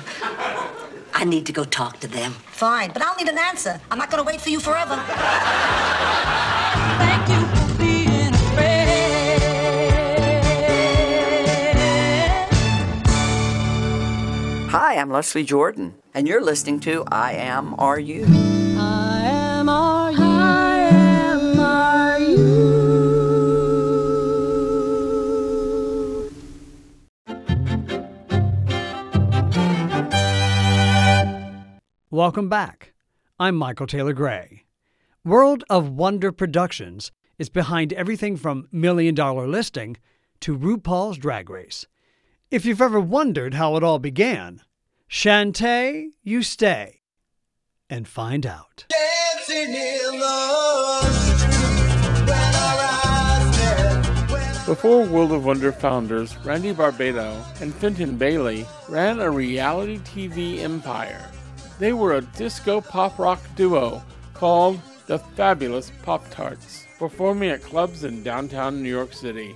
I 1.14 1.26
need 1.26 1.46
to 1.48 1.52
go 1.52 1.66
talk 1.66 2.00
to 2.00 2.08
them. 2.08 2.32
Fine, 2.32 2.92
but 2.94 3.02
I'll 3.02 3.18
need 3.18 3.28
an 3.28 3.38
answer. 3.38 3.82
I'm 3.92 3.98
not 3.98 4.10
going 4.10 4.24
to 4.24 4.26
wait 4.26 4.40
for 4.40 4.50
you 4.50 4.62
forever. 4.62 4.96
Thank 6.98 7.28
you 7.28 7.46
for 7.48 7.78
being 7.78 8.34
a 8.34 8.38
friend. 8.56 8.90
Hi, 14.72 14.96
I'm 14.96 15.12
Leslie 15.12 15.44
Jordan, 15.44 15.96
and 16.14 16.26
you're 16.26 16.42
listening 16.42 16.80
to 16.80 17.04
I 17.12 17.34
Am 17.34 17.76
Are 17.78 18.00
You. 18.00 18.47
Welcome 32.28 32.50
back. 32.50 32.92
I'm 33.40 33.56
Michael 33.56 33.88
Taylor 33.88 34.12
Gray. 34.12 34.66
World 35.24 35.64
of 35.70 35.92
Wonder 35.92 36.34
Productions 36.34 37.14
is 37.40 37.48
behind 37.48 37.94
everything 37.94 38.36
from 38.36 38.68
Million 38.70 39.16
Dollar 39.16 39.48
Listing 39.48 39.96
to 40.42 40.58
RuPaul's 40.58 41.18
Drag 41.18 41.50
Race. 41.50 41.86
If 42.52 42.66
you've 42.66 42.82
ever 42.82 43.00
wondered 43.00 43.54
how 43.54 43.78
it 43.78 43.84
all 43.84 43.98
began, 43.98 44.60
Shantay, 45.10 46.08
you 46.22 46.44
stay 46.44 47.00
and 47.90 48.06
find 48.06 48.46
out. 48.46 48.88
Before 54.66 55.06
World 55.06 55.32
of 55.32 55.46
Wonder 55.46 55.72
founders 55.72 56.36
Randy 56.44 56.74
Barbato 56.74 57.42
and 57.62 57.74
Fenton 57.74 58.18
Bailey 58.18 58.66
ran 58.90 59.22
a 59.22 59.32
reality 59.32 60.00
TV 60.00 60.60
empire. 60.60 61.32
They 61.80 61.94
were 61.94 62.16
a 62.16 62.22
disco 62.22 62.82
pop 62.82 63.20
rock 63.20 63.40
duo 63.56 64.02
called 64.34 64.80
the 65.06 65.20
Fabulous 65.20 65.92
Pop 66.02 66.28
Tarts, 66.32 66.88
performing 66.98 67.50
at 67.50 67.62
clubs 67.62 68.04
in 68.04 68.24
downtown 68.24 68.82
New 68.82 68.90
York 68.90 69.14
City. 69.14 69.56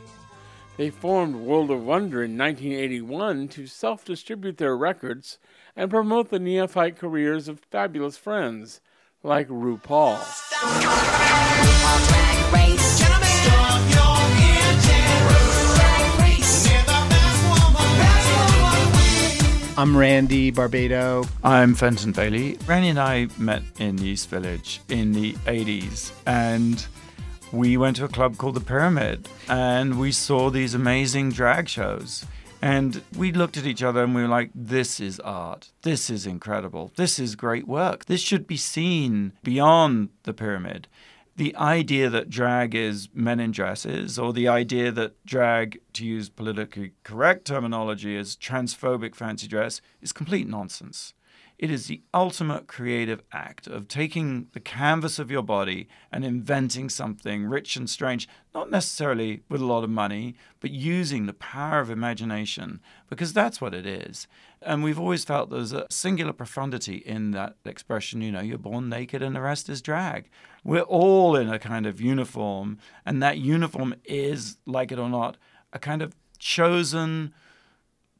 They 0.77 0.91
formed 0.91 1.35
World 1.35 1.71
of 1.71 1.83
Wonder 1.83 2.23
in 2.23 2.37
1981 2.37 3.47
to 3.49 3.65
self 3.65 4.05
distribute 4.05 4.57
their 4.57 4.77
records 4.77 5.39
and 5.75 5.89
promote 5.89 6.29
the 6.29 6.39
neophyte 6.39 6.97
careers 6.97 7.47
of 7.47 7.59
fabulous 7.59 8.17
friends 8.17 8.81
like 9.23 9.47
RuPaul. 9.47 10.19
I'm 19.77 19.95
Randy 19.95 20.51
Barbato. 20.51 21.25
I'm 21.43 21.75
Fenton 21.75 22.11
Bailey. 22.11 22.57
Randy 22.67 22.89
and 22.89 22.99
I 22.99 23.27
met 23.37 23.63
in 23.79 24.03
East 24.03 24.29
Village 24.29 24.81
in 24.89 25.13
the 25.13 25.33
80s, 25.45 26.11
and 26.25 26.85
we 27.53 27.77
went 27.77 27.95
to 27.95 28.05
a 28.05 28.09
club 28.09 28.37
called 28.37 28.55
the 28.55 28.61
Pyramid, 28.61 29.29
and 29.47 29.97
we 29.97 30.11
saw 30.11 30.49
these 30.49 30.73
amazing 30.73 31.31
drag 31.31 31.69
shows. 31.69 32.25
And 32.61 33.01
we 33.17 33.31
looked 33.31 33.57
at 33.57 33.65
each 33.65 33.81
other 33.81 34.03
and 34.03 34.13
we 34.13 34.21
were 34.21 34.27
like, 34.27 34.51
this 34.53 34.99
is 34.99 35.19
art. 35.21 35.71
This 35.81 36.11
is 36.11 36.27
incredible. 36.27 36.91
This 36.95 37.17
is 37.17 37.35
great 37.35 37.67
work. 37.67 38.05
This 38.05 38.21
should 38.21 38.45
be 38.45 38.57
seen 38.57 39.31
beyond 39.41 40.09
the 40.23 40.33
pyramid. 40.33 40.87
The 41.37 41.55
idea 41.55 42.09
that 42.09 42.29
drag 42.29 42.75
is 42.75 43.07
men 43.13 43.39
in 43.39 43.51
dresses, 43.51 44.19
or 44.19 44.33
the 44.33 44.49
idea 44.49 44.91
that 44.91 45.25
drag, 45.25 45.79
to 45.93 46.05
use 46.05 46.27
politically 46.29 46.91
correct 47.03 47.45
terminology, 47.45 48.17
is 48.17 48.35
transphobic 48.35 49.15
fancy 49.15 49.47
dress, 49.47 49.81
is 50.01 50.11
complete 50.11 50.47
nonsense. 50.47 51.13
It 51.57 51.69
is 51.69 51.85
the 51.85 52.01
ultimate 52.11 52.67
creative 52.67 53.21
act 53.31 53.67
of 53.67 53.87
taking 53.87 54.47
the 54.53 54.59
canvas 54.59 55.19
of 55.19 55.29
your 55.29 55.43
body 55.43 55.87
and 56.11 56.25
inventing 56.25 56.89
something 56.89 57.45
rich 57.45 57.75
and 57.75 57.87
strange, 57.87 58.27
not 58.53 58.71
necessarily 58.71 59.43
with 59.47 59.61
a 59.61 59.65
lot 59.65 59.83
of 59.83 59.89
money, 59.89 60.35
but 60.59 60.71
using 60.71 61.27
the 61.27 61.33
power 61.33 61.79
of 61.79 61.91
imagination, 61.91 62.81
because 63.09 63.31
that's 63.31 63.61
what 63.61 63.75
it 63.75 63.85
is. 63.85 64.27
And 64.61 64.83
we've 64.83 64.99
always 64.99 65.23
felt 65.23 65.51
there's 65.51 65.71
a 65.71 65.85
singular 65.91 66.33
profundity 66.33 66.97
in 66.97 67.29
that 67.31 67.55
expression, 67.63 68.21
you 68.21 68.31
know, 68.31 68.41
you're 68.41 68.57
born 68.57 68.89
naked 68.89 69.21
and 69.21 69.35
the 69.35 69.41
rest 69.41 69.69
is 69.69 69.83
drag. 69.83 70.29
We're 70.63 70.81
all 70.81 71.35
in 71.35 71.49
a 71.49 71.57
kind 71.57 71.85
of 71.85 71.99
uniform, 71.99 72.77
and 73.05 73.21
that 73.23 73.39
uniform 73.39 73.95
is, 74.05 74.57
like 74.65 74.91
it 74.91 74.99
or 74.99 75.09
not, 75.09 75.37
a 75.73 75.79
kind 75.79 76.01
of 76.01 76.13
chosen 76.37 77.33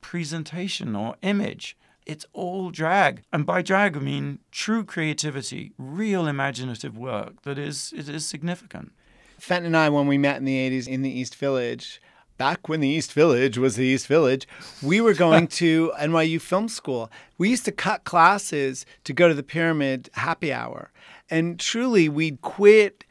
presentation 0.01 0.95
or 0.95 1.15
image. 1.21 1.77
It's 2.05 2.25
all 2.33 2.71
drag. 2.71 3.21
And 3.31 3.45
by 3.45 3.61
drag, 3.61 3.95
I 3.95 3.99
mean 3.99 4.39
true 4.51 4.83
creativity, 4.83 5.73
real 5.77 6.25
imaginative 6.25 6.97
work 6.97 7.43
that 7.43 7.59
is, 7.59 7.93
it 7.95 8.09
is 8.09 8.25
significant. 8.25 8.91
Fenton 9.37 9.67
and 9.67 9.77
I, 9.77 9.89
when 9.89 10.07
we 10.07 10.17
met 10.17 10.37
in 10.37 10.45
the 10.45 10.69
80s 10.69 10.87
in 10.87 11.03
the 11.03 11.09
East 11.09 11.35
Village, 11.35 12.01
back 12.37 12.67
when 12.67 12.79
the 12.79 12.87
East 12.87 13.13
Village 13.13 13.59
was 13.59 13.75
the 13.75 13.85
East 13.85 14.07
Village, 14.07 14.47
we 14.81 14.99
were 14.99 15.13
going 15.13 15.47
to 15.61 15.91
NYU 15.99 16.41
Film 16.41 16.67
School. 16.67 17.11
We 17.37 17.49
used 17.49 17.65
to 17.65 17.71
cut 17.71 18.03
classes 18.03 18.85
to 19.03 19.13
go 19.13 19.27
to 19.27 19.33
the 19.33 19.43
Pyramid 19.43 20.09
happy 20.13 20.51
hour. 20.51 20.91
And 21.31 21.59
truly, 21.59 22.09
we 22.09 22.31
quit 22.37 23.05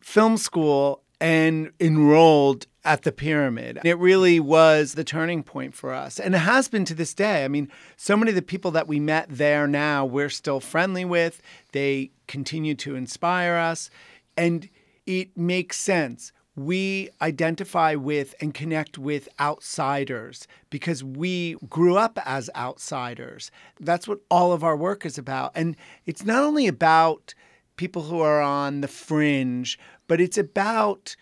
film 0.00 0.36
school 0.36 1.02
and 1.20 1.72
enrolled 1.80 2.66
at 2.84 3.02
the 3.02 3.10
pyramid. 3.10 3.80
It 3.82 3.98
really 3.98 4.38
was 4.38 4.94
the 4.94 5.02
turning 5.02 5.42
point 5.42 5.74
for 5.74 5.92
us. 5.92 6.20
And 6.20 6.34
it 6.34 6.38
has 6.38 6.68
been 6.68 6.84
to 6.84 6.94
this 6.94 7.14
day. 7.14 7.44
I 7.44 7.48
mean, 7.48 7.68
so 7.96 8.16
many 8.16 8.30
of 8.30 8.36
the 8.36 8.42
people 8.42 8.70
that 8.72 8.86
we 8.86 9.00
met 9.00 9.26
there 9.28 9.66
now, 9.66 10.04
we're 10.04 10.28
still 10.28 10.60
friendly 10.60 11.04
with. 11.04 11.42
They 11.72 12.12
continue 12.28 12.76
to 12.76 12.94
inspire 12.94 13.54
us. 13.54 13.90
And 14.36 14.68
it 15.06 15.36
makes 15.36 15.78
sense. 15.78 16.30
We 16.54 17.10
identify 17.20 17.96
with 17.96 18.34
and 18.40 18.54
connect 18.54 18.98
with 18.98 19.28
outsiders 19.40 20.46
because 20.70 21.02
we 21.02 21.56
grew 21.68 21.96
up 21.96 22.18
as 22.24 22.48
outsiders. 22.56 23.50
That's 23.80 24.06
what 24.06 24.20
all 24.30 24.52
of 24.52 24.62
our 24.62 24.76
work 24.76 25.04
is 25.04 25.18
about. 25.18 25.52
And 25.54 25.76
it's 26.06 26.24
not 26.24 26.42
only 26.42 26.66
about 26.66 27.34
people 27.76 28.02
who 28.02 28.20
are 28.20 28.40
on 28.40 28.80
the 28.80 28.88
fringe, 28.88 29.78
but 30.08 30.20
it's 30.20 30.38
about 30.38 31.16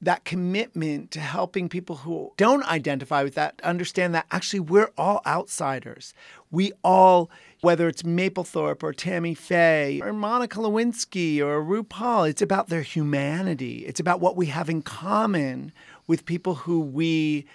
that 0.00 0.24
commitment 0.24 1.10
to 1.10 1.20
helping 1.20 1.68
people 1.68 1.96
who 1.96 2.30
don't 2.36 2.68
identify 2.70 3.22
with 3.22 3.34
that 3.34 3.60
understand 3.64 4.14
that 4.14 4.26
actually 4.30 4.60
we're 4.60 4.90
all 4.98 5.22
outsiders. 5.26 6.12
We 6.50 6.72
all, 6.84 7.30
whether 7.62 7.88
it's 7.88 8.02
Mapplethorpe 8.02 8.82
or 8.82 8.92
Tammy 8.92 9.34
Faye 9.34 10.00
or 10.02 10.12
Monica 10.12 10.58
Lewinsky 10.58 11.40
or 11.40 11.62
RuPaul, 11.62 12.28
it's 12.28 12.42
about 12.42 12.68
their 12.68 12.82
humanity. 12.82 13.86
It's 13.86 14.00
about 14.00 14.20
what 14.20 14.36
we 14.36 14.46
have 14.46 14.68
in 14.68 14.82
common 14.82 15.72
with 16.06 16.26
people 16.26 16.54
who 16.54 16.80
we 16.80 17.46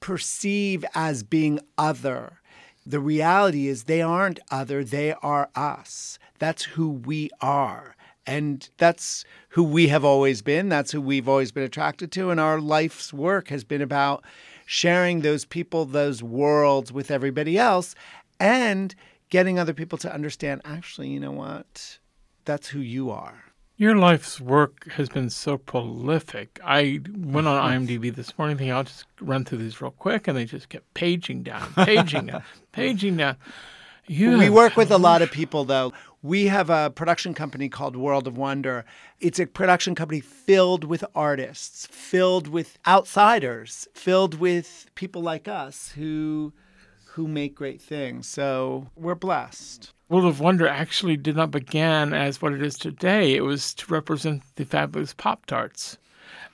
perceive 0.00 0.84
as 0.94 1.22
being 1.22 1.60
other. 1.78 2.40
The 2.84 3.00
reality 3.00 3.68
is 3.68 3.84
they 3.84 4.02
aren't 4.02 4.40
other, 4.50 4.84
they 4.84 5.14
are 5.22 5.48
us. 5.54 6.18
That's 6.38 6.64
who 6.64 6.90
we 6.90 7.30
are. 7.40 7.96
And 8.26 8.68
that's 8.78 9.24
who 9.50 9.62
we 9.62 9.88
have 9.88 10.04
always 10.04 10.40
been. 10.40 10.68
That's 10.68 10.92
who 10.92 11.00
we've 11.00 11.28
always 11.28 11.52
been 11.52 11.62
attracted 11.62 12.10
to. 12.12 12.30
And 12.30 12.40
our 12.40 12.60
life's 12.60 13.12
work 13.12 13.48
has 13.48 13.64
been 13.64 13.82
about 13.82 14.24
sharing 14.66 15.20
those 15.20 15.44
people, 15.44 15.84
those 15.84 16.22
worlds 16.22 16.90
with 16.90 17.10
everybody 17.10 17.58
else, 17.58 17.94
and 18.40 18.94
getting 19.28 19.58
other 19.58 19.74
people 19.74 19.98
to 19.98 20.12
understand 20.12 20.62
actually, 20.64 21.08
you 21.08 21.20
know 21.20 21.32
what? 21.32 21.98
That's 22.44 22.68
who 22.68 22.80
you 22.80 23.10
are. 23.10 23.44
Your 23.76 23.96
life's 23.96 24.40
work 24.40 24.88
has 24.92 25.08
been 25.08 25.30
so 25.30 25.58
prolific. 25.58 26.60
I 26.64 27.00
went 27.12 27.48
on 27.48 27.60
mm-hmm. 27.60 27.86
IMDb 27.86 28.14
this 28.14 28.38
morning, 28.38 28.56
thinking 28.56 28.72
I'll 28.72 28.84
just 28.84 29.06
run 29.20 29.44
through 29.44 29.58
these 29.58 29.80
real 29.80 29.90
quick, 29.90 30.28
and 30.28 30.38
they 30.38 30.44
just 30.44 30.68
kept 30.68 30.94
paging 30.94 31.42
down, 31.42 31.72
paging 31.74 32.26
down, 32.26 32.44
paging 32.72 33.16
down. 33.16 33.36
You 34.06 34.36
we 34.36 34.44
have- 34.44 34.52
work 34.52 34.76
with 34.76 34.90
a 34.90 34.98
lot 34.98 35.22
of 35.22 35.30
people, 35.30 35.64
though. 35.64 35.94
We 36.24 36.46
have 36.46 36.70
a 36.70 36.88
production 36.88 37.34
company 37.34 37.68
called 37.68 37.96
World 37.96 38.26
of 38.26 38.38
Wonder. 38.38 38.86
It's 39.20 39.38
a 39.38 39.44
production 39.44 39.94
company 39.94 40.20
filled 40.20 40.82
with 40.82 41.04
artists, 41.14 41.86
filled 41.88 42.48
with 42.48 42.78
outsiders, 42.86 43.86
filled 43.92 44.40
with 44.40 44.86
people 44.94 45.20
like 45.20 45.48
us 45.48 45.90
who 45.90 46.54
who 47.08 47.28
make 47.28 47.54
great 47.54 47.82
things. 47.82 48.26
So 48.26 48.86
we're 48.96 49.14
blessed. 49.14 49.92
World 50.08 50.24
of 50.24 50.40
Wonder 50.40 50.66
actually 50.66 51.18
did 51.18 51.36
not 51.36 51.50
begin 51.50 52.14
as 52.14 52.40
what 52.40 52.54
it 52.54 52.62
is 52.62 52.78
today. 52.78 53.34
It 53.34 53.42
was 53.42 53.74
to 53.74 53.92
represent 53.92 54.42
the 54.56 54.64
fabulous 54.64 55.12
Pop 55.12 55.44
Tarts. 55.44 55.98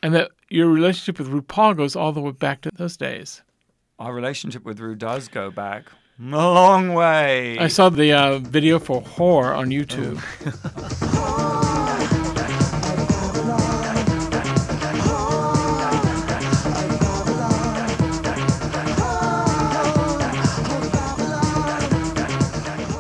And 0.03 0.13
that 0.17 0.33
your 0.49 0.67
relationship 0.67 1.21
with 1.21 1.31
RuPaul 1.31 1.77
goes 1.77 1.95
all 1.95 2.11
the 2.11 2.21
way 2.21 2.33
back 2.33 2.63
to 2.63 2.71
those 2.75 2.97
days. 2.97 3.41
Our 4.01 4.13
relationship 4.13 4.65
with 4.65 4.81
Ru 4.81 4.97
does 4.97 5.29
go 5.29 5.53
back 5.53 5.85
a 6.23 6.53
long 6.53 6.93
way. 6.93 7.59
I 7.59 7.69
saw 7.69 7.89
the 7.89 8.13
uh, 8.13 8.39
video 8.39 8.79
for 8.79 9.03
Whore 9.03 9.57
on 9.57 9.71
YouTube. 9.71 10.21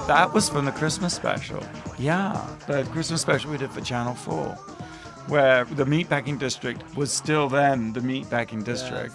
That 0.06 0.32
was 0.32 0.48
from 0.48 0.64
the 0.64 0.72
Christmas 0.72 1.14
special. 1.14 1.62
Yeah, 1.98 2.44
the 2.66 2.82
Christmas 2.84 3.20
special 3.20 3.50
we 3.50 3.58
did 3.58 3.70
for 3.70 3.80
Channel 3.80 4.14
4, 4.14 4.44
where 5.28 5.64
the 5.66 5.84
meatpacking 5.84 6.38
district 6.38 6.96
was 6.96 7.12
still 7.12 7.48
then 7.48 7.92
the 7.92 8.00
meatpacking 8.00 8.64
district. 8.64 9.14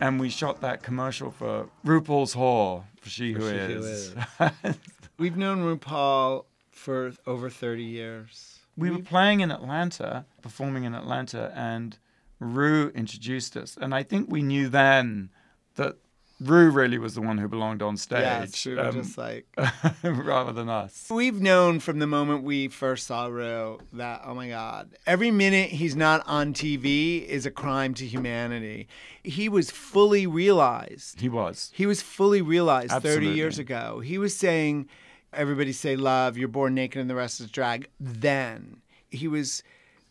And 0.00 0.20
we 0.20 0.28
shot 0.28 0.60
that 0.60 0.82
commercial 0.82 1.30
for 1.30 1.68
RuPaul's 1.84 2.34
Whore, 2.34 2.84
for 3.00 3.08
She 3.08 3.32
Who 3.32 3.48
She 3.48 3.56
Is. 3.56 4.14
Who 4.38 4.48
We've 5.18 5.36
known 5.36 5.58
RuPaul 5.60 6.44
for 6.72 7.12
over 7.26 7.48
30 7.48 7.82
years. 7.84 8.58
we 8.76 8.90
were 8.90 8.98
playing 8.98 9.40
in 9.40 9.50
Atlanta, 9.50 10.24
performing 10.42 10.84
in 10.84 10.94
Atlanta, 10.94 11.52
and 11.54 11.98
Ru 12.40 12.88
introduced 12.94 13.56
us. 13.56 13.76
And 13.80 13.94
I 13.94 14.02
think 14.02 14.30
we 14.30 14.42
knew 14.42 14.68
then 14.68 15.30
that 15.76 15.96
Ru 16.44 16.70
really 16.70 16.98
was 16.98 17.14
the 17.14 17.20
one 17.22 17.38
who 17.38 17.48
belonged 17.48 17.82
on 17.82 17.96
stage. 17.96 18.20
Yes, 18.20 18.66
we 18.66 18.74
were 18.74 18.80
um, 18.80 18.92
just 18.94 19.16
like 19.16 19.46
rather 20.02 20.52
than 20.52 20.68
us. 20.68 21.06
We've 21.10 21.40
known 21.40 21.80
from 21.80 21.98
the 21.98 22.06
moment 22.06 22.44
we 22.44 22.68
first 22.68 23.06
saw 23.06 23.26
Ru 23.26 23.78
that, 23.94 24.22
oh 24.24 24.34
my 24.34 24.48
God, 24.48 24.90
every 25.06 25.30
minute 25.30 25.70
he's 25.70 25.96
not 25.96 26.22
on 26.26 26.52
TV 26.52 27.24
is 27.26 27.46
a 27.46 27.50
crime 27.50 27.94
to 27.94 28.06
humanity. 28.06 28.88
He 29.22 29.48
was 29.48 29.70
fully 29.70 30.26
realized. 30.26 31.20
He 31.20 31.28
was. 31.28 31.70
He 31.74 31.86
was 31.86 32.02
fully 32.02 32.42
realized 32.42 32.92
30 32.92 33.28
years 33.28 33.58
ago. 33.58 34.00
He 34.00 34.18
was 34.18 34.36
saying, 34.36 34.88
everybody 35.32 35.72
say 35.72 35.96
love, 35.96 36.36
you're 36.36 36.48
born 36.48 36.74
naked 36.74 37.00
and 37.00 37.10
the 37.10 37.14
rest 37.14 37.40
is 37.40 37.50
drag. 37.50 37.88
Then 37.98 38.82
he 39.10 39.28
was 39.28 39.62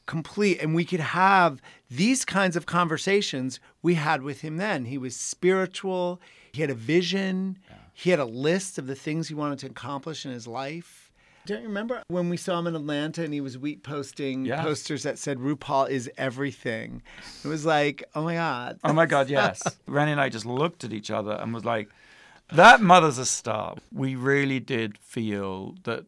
complete. 0.06 0.62
And 0.62 0.76
we 0.76 0.86
could 0.86 1.00
have 1.00 1.62
these 1.90 2.26
kinds 2.26 2.56
of 2.56 2.66
conversations 2.66 3.60
we 3.82 3.96
had 3.96 4.22
with 4.22 4.42
him 4.42 4.58
then. 4.58 4.86
He 4.86 4.98
was 4.98 5.16
spiritual, 5.16 6.22
he 6.52 6.62
had 6.62 6.70
a 6.70 6.76
vision, 6.76 7.60
he 7.94 8.10
had 8.10 8.20
a 8.20 8.26
list 8.26 8.78
of 8.78 8.88
the 8.88 8.96
things 8.96 9.28
he 9.28 9.36
wanted 9.36 9.60
to 9.60 9.68
accomplish 9.68 10.26
in 10.26 10.32
his 10.32 10.48
life. 10.48 11.12
Don't 11.46 11.62
you 11.62 11.68
remember 11.68 12.02
when 12.08 12.30
we 12.30 12.38
saw 12.38 12.58
him 12.60 12.68
in 12.68 12.76
Atlanta 12.76 13.22
and 13.24 13.34
he 13.34 13.42
was 13.42 13.58
wheat 13.58 13.84
posting 13.84 14.46
Yes. 14.46 14.64
posters 14.64 15.04
that 15.04 15.20
said 15.20 15.40
RuPaul 15.40 15.90
is 15.90 16.10
everything? 16.18 17.02
It 17.44 17.48
was 17.50 17.66
like, 17.66 18.02
oh 18.16 18.24
my 18.24 18.36
God. 18.36 18.80
Oh 18.84 18.94
my 18.94 19.06
God, 19.06 19.30
yes. 19.30 19.62
Randy 19.88 20.14
and 20.14 20.22
I 20.22 20.30
just 20.30 20.46
looked 20.46 20.86
at 20.86 20.94
each 20.94 21.12
other 21.12 21.34
and 21.34 21.54
was 21.54 21.66
like, 21.66 21.90
that 22.54 22.82
mother's 22.82 23.18
a 23.18 23.26
star. 23.26 23.76
We 23.92 24.16
really 24.16 24.60
did 24.62 24.98
feel 24.98 25.76
that 25.84 26.06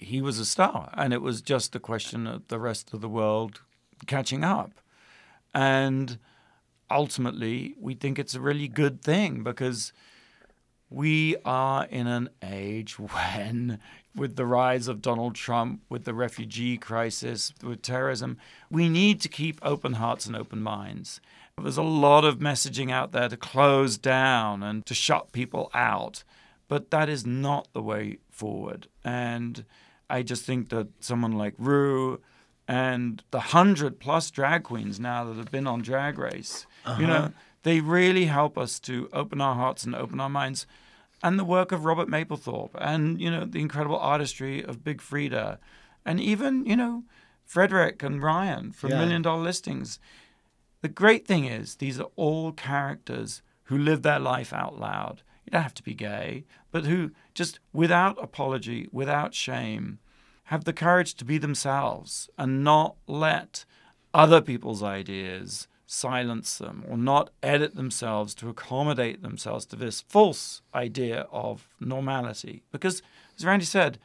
he 0.00 0.22
was 0.22 0.38
a 0.38 0.46
star, 0.46 0.90
and 0.94 1.12
it 1.12 1.20
was 1.20 1.42
just 1.42 1.76
a 1.76 1.80
question 1.80 2.26
of 2.26 2.48
the 2.48 2.58
rest 2.58 2.94
of 2.94 3.02
the 3.02 3.08
world 3.08 3.60
catching 4.06 4.42
up. 4.42 4.72
And 5.54 6.18
ultimately, 6.90 7.74
we 7.78 7.94
think 7.94 8.18
it's 8.18 8.34
a 8.34 8.40
really 8.40 8.66
good 8.66 9.02
thing 9.02 9.42
because 9.42 9.92
we 10.88 11.36
are 11.44 11.84
in 11.84 12.06
an 12.06 12.30
age 12.42 12.98
when, 12.98 13.78
with 14.16 14.36
the 14.36 14.46
rise 14.46 14.88
of 14.88 15.02
Donald 15.02 15.34
Trump, 15.34 15.82
with 15.90 16.04
the 16.04 16.14
refugee 16.14 16.78
crisis, 16.78 17.52
with 17.62 17.82
terrorism, 17.82 18.38
we 18.70 18.88
need 18.88 19.20
to 19.20 19.28
keep 19.28 19.60
open 19.62 19.94
hearts 19.94 20.24
and 20.24 20.34
open 20.34 20.62
minds. 20.62 21.20
There's 21.62 21.76
a 21.76 21.82
lot 21.82 22.24
of 22.24 22.38
messaging 22.38 22.90
out 22.90 23.12
there 23.12 23.28
to 23.28 23.36
close 23.36 23.98
down 23.98 24.62
and 24.62 24.86
to 24.86 24.94
shut 24.94 25.32
people 25.32 25.70
out, 25.74 26.24
but 26.68 26.90
that 26.90 27.10
is 27.10 27.26
not 27.26 27.68
the 27.74 27.82
way 27.82 28.16
forward. 28.30 28.86
And 29.04 29.66
I 30.18 30.22
just 30.22 30.44
think 30.44 30.68
that 30.70 30.88
someone 31.00 31.32
like 31.32 31.54
Ru 31.58 32.20
and 32.68 33.22
the 33.30 33.40
hundred 33.40 33.98
plus 34.00 34.30
drag 34.30 34.62
queens 34.64 34.98
now 35.00 35.24
that 35.24 35.36
have 35.36 35.50
been 35.50 35.66
on 35.66 35.82
Drag 35.82 36.18
Race, 36.18 36.66
you 36.98 37.06
know, 37.06 37.14
Uh-huh. 37.16 37.30
they 37.62 37.80
really 37.80 38.26
help 38.26 38.56
us 38.58 38.80
to 38.80 39.08
open 39.12 39.40
our 39.40 39.54
hearts 39.54 39.84
and 39.84 39.94
open 39.94 40.20
our 40.20 40.28
minds. 40.30 40.66
And 41.22 41.38
the 41.38 41.44
work 41.44 41.72
of 41.72 41.84
Robert 41.84 42.08
Mapplethorpe 42.08 42.74
and, 42.80 43.20
you 43.20 43.30
know, 43.30 43.44
the 43.44 43.60
incredible 43.60 43.98
artistry 43.98 44.62
of 44.64 44.82
Big 44.84 45.00
Freedia 45.02 45.58
and 46.04 46.18
even, 46.20 46.64
you 46.64 46.76
know, 46.76 47.04
Frederick 47.44 48.02
and 48.02 48.22
Ryan 48.22 48.72
from 48.72 48.90
Yeah. 48.90 48.98
Million 48.98 49.22
Dollar 49.22 49.42
Listings. 49.42 49.98
The 50.80 50.88
great 50.88 51.26
thing 51.26 51.44
is 51.44 51.76
these 51.76 52.00
are 52.00 52.10
all 52.16 52.52
characters 52.52 53.42
who 53.64 53.76
live 53.76 54.00
their 54.02 54.18
life 54.20 54.52
out 54.52 54.78
loud. 54.78 55.22
You 55.50 55.54
don't 55.54 55.62
have 55.64 55.74
to 55.74 55.82
be 55.82 55.94
gay, 55.94 56.44
but 56.70 56.84
who 56.84 57.10
just 57.34 57.58
without 57.72 58.22
apology, 58.22 58.88
without 58.92 59.34
shame, 59.34 59.98
have 60.44 60.62
the 60.62 60.72
courage 60.72 61.14
to 61.14 61.24
be 61.24 61.38
themselves 61.38 62.30
and 62.38 62.62
not 62.62 62.94
let 63.08 63.64
other 64.14 64.40
people's 64.40 64.80
ideas 64.80 65.66
silence 65.86 66.58
them 66.58 66.84
or 66.88 66.96
not 66.96 67.30
edit 67.42 67.74
themselves 67.74 68.32
to 68.36 68.48
accommodate 68.48 69.22
themselves 69.22 69.66
to 69.66 69.74
this 69.74 70.02
false 70.02 70.62
idea 70.72 71.26
of 71.32 71.68
normality. 71.80 72.62
Because, 72.70 73.02
as 73.36 73.44
Randy 73.44 73.64
said, 73.64 73.98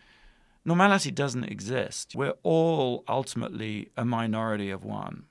normality 0.65 1.11
doesn't 1.11 1.43
exist. 1.43 2.15
We're 2.15 2.33
all 2.41 3.03
ultimately 3.07 3.91
a 3.95 4.03
minority 4.03 4.71
of 4.71 4.83
one. 4.83 5.25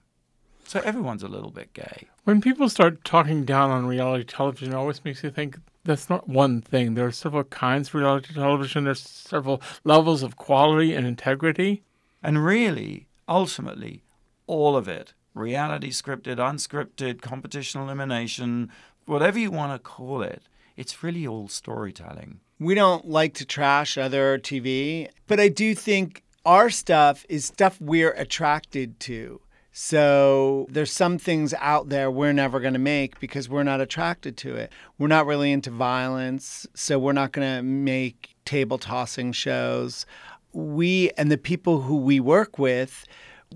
So 0.62 0.78
everyone's 0.84 1.24
a 1.24 1.28
little 1.28 1.50
bit 1.50 1.72
gay. 1.72 2.06
When 2.22 2.40
people 2.40 2.68
start 2.68 3.02
talking 3.04 3.44
down 3.44 3.72
on 3.72 3.86
reality 3.86 4.22
television, 4.22 4.74
it 4.74 4.76
always 4.76 5.04
makes 5.04 5.24
you 5.24 5.30
think 5.30 5.58
that's 5.85 6.09
not 6.09 6.28
one 6.28 6.61
thing. 6.61 6.95
There 6.95 7.07
are 7.07 7.12
several 7.12 7.45
kinds 7.45 7.89
of 7.89 7.95
reality 7.95 8.35
television. 8.35 8.85
There's 8.85 9.01
several 9.01 9.62
levels 9.85 10.22
of 10.22 10.37
quality 10.37 10.95
and 10.95 11.07
integrity. 11.07 11.82
And 12.22 12.45
really, 12.45 13.09
ultimately, 13.28 14.03
all 14.47 14.76
of 14.76 14.89
it 14.89 15.14
reality 15.35 15.91
scripted, 15.91 16.37
unscripted, 16.37 17.20
competition 17.20 17.80
elimination, 17.80 18.70
whatever 19.05 19.39
you 19.39 19.51
want 19.51 19.72
to 19.72 19.78
call 19.80 20.22
it 20.22 20.45
it's 20.76 21.03
really 21.03 21.26
all 21.26 21.49
storytelling. 21.49 22.41
We 22.59 22.74
don't 22.74 23.09
like 23.09 23.35
to 23.35 23.45
trash 23.45 23.99
other 23.99 24.39
TV, 24.39 25.09
but 25.26 25.41
I 25.41 25.49
do 25.49 25.74
think 25.74 26.22
our 26.45 26.70
stuff 26.70 27.24
is 27.28 27.47
stuff 27.47 27.80
we're 27.80 28.12
attracted 28.12 29.01
to. 29.01 29.41
So 29.76 30.68
there's 30.70 30.92
some 30.92 31.18
things 31.18 31.52
out 31.58 31.88
there 31.88 32.08
we're 32.08 32.32
never 32.32 32.60
going 32.60 32.74
to 32.74 32.78
make 32.78 33.18
because 33.18 33.48
we're 33.48 33.64
not 33.64 33.80
attracted 33.80 34.36
to 34.36 34.54
it. 34.54 34.72
We're 34.98 35.08
not 35.08 35.26
really 35.26 35.50
into 35.50 35.72
violence, 35.72 36.64
so 36.74 36.96
we're 36.96 37.12
not 37.12 37.32
going 37.32 37.56
to 37.56 37.60
make 37.60 38.36
table 38.44 38.78
tossing 38.78 39.32
shows. 39.32 40.06
We 40.52 41.10
and 41.18 41.28
the 41.28 41.36
people 41.36 41.80
who 41.80 41.96
we 41.96 42.20
work 42.20 42.56
with 42.56 43.04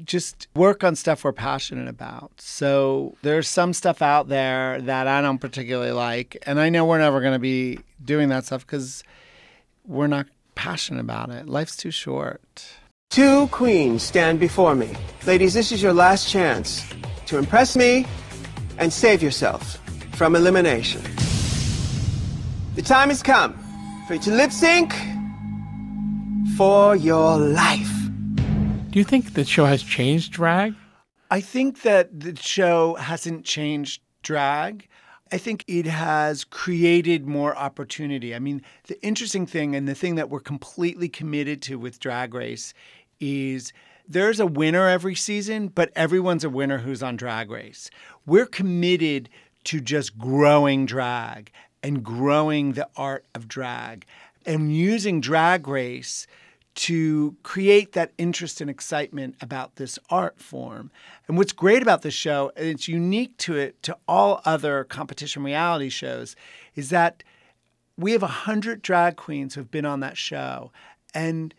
just 0.02 0.48
work 0.56 0.82
on 0.82 0.96
stuff 0.96 1.22
we're 1.22 1.32
passionate 1.32 1.86
about. 1.86 2.32
So 2.40 3.16
there's 3.22 3.46
some 3.46 3.72
stuff 3.72 4.02
out 4.02 4.26
there 4.26 4.80
that 4.80 5.06
I 5.06 5.20
don't 5.22 5.38
particularly 5.38 5.92
like, 5.92 6.36
and 6.42 6.58
I 6.58 6.68
know 6.68 6.84
we're 6.84 6.98
never 6.98 7.20
going 7.20 7.34
to 7.34 7.38
be 7.38 7.78
doing 8.04 8.28
that 8.30 8.44
stuff 8.44 8.66
because 8.66 9.04
we're 9.86 10.08
not 10.08 10.26
passionate 10.56 11.00
about 11.00 11.30
it. 11.30 11.48
Life's 11.48 11.76
too 11.76 11.92
short. 11.92 12.72
Two 13.10 13.48
queens 13.48 14.02
stand 14.02 14.38
before 14.38 14.74
me. 14.74 14.90
Ladies, 15.26 15.54
this 15.54 15.72
is 15.72 15.82
your 15.82 15.94
last 15.94 16.28
chance 16.28 16.84
to 17.24 17.38
impress 17.38 17.74
me 17.74 18.06
and 18.76 18.92
save 18.92 19.22
yourself 19.22 19.78
from 20.12 20.36
elimination. 20.36 21.00
The 22.74 22.82
time 22.82 23.08
has 23.08 23.22
come 23.22 23.54
for 24.06 24.14
you 24.14 24.20
to 24.20 24.30
lip 24.30 24.52
sync 24.52 24.92
for 26.58 26.96
your 26.96 27.38
life. 27.38 27.90
Do 28.90 28.98
you 28.98 29.04
think 29.04 29.32
the 29.32 29.44
show 29.44 29.64
has 29.64 29.82
changed 29.82 30.32
drag? 30.32 30.74
I 31.30 31.40
think 31.40 31.82
that 31.82 32.20
the 32.20 32.36
show 32.36 32.94
hasn't 32.96 33.46
changed 33.46 34.02
drag. 34.22 34.86
I 35.30 35.36
think 35.36 35.64
it 35.66 35.84
has 35.84 36.44
created 36.44 37.26
more 37.26 37.54
opportunity. 37.56 38.34
I 38.34 38.38
mean, 38.38 38.62
the 38.86 39.00
interesting 39.02 39.46
thing 39.46 39.76
and 39.76 39.86
the 39.86 39.94
thing 39.94 40.14
that 40.14 40.30
we're 40.30 40.40
completely 40.40 41.08
committed 41.08 41.60
to 41.62 41.78
with 41.78 42.00
Drag 42.00 42.32
Race 42.32 42.72
is 43.20 43.72
there's 44.08 44.40
a 44.40 44.46
winner 44.46 44.88
every 44.88 45.14
season, 45.14 45.68
but 45.68 45.90
everyone's 45.94 46.44
a 46.44 46.50
winner 46.50 46.78
who's 46.78 47.02
on 47.02 47.16
Drag 47.16 47.50
Race. 47.50 47.90
We're 48.26 48.46
committed 48.46 49.28
to 49.64 49.80
just 49.80 50.18
growing 50.18 50.86
drag 50.86 51.50
and 51.82 52.02
growing 52.02 52.72
the 52.72 52.88
art 52.96 53.26
of 53.34 53.48
drag 53.48 54.06
and 54.46 54.74
using 54.74 55.20
Drag 55.20 55.68
Race 55.68 56.26
to 56.74 57.36
create 57.42 57.92
that 57.92 58.12
interest 58.18 58.60
and 58.60 58.70
excitement 58.70 59.34
about 59.40 59.76
this 59.76 59.98
art 60.10 60.40
form. 60.40 60.90
And 61.26 61.36
what's 61.36 61.52
great 61.52 61.82
about 61.82 62.02
this 62.02 62.14
show, 62.14 62.52
and 62.56 62.66
it's 62.66 62.86
unique 62.86 63.36
to 63.38 63.56
it 63.56 63.82
to 63.82 63.96
all 64.06 64.40
other 64.44 64.84
competition 64.84 65.42
reality 65.42 65.88
shows, 65.88 66.36
is 66.76 66.90
that 66.90 67.24
we 67.96 68.12
have 68.12 68.22
100 68.22 68.80
drag 68.80 69.16
queens 69.16 69.54
who've 69.54 69.70
been 69.70 69.84
on 69.84 70.00
that 70.00 70.16
show. 70.16 70.70
And 71.12 71.52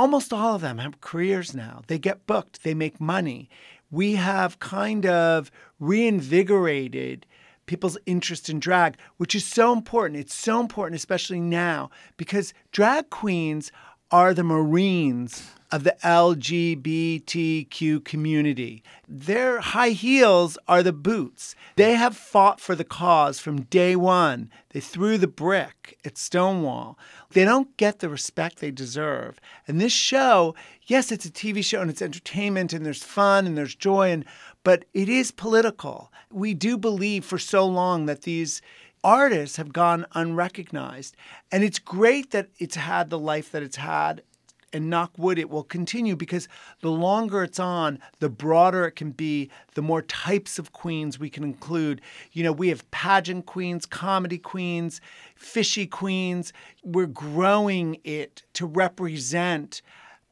almost 0.00 0.32
all 0.32 0.54
of 0.54 0.62
them 0.62 0.78
have 0.78 1.02
careers 1.02 1.54
now. 1.54 1.82
They 1.86 1.98
get 1.98 2.26
booked, 2.26 2.62
they 2.62 2.72
make 2.72 2.98
money. 2.98 3.50
We 3.90 4.14
have 4.14 4.58
kind 4.58 5.04
of 5.04 5.50
reinvigorated 5.78 7.26
people's 7.66 7.98
interest 8.06 8.48
in 8.48 8.60
drag, 8.60 8.96
which 9.18 9.34
is 9.34 9.44
so 9.44 9.74
important. 9.74 10.18
It's 10.18 10.34
so 10.34 10.58
important, 10.58 10.96
especially 10.96 11.40
now, 11.40 11.90
because 12.16 12.54
drag 12.72 13.10
queens 13.10 13.70
are 14.10 14.32
the 14.32 14.42
Marines 14.42 15.50
of 15.72 15.84
the 15.84 15.96
LGBTQ 16.02 18.04
community. 18.04 18.82
Their 19.08 19.60
high 19.60 19.90
heels 19.90 20.58
are 20.66 20.82
the 20.82 20.92
boots. 20.92 21.54
They 21.76 21.94
have 21.94 22.16
fought 22.16 22.60
for 22.60 22.74
the 22.74 22.84
cause 22.84 23.38
from 23.38 23.62
day 23.62 23.96
one. 23.96 24.50
They 24.70 24.80
threw 24.80 25.18
the 25.18 25.28
brick 25.28 25.98
at 26.04 26.18
Stonewall. 26.18 26.98
They 27.30 27.44
don't 27.44 27.76
get 27.76 28.00
the 28.00 28.08
respect 28.08 28.58
they 28.58 28.70
deserve. 28.70 29.40
And 29.66 29.80
this 29.80 29.92
show, 29.92 30.54
yes, 30.86 31.12
it's 31.12 31.26
a 31.26 31.30
TV 31.30 31.64
show 31.64 31.80
and 31.80 31.90
it's 31.90 32.02
entertainment 32.02 32.72
and 32.72 32.84
there's 32.84 33.02
fun 33.02 33.46
and 33.46 33.56
there's 33.56 33.74
joy, 33.74 34.10
and, 34.10 34.24
but 34.64 34.84
it 34.92 35.08
is 35.08 35.30
political. 35.30 36.12
We 36.30 36.54
do 36.54 36.76
believe 36.76 37.24
for 37.24 37.38
so 37.38 37.66
long 37.66 38.06
that 38.06 38.22
these 38.22 38.60
artists 39.02 39.56
have 39.56 39.72
gone 39.72 40.06
unrecognized. 40.14 41.16
And 41.50 41.64
it's 41.64 41.78
great 41.78 42.30
that 42.30 42.48
it's 42.58 42.76
had 42.76 43.10
the 43.10 43.18
life 43.18 43.50
that 43.52 43.62
it's 43.62 43.76
had. 43.76 44.22
And 44.72 44.88
knock 44.88 45.12
wood, 45.18 45.38
it 45.38 45.50
will 45.50 45.64
continue 45.64 46.14
because 46.14 46.46
the 46.80 46.90
longer 46.90 47.42
it's 47.42 47.58
on, 47.58 47.98
the 48.20 48.28
broader 48.28 48.86
it 48.86 48.92
can 48.92 49.10
be, 49.10 49.50
the 49.74 49.82
more 49.82 50.02
types 50.02 50.60
of 50.60 50.72
queens 50.72 51.18
we 51.18 51.28
can 51.28 51.42
include. 51.42 52.00
You 52.32 52.44
know, 52.44 52.52
we 52.52 52.68
have 52.68 52.88
pageant 52.92 53.46
queens, 53.46 53.84
comedy 53.84 54.38
queens, 54.38 55.00
fishy 55.34 55.86
queens. 55.86 56.52
We're 56.84 57.06
growing 57.06 57.98
it 58.04 58.44
to 58.54 58.66
represent 58.66 59.82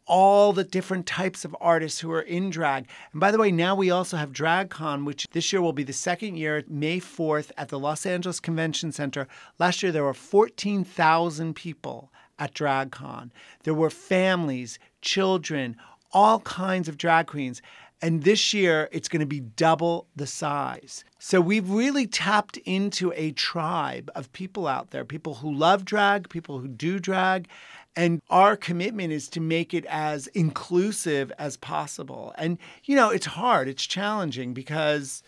all 0.09 0.53
the 0.53 0.65
different 0.65 1.07
types 1.07 1.45
of 1.45 1.55
artists 1.61 2.01
who 2.01 2.11
are 2.11 2.23
in 2.23 2.51
drag. 2.51 2.89
And 3.13 3.21
by 3.21 3.31
the 3.31 3.39
way, 3.39 3.53
now 3.53 3.75
we 3.75 3.91
also 3.91 4.17
have 4.17 4.33
DragCon, 4.33 5.05
which 5.05 5.29
this 5.33 5.53
year 5.53 5.61
will 5.61 5.75
be 5.75 5.85
the 5.85 5.93
second 5.93 6.37
year, 6.37 6.65
May 6.67 6.99
4th 6.99 7.51
at 7.57 7.69
the 7.69 7.79
Los 7.79 8.07
Angeles 8.07 8.41
Convention 8.41 8.91
Center. 8.91 9.29
Last 9.59 9.83
year 9.83 9.93
there 9.93 10.05
were 10.05 10.15
14,000 10.15 11.55
people 11.55 12.11
at 12.39 12.55
DragCon. 12.55 13.31
There 13.65 13.75
were 13.75 13.91
families, 13.91 14.79
children, 15.01 15.77
all 16.13 16.41
kinds 16.41 16.89
of 16.89 16.97
drag 16.97 17.27
queens. 17.27 17.63
And 18.01 18.23
this 18.23 18.55
year, 18.55 18.89
it's 18.93 19.09
going 19.09 19.21
to 19.21 19.27
be 19.27 19.41
double 19.41 20.07
the 20.15 20.27
size. 20.27 21.05
So 21.19 21.41
we've 21.41 21.69
really 21.69 22.07
tapped 22.07 22.57
into 22.59 23.13
a 23.17 23.33
tribe 23.33 24.11
of 24.15 24.33
people 24.33 24.69
out 24.69 24.91
there 24.91 25.05
people 25.05 25.35
who 25.37 25.53
love 25.53 25.85
drag, 25.85 26.29
people 26.29 26.59
who 26.59 26.69
do 26.69 27.01
drag. 27.01 27.49
And 27.97 28.23
our 28.31 28.57
commitment 28.57 29.13
is 29.13 29.29
to 29.31 29.41
make 29.41 29.75
it 29.75 29.85
as 29.87 30.29
inclusive 30.29 31.33
as 31.39 31.57
possible. 31.57 32.33
And, 32.39 32.59
you 32.85 32.95
know, 32.95 33.11
it's 33.11 33.27
hard, 33.27 33.67
it's 33.67 33.85
challenging 33.85 34.55
because 34.55 35.25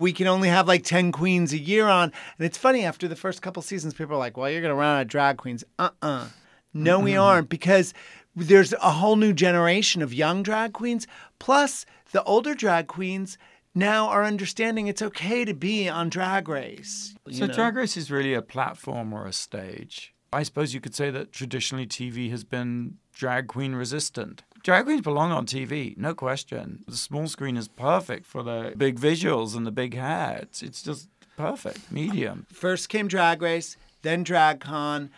we 0.00 0.12
can 0.12 0.26
only 0.26 0.48
have 0.48 0.66
like 0.66 0.82
10 0.82 1.12
queens 1.12 1.52
a 1.52 1.58
year 1.58 1.86
on. 1.86 2.12
And 2.38 2.46
it's 2.46 2.58
funny, 2.58 2.84
after 2.84 3.06
the 3.06 3.14
first 3.14 3.42
couple 3.42 3.62
seasons, 3.62 3.94
people 3.94 4.16
are 4.16 4.18
like, 4.18 4.36
well, 4.36 4.50
you're 4.50 4.60
going 4.60 4.72
to 4.72 4.74
run 4.74 4.96
out 4.96 5.02
of 5.02 5.08
drag 5.08 5.36
queens. 5.36 5.62
Uh 5.78 5.90
uh 6.02 6.28
No, 6.74 6.98
we 7.00 7.12
Mhm. 7.12 7.22
aren't 7.22 7.48
because 7.48 7.94
there's 8.36 8.72
a 8.74 8.92
whole 8.92 9.16
new 9.16 9.32
generation 9.32 10.02
of 10.02 10.14
young 10.14 10.42
drag 10.42 10.72
queens. 10.72 11.06
Plus, 11.38 11.84
the 12.12 12.22
older 12.24 12.54
drag 12.54 12.86
queens 12.86 13.36
now 13.74 14.08
are 14.08 14.24
understanding 14.24 14.86
it's 14.86 15.02
okay 15.02 15.44
to 15.44 15.54
be 15.54 15.88
on 15.88 16.08
Drag 16.08 16.48
Race. 16.48 17.14
So 17.30 17.46
know? 17.46 17.54
Drag 17.54 17.76
Race 17.76 17.96
is 17.96 18.10
really 18.10 18.34
a 18.34 18.42
platform 18.42 19.12
or 19.12 19.26
a 19.26 19.32
stage. 19.32 20.14
I 20.32 20.42
suppose 20.42 20.74
you 20.74 20.80
could 20.80 20.94
say 20.94 21.10
that 21.10 21.32
traditionally 21.32 21.86
TV 21.86 22.30
has 22.30 22.44
been 22.44 22.98
drag 23.14 23.46
queen 23.48 23.74
resistant. 23.74 24.42
Drag 24.62 24.84
queens 24.84 25.00
belong 25.00 25.32
on 25.32 25.46
TV, 25.46 25.94
no 25.96 26.14
question. 26.14 26.84
The 26.86 26.96
small 26.96 27.28
screen 27.28 27.56
is 27.56 27.68
perfect 27.68 28.26
for 28.26 28.42
the 28.42 28.74
big 28.76 28.98
visuals 28.98 29.56
and 29.56 29.66
the 29.66 29.70
big 29.70 29.94
hair. 29.94 30.40
It's, 30.42 30.62
it's 30.62 30.82
just 30.82 31.08
perfect 31.36 31.90
medium. 31.90 32.46
First 32.52 32.88
came 32.88 33.08
Drag 33.08 33.40
Race, 33.40 33.76
then 34.02 34.22
Drag 34.22 34.60
Con. 34.60 35.10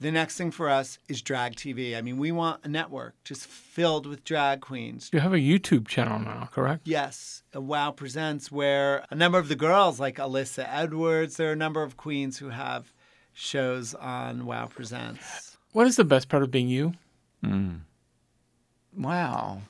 The 0.00 0.12
next 0.12 0.36
thing 0.36 0.52
for 0.52 0.68
us 0.68 1.00
is 1.08 1.22
Drag 1.22 1.56
TV. 1.56 1.96
I 1.96 2.02
mean, 2.02 2.18
we 2.18 2.30
want 2.30 2.64
a 2.64 2.68
network 2.68 3.14
just 3.24 3.46
filled 3.46 4.06
with 4.06 4.22
drag 4.22 4.60
queens. 4.60 5.10
You 5.12 5.18
have 5.18 5.32
a 5.32 5.38
YouTube 5.38 5.88
channel 5.88 6.20
now, 6.20 6.48
correct? 6.52 6.86
Yes, 6.86 7.42
a 7.52 7.60
Wow 7.60 7.90
Presents, 7.90 8.52
where 8.52 9.04
a 9.10 9.16
number 9.16 9.38
of 9.38 9.48
the 9.48 9.56
girls, 9.56 9.98
like 9.98 10.16
Alyssa 10.18 10.64
Edwards, 10.68 11.36
there 11.36 11.48
are 11.48 11.52
a 11.52 11.56
number 11.56 11.82
of 11.82 11.96
queens 11.96 12.38
who 12.38 12.50
have 12.50 12.92
shows 13.32 13.92
on 13.92 14.46
Wow 14.46 14.66
Presents. 14.66 15.56
What 15.72 15.88
is 15.88 15.96
the 15.96 16.04
best 16.04 16.28
part 16.28 16.44
of 16.44 16.52
being 16.52 16.68
you? 16.68 16.92
Mm. 17.44 17.80
Wow. 18.96 19.62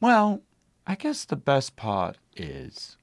Well, 0.00 0.42
I 0.84 0.96
guess 0.96 1.24
the 1.24 1.36
best 1.36 1.76
part 1.76 2.18
is 2.36 2.96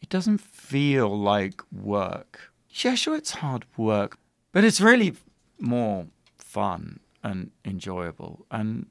it 0.00 0.08
doesn't 0.08 0.40
feel 0.40 1.16
like 1.16 1.62
work. 1.72 2.52
Yeah, 2.70 2.96
sure, 2.96 3.16
it's 3.16 3.30
hard 3.30 3.64
work, 3.76 4.18
but 4.56 4.64
it's 4.64 4.80
really 4.80 5.14
more 5.60 6.06
fun 6.38 6.98
and 7.22 7.50
enjoyable. 7.62 8.46
And 8.50 8.86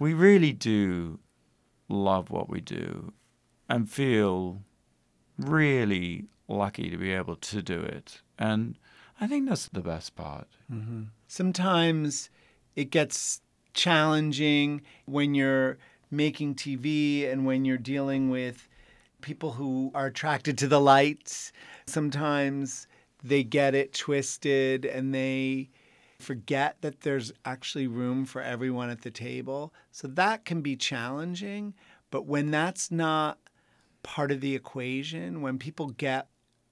we 0.00 0.14
really 0.14 0.54
do 0.54 1.18
love 1.90 2.30
what 2.30 2.48
we 2.48 2.62
do 2.62 3.12
and 3.68 3.86
feel 3.86 4.62
really 5.38 6.24
lucky 6.48 6.88
to 6.88 6.96
be 6.96 7.12
able 7.12 7.36
to 7.36 7.60
do 7.60 7.80
it. 7.80 8.22
And 8.38 8.78
I 9.20 9.26
think 9.26 9.46
that's 9.46 9.68
the 9.68 9.82
best 9.82 10.16
part. 10.16 10.48
Mm-hmm. 10.72 11.02
Sometimes 11.28 12.30
it 12.74 12.90
gets 12.90 13.42
challenging 13.74 14.80
when 15.04 15.34
you're 15.34 15.76
making 16.10 16.54
TV 16.54 17.30
and 17.30 17.44
when 17.44 17.66
you're 17.66 17.76
dealing 17.76 18.30
with 18.30 18.70
people 19.20 19.52
who 19.52 19.90
are 19.94 20.06
attracted 20.06 20.56
to 20.56 20.66
the 20.66 20.80
lights. 20.80 21.52
Sometimes 21.86 22.86
they 23.24 23.42
get 23.42 23.74
it 23.74 23.94
twisted 23.94 24.84
and 24.84 25.14
they 25.14 25.70
forget 26.20 26.76
that 26.82 27.00
there's 27.00 27.32
actually 27.44 27.86
room 27.86 28.26
for 28.26 28.42
everyone 28.42 28.90
at 28.90 29.02
the 29.02 29.10
table. 29.10 29.72
So 29.90 30.06
that 30.08 30.44
can 30.44 30.60
be 30.60 30.76
challenging. 30.76 31.74
But 32.10 32.26
when 32.26 32.50
that's 32.50 32.90
not 32.90 33.38
part 34.02 34.30
of 34.30 34.40
the 34.40 34.54
equation, 34.54 35.40
when 35.40 35.58
people 35.58 35.88
get, 35.88 36.28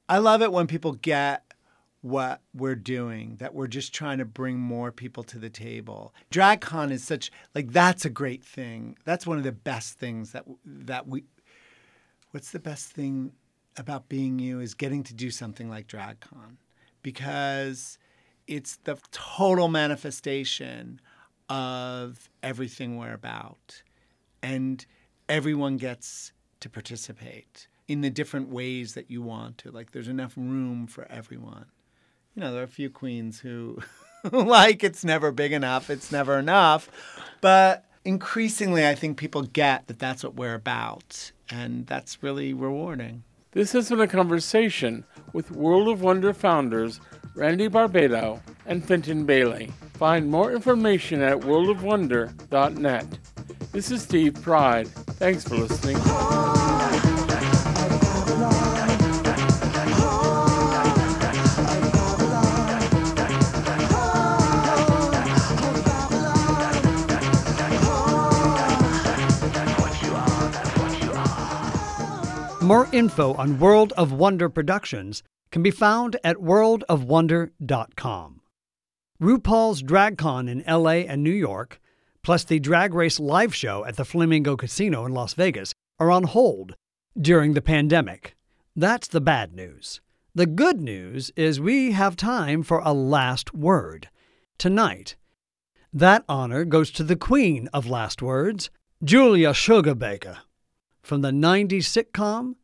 I 0.08 0.18
love 0.18 0.42
it 0.42 0.52
when 0.52 0.66
people 0.66 0.92
get 0.92 1.42
what 2.02 2.42
we're 2.52 2.74
doing, 2.74 3.36
that 3.36 3.54
we're 3.54 3.66
just 3.66 3.94
trying 3.94 4.18
to 4.18 4.24
bring 4.24 4.58
more 4.58 4.92
people 4.92 5.22
to 5.24 5.38
the 5.38 5.50
table. 5.50 6.14
DragCon 6.30 6.90
is 6.90 7.02
such 7.02 7.30
like 7.54 7.72
that's 7.72 8.04
a 8.04 8.10
great 8.10 8.44
thing. 8.44 8.96
That's 9.04 9.26
one 9.26 9.38
of 9.38 9.44
the 9.44 9.52
best 9.52 9.98
things 9.98 10.32
that 10.32 10.44
that 10.64 11.06
we 11.06 11.24
What's 12.32 12.50
the 12.50 12.58
best 12.58 12.92
thing 12.92 13.32
about 13.76 14.08
being 14.08 14.38
you 14.38 14.60
is 14.60 14.74
getting 14.74 15.02
to 15.04 15.14
do 15.14 15.30
something 15.30 15.68
like 15.68 15.86
DragCon 15.88 16.56
because 17.02 17.98
it's 18.46 18.76
the 18.84 18.98
total 19.10 19.68
manifestation 19.68 21.00
of 21.48 22.28
everything 22.42 22.96
we're 22.98 23.14
about. 23.14 23.82
And 24.42 24.84
everyone 25.28 25.76
gets 25.76 26.32
to 26.60 26.68
participate 26.68 27.68
in 27.88 28.00
the 28.00 28.10
different 28.10 28.48
ways 28.48 28.94
that 28.94 29.10
you 29.10 29.22
want 29.22 29.58
to. 29.58 29.70
Like 29.70 29.92
there's 29.92 30.08
enough 30.08 30.34
room 30.36 30.86
for 30.86 31.06
everyone 31.10 31.66
you 32.34 32.40
know, 32.40 32.52
there 32.52 32.60
are 32.60 32.64
a 32.64 32.68
few 32.68 32.90
queens 32.90 33.40
who 33.40 33.78
like 34.32 34.82
it's 34.82 35.04
never 35.04 35.32
big 35.32 35.52
enough, 35.52 35.90
it's 35.90 36.12
never 36.12 36.38
enough. 36.38 36.88
But 37.40 37.84
increasingly, 38.04 38.86
I 38.86 38.94
think 38.94 39.18
people 39.18 39.42
get 39.42 39.86
that 39.86 39.98
that's 39.98 40.24
what 40.24 40.34
we're 40.34 40.54
about. 40.54 41.32
And 41.50 41.86
that's 41.86 42.22
really 42.22 42.54
rewarding. 42.54 43.24
This 43.52 43.72
has 43.72 43.90
been 43.90 44.00
a 44.00 44.08
conversation 44.08 45.04
with 45.34 45.50
World 45.50 45.88
of 45.88 46.00
Wonder 46.00 46.32
founders 46.32 47.00
Randy 47.34 47.68
Barbato 47.68 48.40
and 48.64 48.82
Fenton 48.82 49.26
Bailey. 49.26 49.70
Find 49.92 50.30
more 50.30 50.52
information 50.52 51.20
at 51.20 51.38
worldofwonder.net. 51.40 53.18
This 53.72 53.90
is 53.90 54.02
Steve 54.02 54.34
Pride. 54.40 54.88
Thanks 54.88 55.44
for 55.46 55.56
listening. 55.56 55.98
More 72.82 72.92
info 72.92 73.34
on 73.34 73.60
World 73.60 73.92
of 73.96 74.10
Wonder 74.10 74.48
Productions 74.48 75.22
can 75.52 75.62
be 75.62 75.70
found 75.70 76.16
at 76.24 76.38
worldofwonder.com. 76.38 78.40
RuPaul's 79.22 79.82
DragCon 79.84 80.50
in 80.50 80.64
LA 80.66 81.06
and 81.08 81.22
New 81.22 81.30
York, 81.30 81.80
plus 82.24 82.42
the 82.42 82.58
Drag 82.58 82.92
Race 82.92 83.20
live 83.20 83.54
show 83.54 83.84
at 83.84 83.94
the 83.94 84.04
Flamingo 84.04 84.56
Casino 84.56 85.06
in 85.06 85.12
Las 85.12 85.34
Vegas, 85.34 85.72
are 86.00 86.10
on 86.10 86.24
hold 86.24 86.74
during 87.16 87.54
the 87.54 87.62
pandemic. 87.62 88.34
That's 88.74 89.06
the 89.06 89.20
bad 89.20 89.54
news. 89.54 90.00
The 90.34 90.46
good 90.46 90.80
news 90.80 91.30
is 91.36 91.60
we 91.60 91.92
have 91.92 92.16
time 92.16 92.64
for 92.64 92.80
a 92.80 92.92
last 92.92 93.54
word 93.54 94.08
tonight. 94.58 95.14
That 95.92 96.24
honor 96.28 96.64
goes 96.64 96.90
to 96.92 97.04
the 97.04 97.14
queen 97.14 97.68
of 97.72 97.86
last 97.86 98.20
words, 98.20 98.70
Julia 99.04 99.50
Sugarbaker, 99.50 100.38
from 101.00 101.20
the 101.20 101.30
90s 101.30 101.84
sitcom 101.84 102.56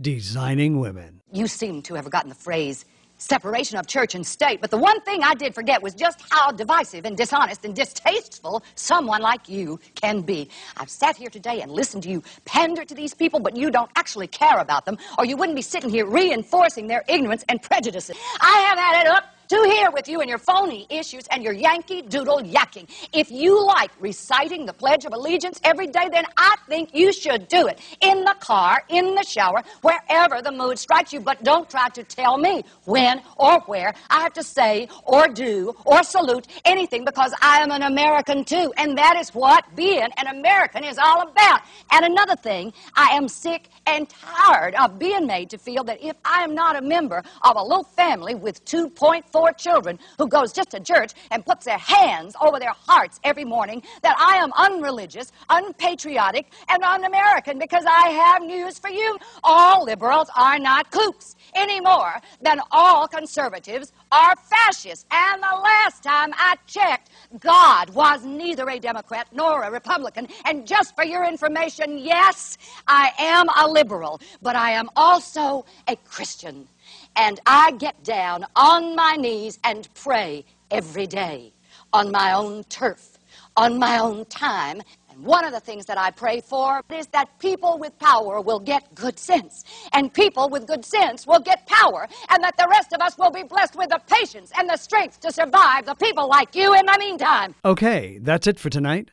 Designing 0.00 0.78
Women. 0.78 1.22
You 1.32 1.46
seem 1.46 1.80
to 1.82 1.94
have 1.94 2.10
gotten 2.10 2.28
the 2.28 2.34
phrase 2.34 2.84
separation 3.18 3.78
of 3.78 3.86
church 3.86 4.14
and 4.14 4.26
state, 4.26 4.60
but 4.60 4.70
the 4.70 4.76
one 4.76 5.00
thing 5.00 5.22
I 5.22 5.34
did 5.34 5.54
forget 5.54 5.82
was 5.82 5.94
just 5.94 6.22
how 6.30 6.50
divisive 6.50 7.06
and 7.06 7.16
dishonest 7.16 7.64
and 7.64 7.74
distasteful 7.74 8.62
someone 8.74 9.22
like 9.22 9.48
you 9.48 9.80
can 9.94 10.20
be. 10.20 10.50
I've 10.76 10.90
sat 10.90 11.16
here 11.16 11.30
today 11.30 11.62
and 11.62 11.72
listened 11.72 12.02
to 12.02 12.10
you 12.10 12.22
pander 12.44 12.84
to 12.84 12.94
these 12.94 13.14
people, 13.14 13.40
but 13.40 13.56
you 13.56 13.70
don't 13.70 13.90
actually 13.96 14.26
care 14.26 14.58
about 14.58 14.84
them, 14.84 14.98
or 15.16 15.24
you 15.24 15.38
wouldn't 15.38 15.56
be 15.56 15.62
sitting 15.62 15.88
here 15.88 16.04
reinforcing 16.04 16.88
their 16.88 17.02
ignorance 17.08 17.42
and 17.48 17.62
prejudices. 17.62 18.18
I 18.38 18.66
have 18.68 18.78
had 18.78 19.00
it 19.00 19.06
up 19.08 19.35
to 19.48 19.56
here 19.70 19.90
with 19.90 20.08
you 20.08 20.20
and 20.20 20.28
your 20.28 20.38
phony 20.38 20.86
issues 20.90 21.26
and 21.30 21.42
your 21.42 21.52
Yankee 21.52 22.02
doodle 22.02 22.40
yacking. 22.40 22.88
If 23.12 23.30
you 23.30 23.64
like 23.66 23.90
reciting 24.00 24.66
the 24.66 24.72
Pledge 24.72 25.04
of 25.04 25.12
Allegiance 25.12 25.60
every 25.64 25.86
day, 25.86 26.08
then 26.10 26.24
I 26.36 26.56
think 26.68 26.90
you 26.94 27.12
should 27.12 27.48
do 27.48 27.66
it. 27.66 27.80
In 28.00 28.24
the 28.24 28.34
car, 28.40 28.82
in 28.88 29.14
the 29.14 29.22
shower, 29.22 29.62
wherever 29.82 30.42
the 30.42 30.52
mood 30.52 30.78
strikes 30.78 31.12
you. 31.12 31.20
But 31.20 31.42
don't 31.44 31.68
try 31.68 31.88
to 31.90 32.02
tell 32.04 32.38
me 32.38 32.64
when 32.84 33.22
or 33.36 33.60
where 33.66 33.94
I 34.10 34.20
have 34.20 34.32
to 34.34 34.42
say 34.42 34.88
or 35.04 35.28
do 35.28 35.74
or 35.84 36.02
salute 36.02 36.46
anything 36.64 37.04
because 37.04 37.32
I 37.40 37.60
am 37.60 37.70
an 37.70 37.82
American 37.82 38.44
too. 38.44 38.72
And 38.76 38.96
that 38.98 39.16
is 39.16 39.30
what 39.30 39.64
being 39.76 40.08
an 40.16 40.26
American 40.28 40.84
is 40.84 40.98
all 40.98 41.22
about. 41.22 41.60
And 41.92 42.04
another 42.04 42.36
thing, 42.36 42.72
I 42.94 43.16
am 43.16 43.28
sick 43.28 43.68
and 43.86 44.08
tired 44.08 44.74
of 44.74 44.98
being 44.98 45.26
made 45.26 45.50
to 45.50 45.58
feel 45.58 45.84
that 45.84 46.02
if 46.02 46.16
I 46.24 46.42
am 46.42 46.54
not 46.54 46.76
a 46.76 46.82
member 46.82 47.22
of 47.42 47.56
a 47.56 47.62
little 47.62 47.84
family 47.84 48.34
with 48.34 48.64
2.4 48.64 49.35
children 49.58 49.98
who 50.18 50.28
goes 50.28 50.52
just 50.52 50.70
to 50.70 50.80
church 50.80 51.12
and 51.30 51.44
puts 51.44 51.64
their 51.64 51.78
hands 51.78 52.34
over 52.40 52.58
their 52.58 52.74
hearts 52.74 53.20
every 53.24 53.44
morning, 53.44 53.82
that 54.02 54.16
I 54.18 54.36
am 54.36 54.52
unreligious, 54.56 55.32
unpatriotic, 55.50 56.52
and 56.68 56.82
un-American 56.82 57.58
because 57.58 57.84
I 57.86 58.08
have 58.10 58.42
news 58.42 58.78
for 58.78 58.90
you. 58.90 59.18
All 59.44 59.84
liberals 59.84 60.28
are 60.36 60.58
not 60.58 60.90
kooks 60.90 61.34
any 61.54 61.80
more 61.80 62.14
than 62.40 62.60
all 62.70 63.08
conservatives 63.08 63.92
are 64.12 64.34
fascists. 64.36 65.06
And 65.10 65.42
the 65.42 65.60
last 65.62 66.02
time 66.02 66.32
I 66.34 66.56
checked, 66.66 67.10
God 67.40 67.90
was 67.90 68.24
neither 68.24 68.68
a 68.68 68.78
Democrat 68.78 69.28
nor 69.32 69.62
a 69.62 69.70
Republican. 69.70 70.28
And 70.44 70.66
just 70.66 70.94
for 70.94 71.04
your 71.04 71.24
information, 71.24 71.98
yes, 71.98 72.58
I 72.86 73.12
am 73.18 73.48
a 73.48 73.68
liberal, 73.68 74.20
but 74.42 74.56
I 74.56 74.72
am 74.72 74.88
also 74.96 75.64
a 75.88 75.96
Christian. 75.96 76.68
And 77.16 77.40
I 77.46 77.72
get 77.72 78.04
down 78.04 78.44
on 78.54 78.94
my 78.94 79.16
knees 79.16 79.58
and 79.64 79.88
pray 79.94 80.44
every 80.70 81.06
day 81.06 81.54
on 81.92 82.10
my 82.10 82.34
own 82.34 82.64
turf, 82.64 83.18
on 83.56 83.78
my 83.78 83.98
own 83.98 84.26
time. 84.26 84.82
And 85.08 85.24
one 85.24 85.46
of 85.46 85.52
the 85.52 85.60
things 85.60 85.86
that 85.86 85.96
I 85.96 86.10
pray 86.10 86.42
for 86.42 86.82
is 86.92 87.06
that 87.08 87.38
people 87.38 87.78
with 87.78 87.98
power 87.98 88.42
will 88.42 88.60
get 88.60 88.94
good 88.94 89.18
sense. 89.18 89.64
And 89.94 90.12
people 90.12 90.50
with 90.50 90.66
good 90.66 90.84
sense 90.84 91.26
will 91.26 91.40
get 91.40 91.66
power. 91.66 92.06
And 92.28 92.44
that 92.44 92.56
the 92.58 92.68
rest 92.70 92.92
of 92.92 93.00
us 93.00 93.16
will 93.16 93.30
be 93.30 93.44
blessed 93.44 93.76
with 93.76 93.88
the 93.88 94.00
patience 94.06 94.52
and 94.58 94.68
the 94.68 94.76
strength 94.76 95.20
to 95.20 95.32
survive 95.32 95.86
the 95.86 95.94
people 95.94 96.28
like 96.28 96.54
you 96.54 96.74
in 96.74 96.84
the 96.84 96.96
meantime. 96.98 97.54
Okay, 97.64 98.18
that's 98.20 98.46
it 98.46 98.60
for 98.60 98.68
tonight. 98.68 99.10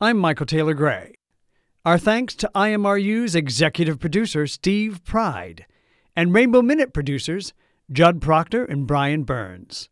I'm 0.00 0.16
Michael 0.16 0.46
Taylor 0.46 0.74
Gray. 0.74 1.14
Our 1.84 1.96
thanks 1.96 2.34
to 2.36 2.50
IMRU's 2.54 3.34
executive 3.34 4.00
producer, 4.00 4.46
Steve 4.46 5.04
Pride, 5.04 5.64
and 6.16 6.34
Rainbow 6.34 6.62
Minute 6.62 6.92
producers, 6.92 7.52
Judd 7.92 8.20
Proctor 8.20 8.64
and 8.64 8.86
Brian 8.86 9.24
Burns. 9.24 9.88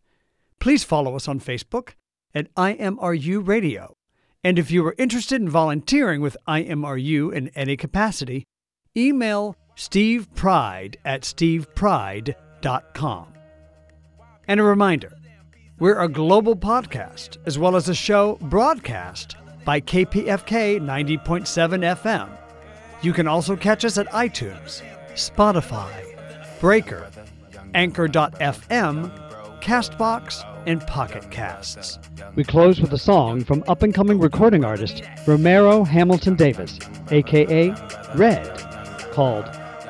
Please 0.60 0.84
follow 0.84 1.16
us 1.16 1.28
on 1.28 1.40
Facebook 1.40 1.94
at 2.34 2.52
IMRU 2.54 3.46
Radio. 3.46 3.96
And 4.44 4.58
if 4.58 4.70
you 4.70 4.86
are 4.86 4.94
interested 4.98 5.40
in 5.40 5.48
volunteering 5.48 6.20
with 6.20 6.36
IMRU 6.46 7.32
in 7.32 7.48
any 7.48 7.76
capacity, 7.76 8.44
email 8.96 9.56
Steve 9.74 10.32
Pride 10.34 10.96
at 11.04 11.22
stevepride.com. 11.22 12.34
And 14.46 14.60
a 14.60 14.64
reminder 14.64 15.12
we're 15.78 16.00
a 16.00 16.08
global 16.08 16.56
podcast 16.56 17.36
as 17.46 17.58
well 17.58 17.76
as 17.76 17.88
a 17.88 17.94
show 17.94 18.36
broadcast 18.42 19.36
by 19.64 19.80
KPFK 19.80 20.80
90.7 20.80 21.96
FM. 21.96 22.28
You 23.02 23.12
can 23.12 23.28
also 23.28 23.54
catch 23.54 23.84
us 23.84 23.98
at 23.98 24.08
iTunes, 24.08 24.82
Spotify, 25.18 25.90
Breaker, 26.60 27.10
Anchor.fm, 27.74 29.10
Castbox, 29.60 30.44
and 30.66 30.80
Pocket 30.86 31.28
Casts. 31.32 31.98
We 32.36 32.44
close 32.44 32.80
with 32.80 32.92
a 32.92 32.98
song 32.98 33.44
from 33.44 33.64
up 33.66 33.82
and 33.82 33.92
coming 33.92 34.20
recording 34.20 34.64
artist 34.64 35.02
Romeiro 35.26 35.84
Hamilton 35.84 36.36
Davis, 36.36 36.78
aka 37.10 37.74
Red, 38.14 38.58
called 39.10 39.44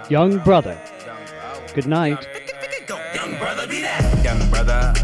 Young 0.08 0.38
Brotha. 0.38 0.80
Good 1.74 1.86
night. 1.86 2.26
Young 4.24 4.48
brother, 4.50 4.94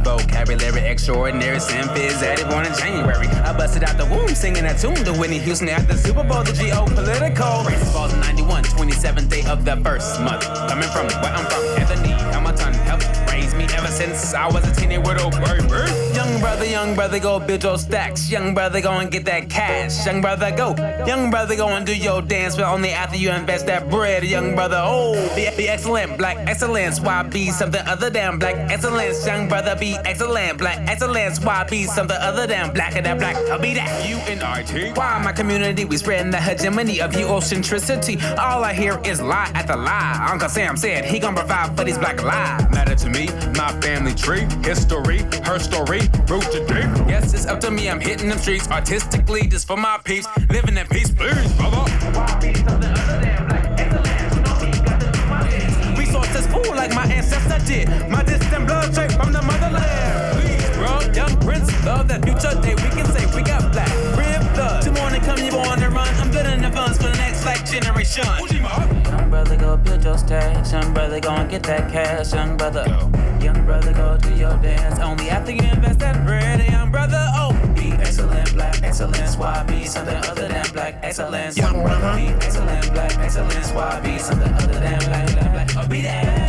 vocabulary 0.45 0.87
extraordinary, 0.87 1.59
Sam 1.59 1.89
Fizz 1.95 2.23
added 2.23 2.49
born 2.49 2.67
in 2.67 2.75
January. 2.75 3.27
I 3.29 3.57
busted 3.57 3.83
out 3.85 3.97
the 3.97 4.05
womb 4.05 4.29
singing 4.29 4.65
that 4.65 4.79
tune 4.79 4.95
to 5.05 5.13
Whitney 5.13 5.39
Houston 5.39 5.69
at 5.69 5.89
the 5.89 5.97
Super 5.97 6.23
Bowl, 6.23 6.43
the 6.43 6.53
geopolitical. 6.53 7.67
Race 7.67 7.93
falls 7.93 8.13
in 8.13 8.21
91, 8.21 8.65
27th 8.65 9.29
day 9.31 9.45
of 9.47 9.65
the 9.65 9.77
first 9.77 10.21
month. 10.21 10.45
Coming 10.69 10.89
from 10.91 11.07
where 11.23 11.33
I'm 11.33 11.47
from, 11.47 11.65
Anthony 11.81 12.11
Hamilton 12.11 12.75
helped 12.75 13.09
raise 13.33 13.55
me 13.55 13.65
ever 13.75 13.89
since 13.89 14.35
I 14.35 14.47
was 14.49 14.67
a 14.69 14.75
teenage 14.75 15.07
widow 15.07 15.31
baby. 15.31 16.14
Young 16.25 16.41
brother, 16.41 16.65
young 16.65 16.95
brother, 16.95 17.19
go 17.19 17.39
build 17.39 17.63
your 17.65 17.77
stacks. 17.77 18.31
Young 18.31 18.55
brother, 18.55 18.81
go 18.81 18.93
and 18.93 19.11
get 19.11 19.27
that 19.27 19.51
cash. 19.51 20.07
Young 20.07 20.23
brother, 20.23 20.51
go. 20.57 20.75
Young 21.07 21.31
brother, 21.31 21.55
go 21.55 21.69
and 21.69 21.85
do 21.85 21.95
your 21.95 22.23
dance, 22.23 22.57
but 22.57 22.65
only 22.65 22.93
after 22.93 23.19
you 23.19 23.31
invest 23.31 23.67
that 23.67 23.91
bread. 23.91 24.25
Young 24.25 24.55
brother, 24.55 24.81
oh, 24.81 25.13
be, 25.37 25.47
be 25.55 25.69
excellent, 25.69 26.17
black 26.17 26.39
excellence. 26.49 26.99
Why 26.99 27.25
be 27.25 27.51
something 27.51 27.83
other 27.87 28.09
than 28.09 28.39
black 28.39 28.55
excellence? 28.71 29.27
Young 29.27 29.49
brother, 29.49 29.77
be 29.79 29.99
excellent, 30.07 30.57
black 30.57 30.79
excellence. 30.89 31.45
Why 31.45 31.65
be 31.65 31.85
something 31.85 32.17
other 32.19 32.47
than 32.47 32.73
black 32.73 32.97
and 32.97 33.05
that 33.05 33.19
black? 33.19 33.37
I'll 33.51 33.59
be 33.59 33.75
that. 33.75 34.09
You 34.09 34.17
and 34.17 34.41
RT. 34.41 34.97
Why 34.97 35.21
my 35.23 35.33
community? 35.33 35.85
We 35.85 35.99
spreading 35.99 36.31
the 36.31 36.41
hegemony 36.41 37.03
of 37.03 37.13
Eurocentricity. 37.13 38.39
All 38.39 38.65
I 38.65 38.73
hear 38.73 38.99
is 39.05 39.21
lie 39.21 39.51
after 39.55 39.77
lie. 39.77 40.27
Uncle 40.31 40.49
Sam 40.49 40.79
said 40.79 41.05
he 41.05 41.19
gonna 41.19 41.37
provide 41.37 41.77
for 41.77 41.85
these 41.85 41.99
black 41.99 42.23
lives. 42.23 42.65
Matter 42.71 42.95
to 42.95 43.11
me, 43.11 43.27
my 43.59 43.79
family 43.83 44.15
tree, 44.15 44.47
history, 44.63 45.19
her 45.45 45.59
story, 45.59 46.01
root 46.29 46.43
to 46.53 46.61
deep. 46.67 47.09
Yes, 47.09 47.35
it's 47.35 47.47
up 47.47 47.61
to 47.61 47.71
me. 47.71 47.89
I'm 47.89 48.01
hitting 48.01 48.29
them 48.29 48.39
streets 48.39 48.69
artistically, 48.71 49.47
just 49.47 49.67
for 49.67 49.77
my 49.77 49.99
peeps. 50.05 50.27
Living 50.51 50.77
in 50.77 50.87
peace, 50.89 51.11
please, 51.11 51.53
brother. 51.55 51.85
Resources 55.97 56.47
full 56.49 56.75
like 56.75 56.95
my 56.95 57.07
ancestor 57.07 57.65
did. 57.67 57.89
My 58.09 58.23
distant 58.23 58.67
blood 58.67 58.93
straight 58.93 59.13
from 59.13 59.33
the 59.33 59.43
motherland. 59.43 60.41
Please, 60.41 60.77
bro, 60.77 61.01
young 61.13 61.37
prince, 61.41 61.69
love 61.85 62.09
that 62.09 62.25
future 62.25 62.55
day. 62.63 62.75
We 62.75 62.91
can 62.91 63.07
say 63.13 63.27
we 63.35 63.43
got 63.43 63.73
black 63.73 63.93
rib 64.17 64.43
blood. 64.55 64.83
Two 64.83 64.93
morning 64.93 65.23
come, 65.23 65.39
you 65.39 65.51
born 65.51 65.79
to 65.81 65.91
run. 65.91 66.09
I'm 66.17 66.31
in 66.55 66.63
the 66.63 66.71
funds 66.71 66.99
for 66.99 67.09
the 67.09 67.17
next 67.17 67.43
black 67.43 67.65
generation. 67.67 68.54
Young 69.75 69.83
brother, 69.83 69.99
go 69.99 69.99
build 69.99 70.05
your 70.05 70.19
stacks. 70.19 70.73
Young 70.73 70.95
brother, 70.95 71.21
go 71.21 71.31
and 71.31 71.51
get 71.51 71.63
that 71.65 71.91
cash. 71.91 72.33
Young 72.33 72.57
brother, 72.57 72.85
young 73.43 73.65
brother, 73.65 73.93
go 73.93 74.17
do 74.19 74.33
your 74.35 74.57
dance. 74.59 75.01
Only 75.01 75.31
after 75.31 75.51
you 75.51 75.63
invest 75.63 75.99
that 75.99 76.25
bread. 76.25 76.65
Young 76.71 76.93
brother, 76.93 77.21
oh, 77.35 77.53
be 77.75 77.91
excellent, 77.93 78.55
black 78.55 78.81
excellence. 78.85 79.37
Why 79.37 79.65
be 79.65 79.85
something 79.85 80.17
other 80.17 80.47
than 80.47 80.65
black 80.73 81.01
excellence? 81.03 81.57
Young 81.57 81.83
brother, 81.83 82.15
be 82.17 82.29
excellent, 82.45 82.93
black 82.93 83.19
excellence. 83.19 83.73
Why 83.73 84.01
be 84.01 84.19
something 84.19 84.53
other 84.53 84.79
than 84.79 84.99
black, 85.01 85.33
black, 85.33 85.53
black? 85.53 85.85
Oh, 85.85 85.89
be 85.89 86.03
that. 86.03 86.44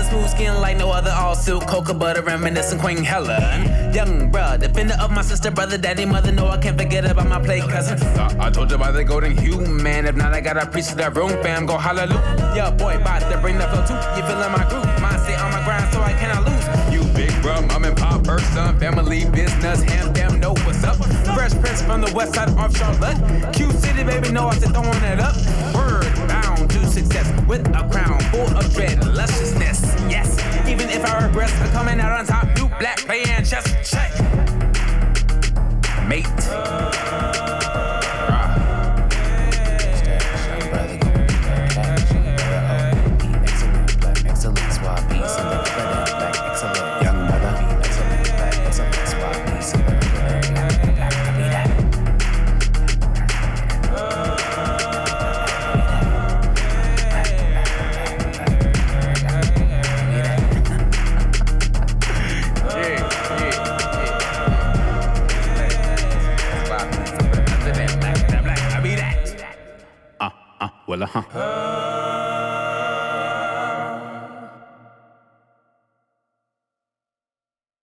Young 0.00 0.08
smooth 0.08 0.30
skin 0.30 0.60
like 0.62 0.78
no 0.78 0.90
other. 0.90 1.10
All 1.10 1.34
silk, 1.34 1.66
cocoa 1.66 1.92
butter, 1.92 2.22
reminiscent 2.22 2.80
Queen 2.80 3.04
Helen. 3.04 3.92
Young 3.92 4.30
brother, 4.30 4.66
defender 4.66 4.96
of 4.98 5.10
my 5.10 5.20
sister, 5.20 5.50
brother, 5.50 5.76
daddy, 5.76 6.06
mother. 6.06 6.32
No, 6.32 6.48
I 6.48 6.56
can't 6.56 6.78
forget 6.80 7.04
about 7.04 7.28
my 7.28 7.38
play 7.38 7.60
cousin. 7.60 7.98
I 8.40 8.48
told 8.48 8.70
you 8.70 8.76
about 8.76 8.94
the 8.94 9.04
golden 9.04 9.36
hue, 9.36 9.60
man. 9.60 10.06
If 10.06 10.16
not, 10.16 10.32
I 10.32 10.40
got 10.40 10.56
a 10.56 10.64
piece 10.64 10.90
of 10.90 10.96
that 10.96 11.14
room, 11.14 11.30
fam. 11.42 11.66
Go 11.66 11.76
hallelujah. 11.76 12.54
Yeah, 12.56 12.70
boy, 12.70 12.96
about 12.96 13.30
to 13.30 13.38
bring 13.42 13.58
the 13.58 13.68
flow 13.68 13.84
too. 13.84 13.94
You 14.16 14.26
feeling 14.26 14.52
my 14.52 14.64
groove? 14.70 14.88
Mine 15.02 15.18
stay 15.20 15.36
on 15.36 15.52
my 15.52 15.62
grind, 15.64 15.92
so 15.92 16.00
I 16.00 16.14
cannot 16.14 16.48
lose. 16.48 16.94
You 16.94 17.04
big 17.12 17.42
bro, 17.42 17.60
mom 17.66 17.84
and 17.84 17.94
pop, 17.94 18.24
person, 18.24 18.78
family 18.78 19.26
business, 19.26 19.82
ham, 19.82 20.14
damn, 20.14 20.40
know 20.40 20.54
what's 20.64 20.82
up. 20.82 20.96
Fresh 21.36 21.52
Prince 21.60 21.82
from 21.82 22.00
the 22.00 22.10
west 22.14 22.34
side 22.34 22.48
of 22.48 22.74
Charlotte. 22.74 23.52
Q 23.52 23.70
City, 23.72 24.02
baby, 24.02 24.32
know 24.32 24.48
I 24.48 24.54
said 24.54 24.72
throwing 24.72 25.04
it 25.04 25.20
up. 25.20 25.36
Word 25.74 26.04
to 26.04 26.09
success 26.90 27.30
with 27.46 27.66
a 27.68 27.88
crown 27.90 28.20
full 28.32 28.56
of 28.56 28.72
dread, 28.74 29.06
lusciousness. 29.06 29.82
Yes, 30.10 30.38
even 30.68 30.88
if 30.88 31.04
I 31.04 31.26
regress, 31.26 31.52
I'm 31.60 31.70
coming 31.70 32.00
out 32.00 32.18
on 32.18 32.26
top. 32.26 32.46
New 32.56 32.68
black 32.78 32.98
playing 32.98 33.44
chess. 33.44 33.64
Check. 33.88 34.10
Mate. 36.08 36.99
Well, 71.00 71.08
uh 71.14 71.22
huh. 71.22 71.69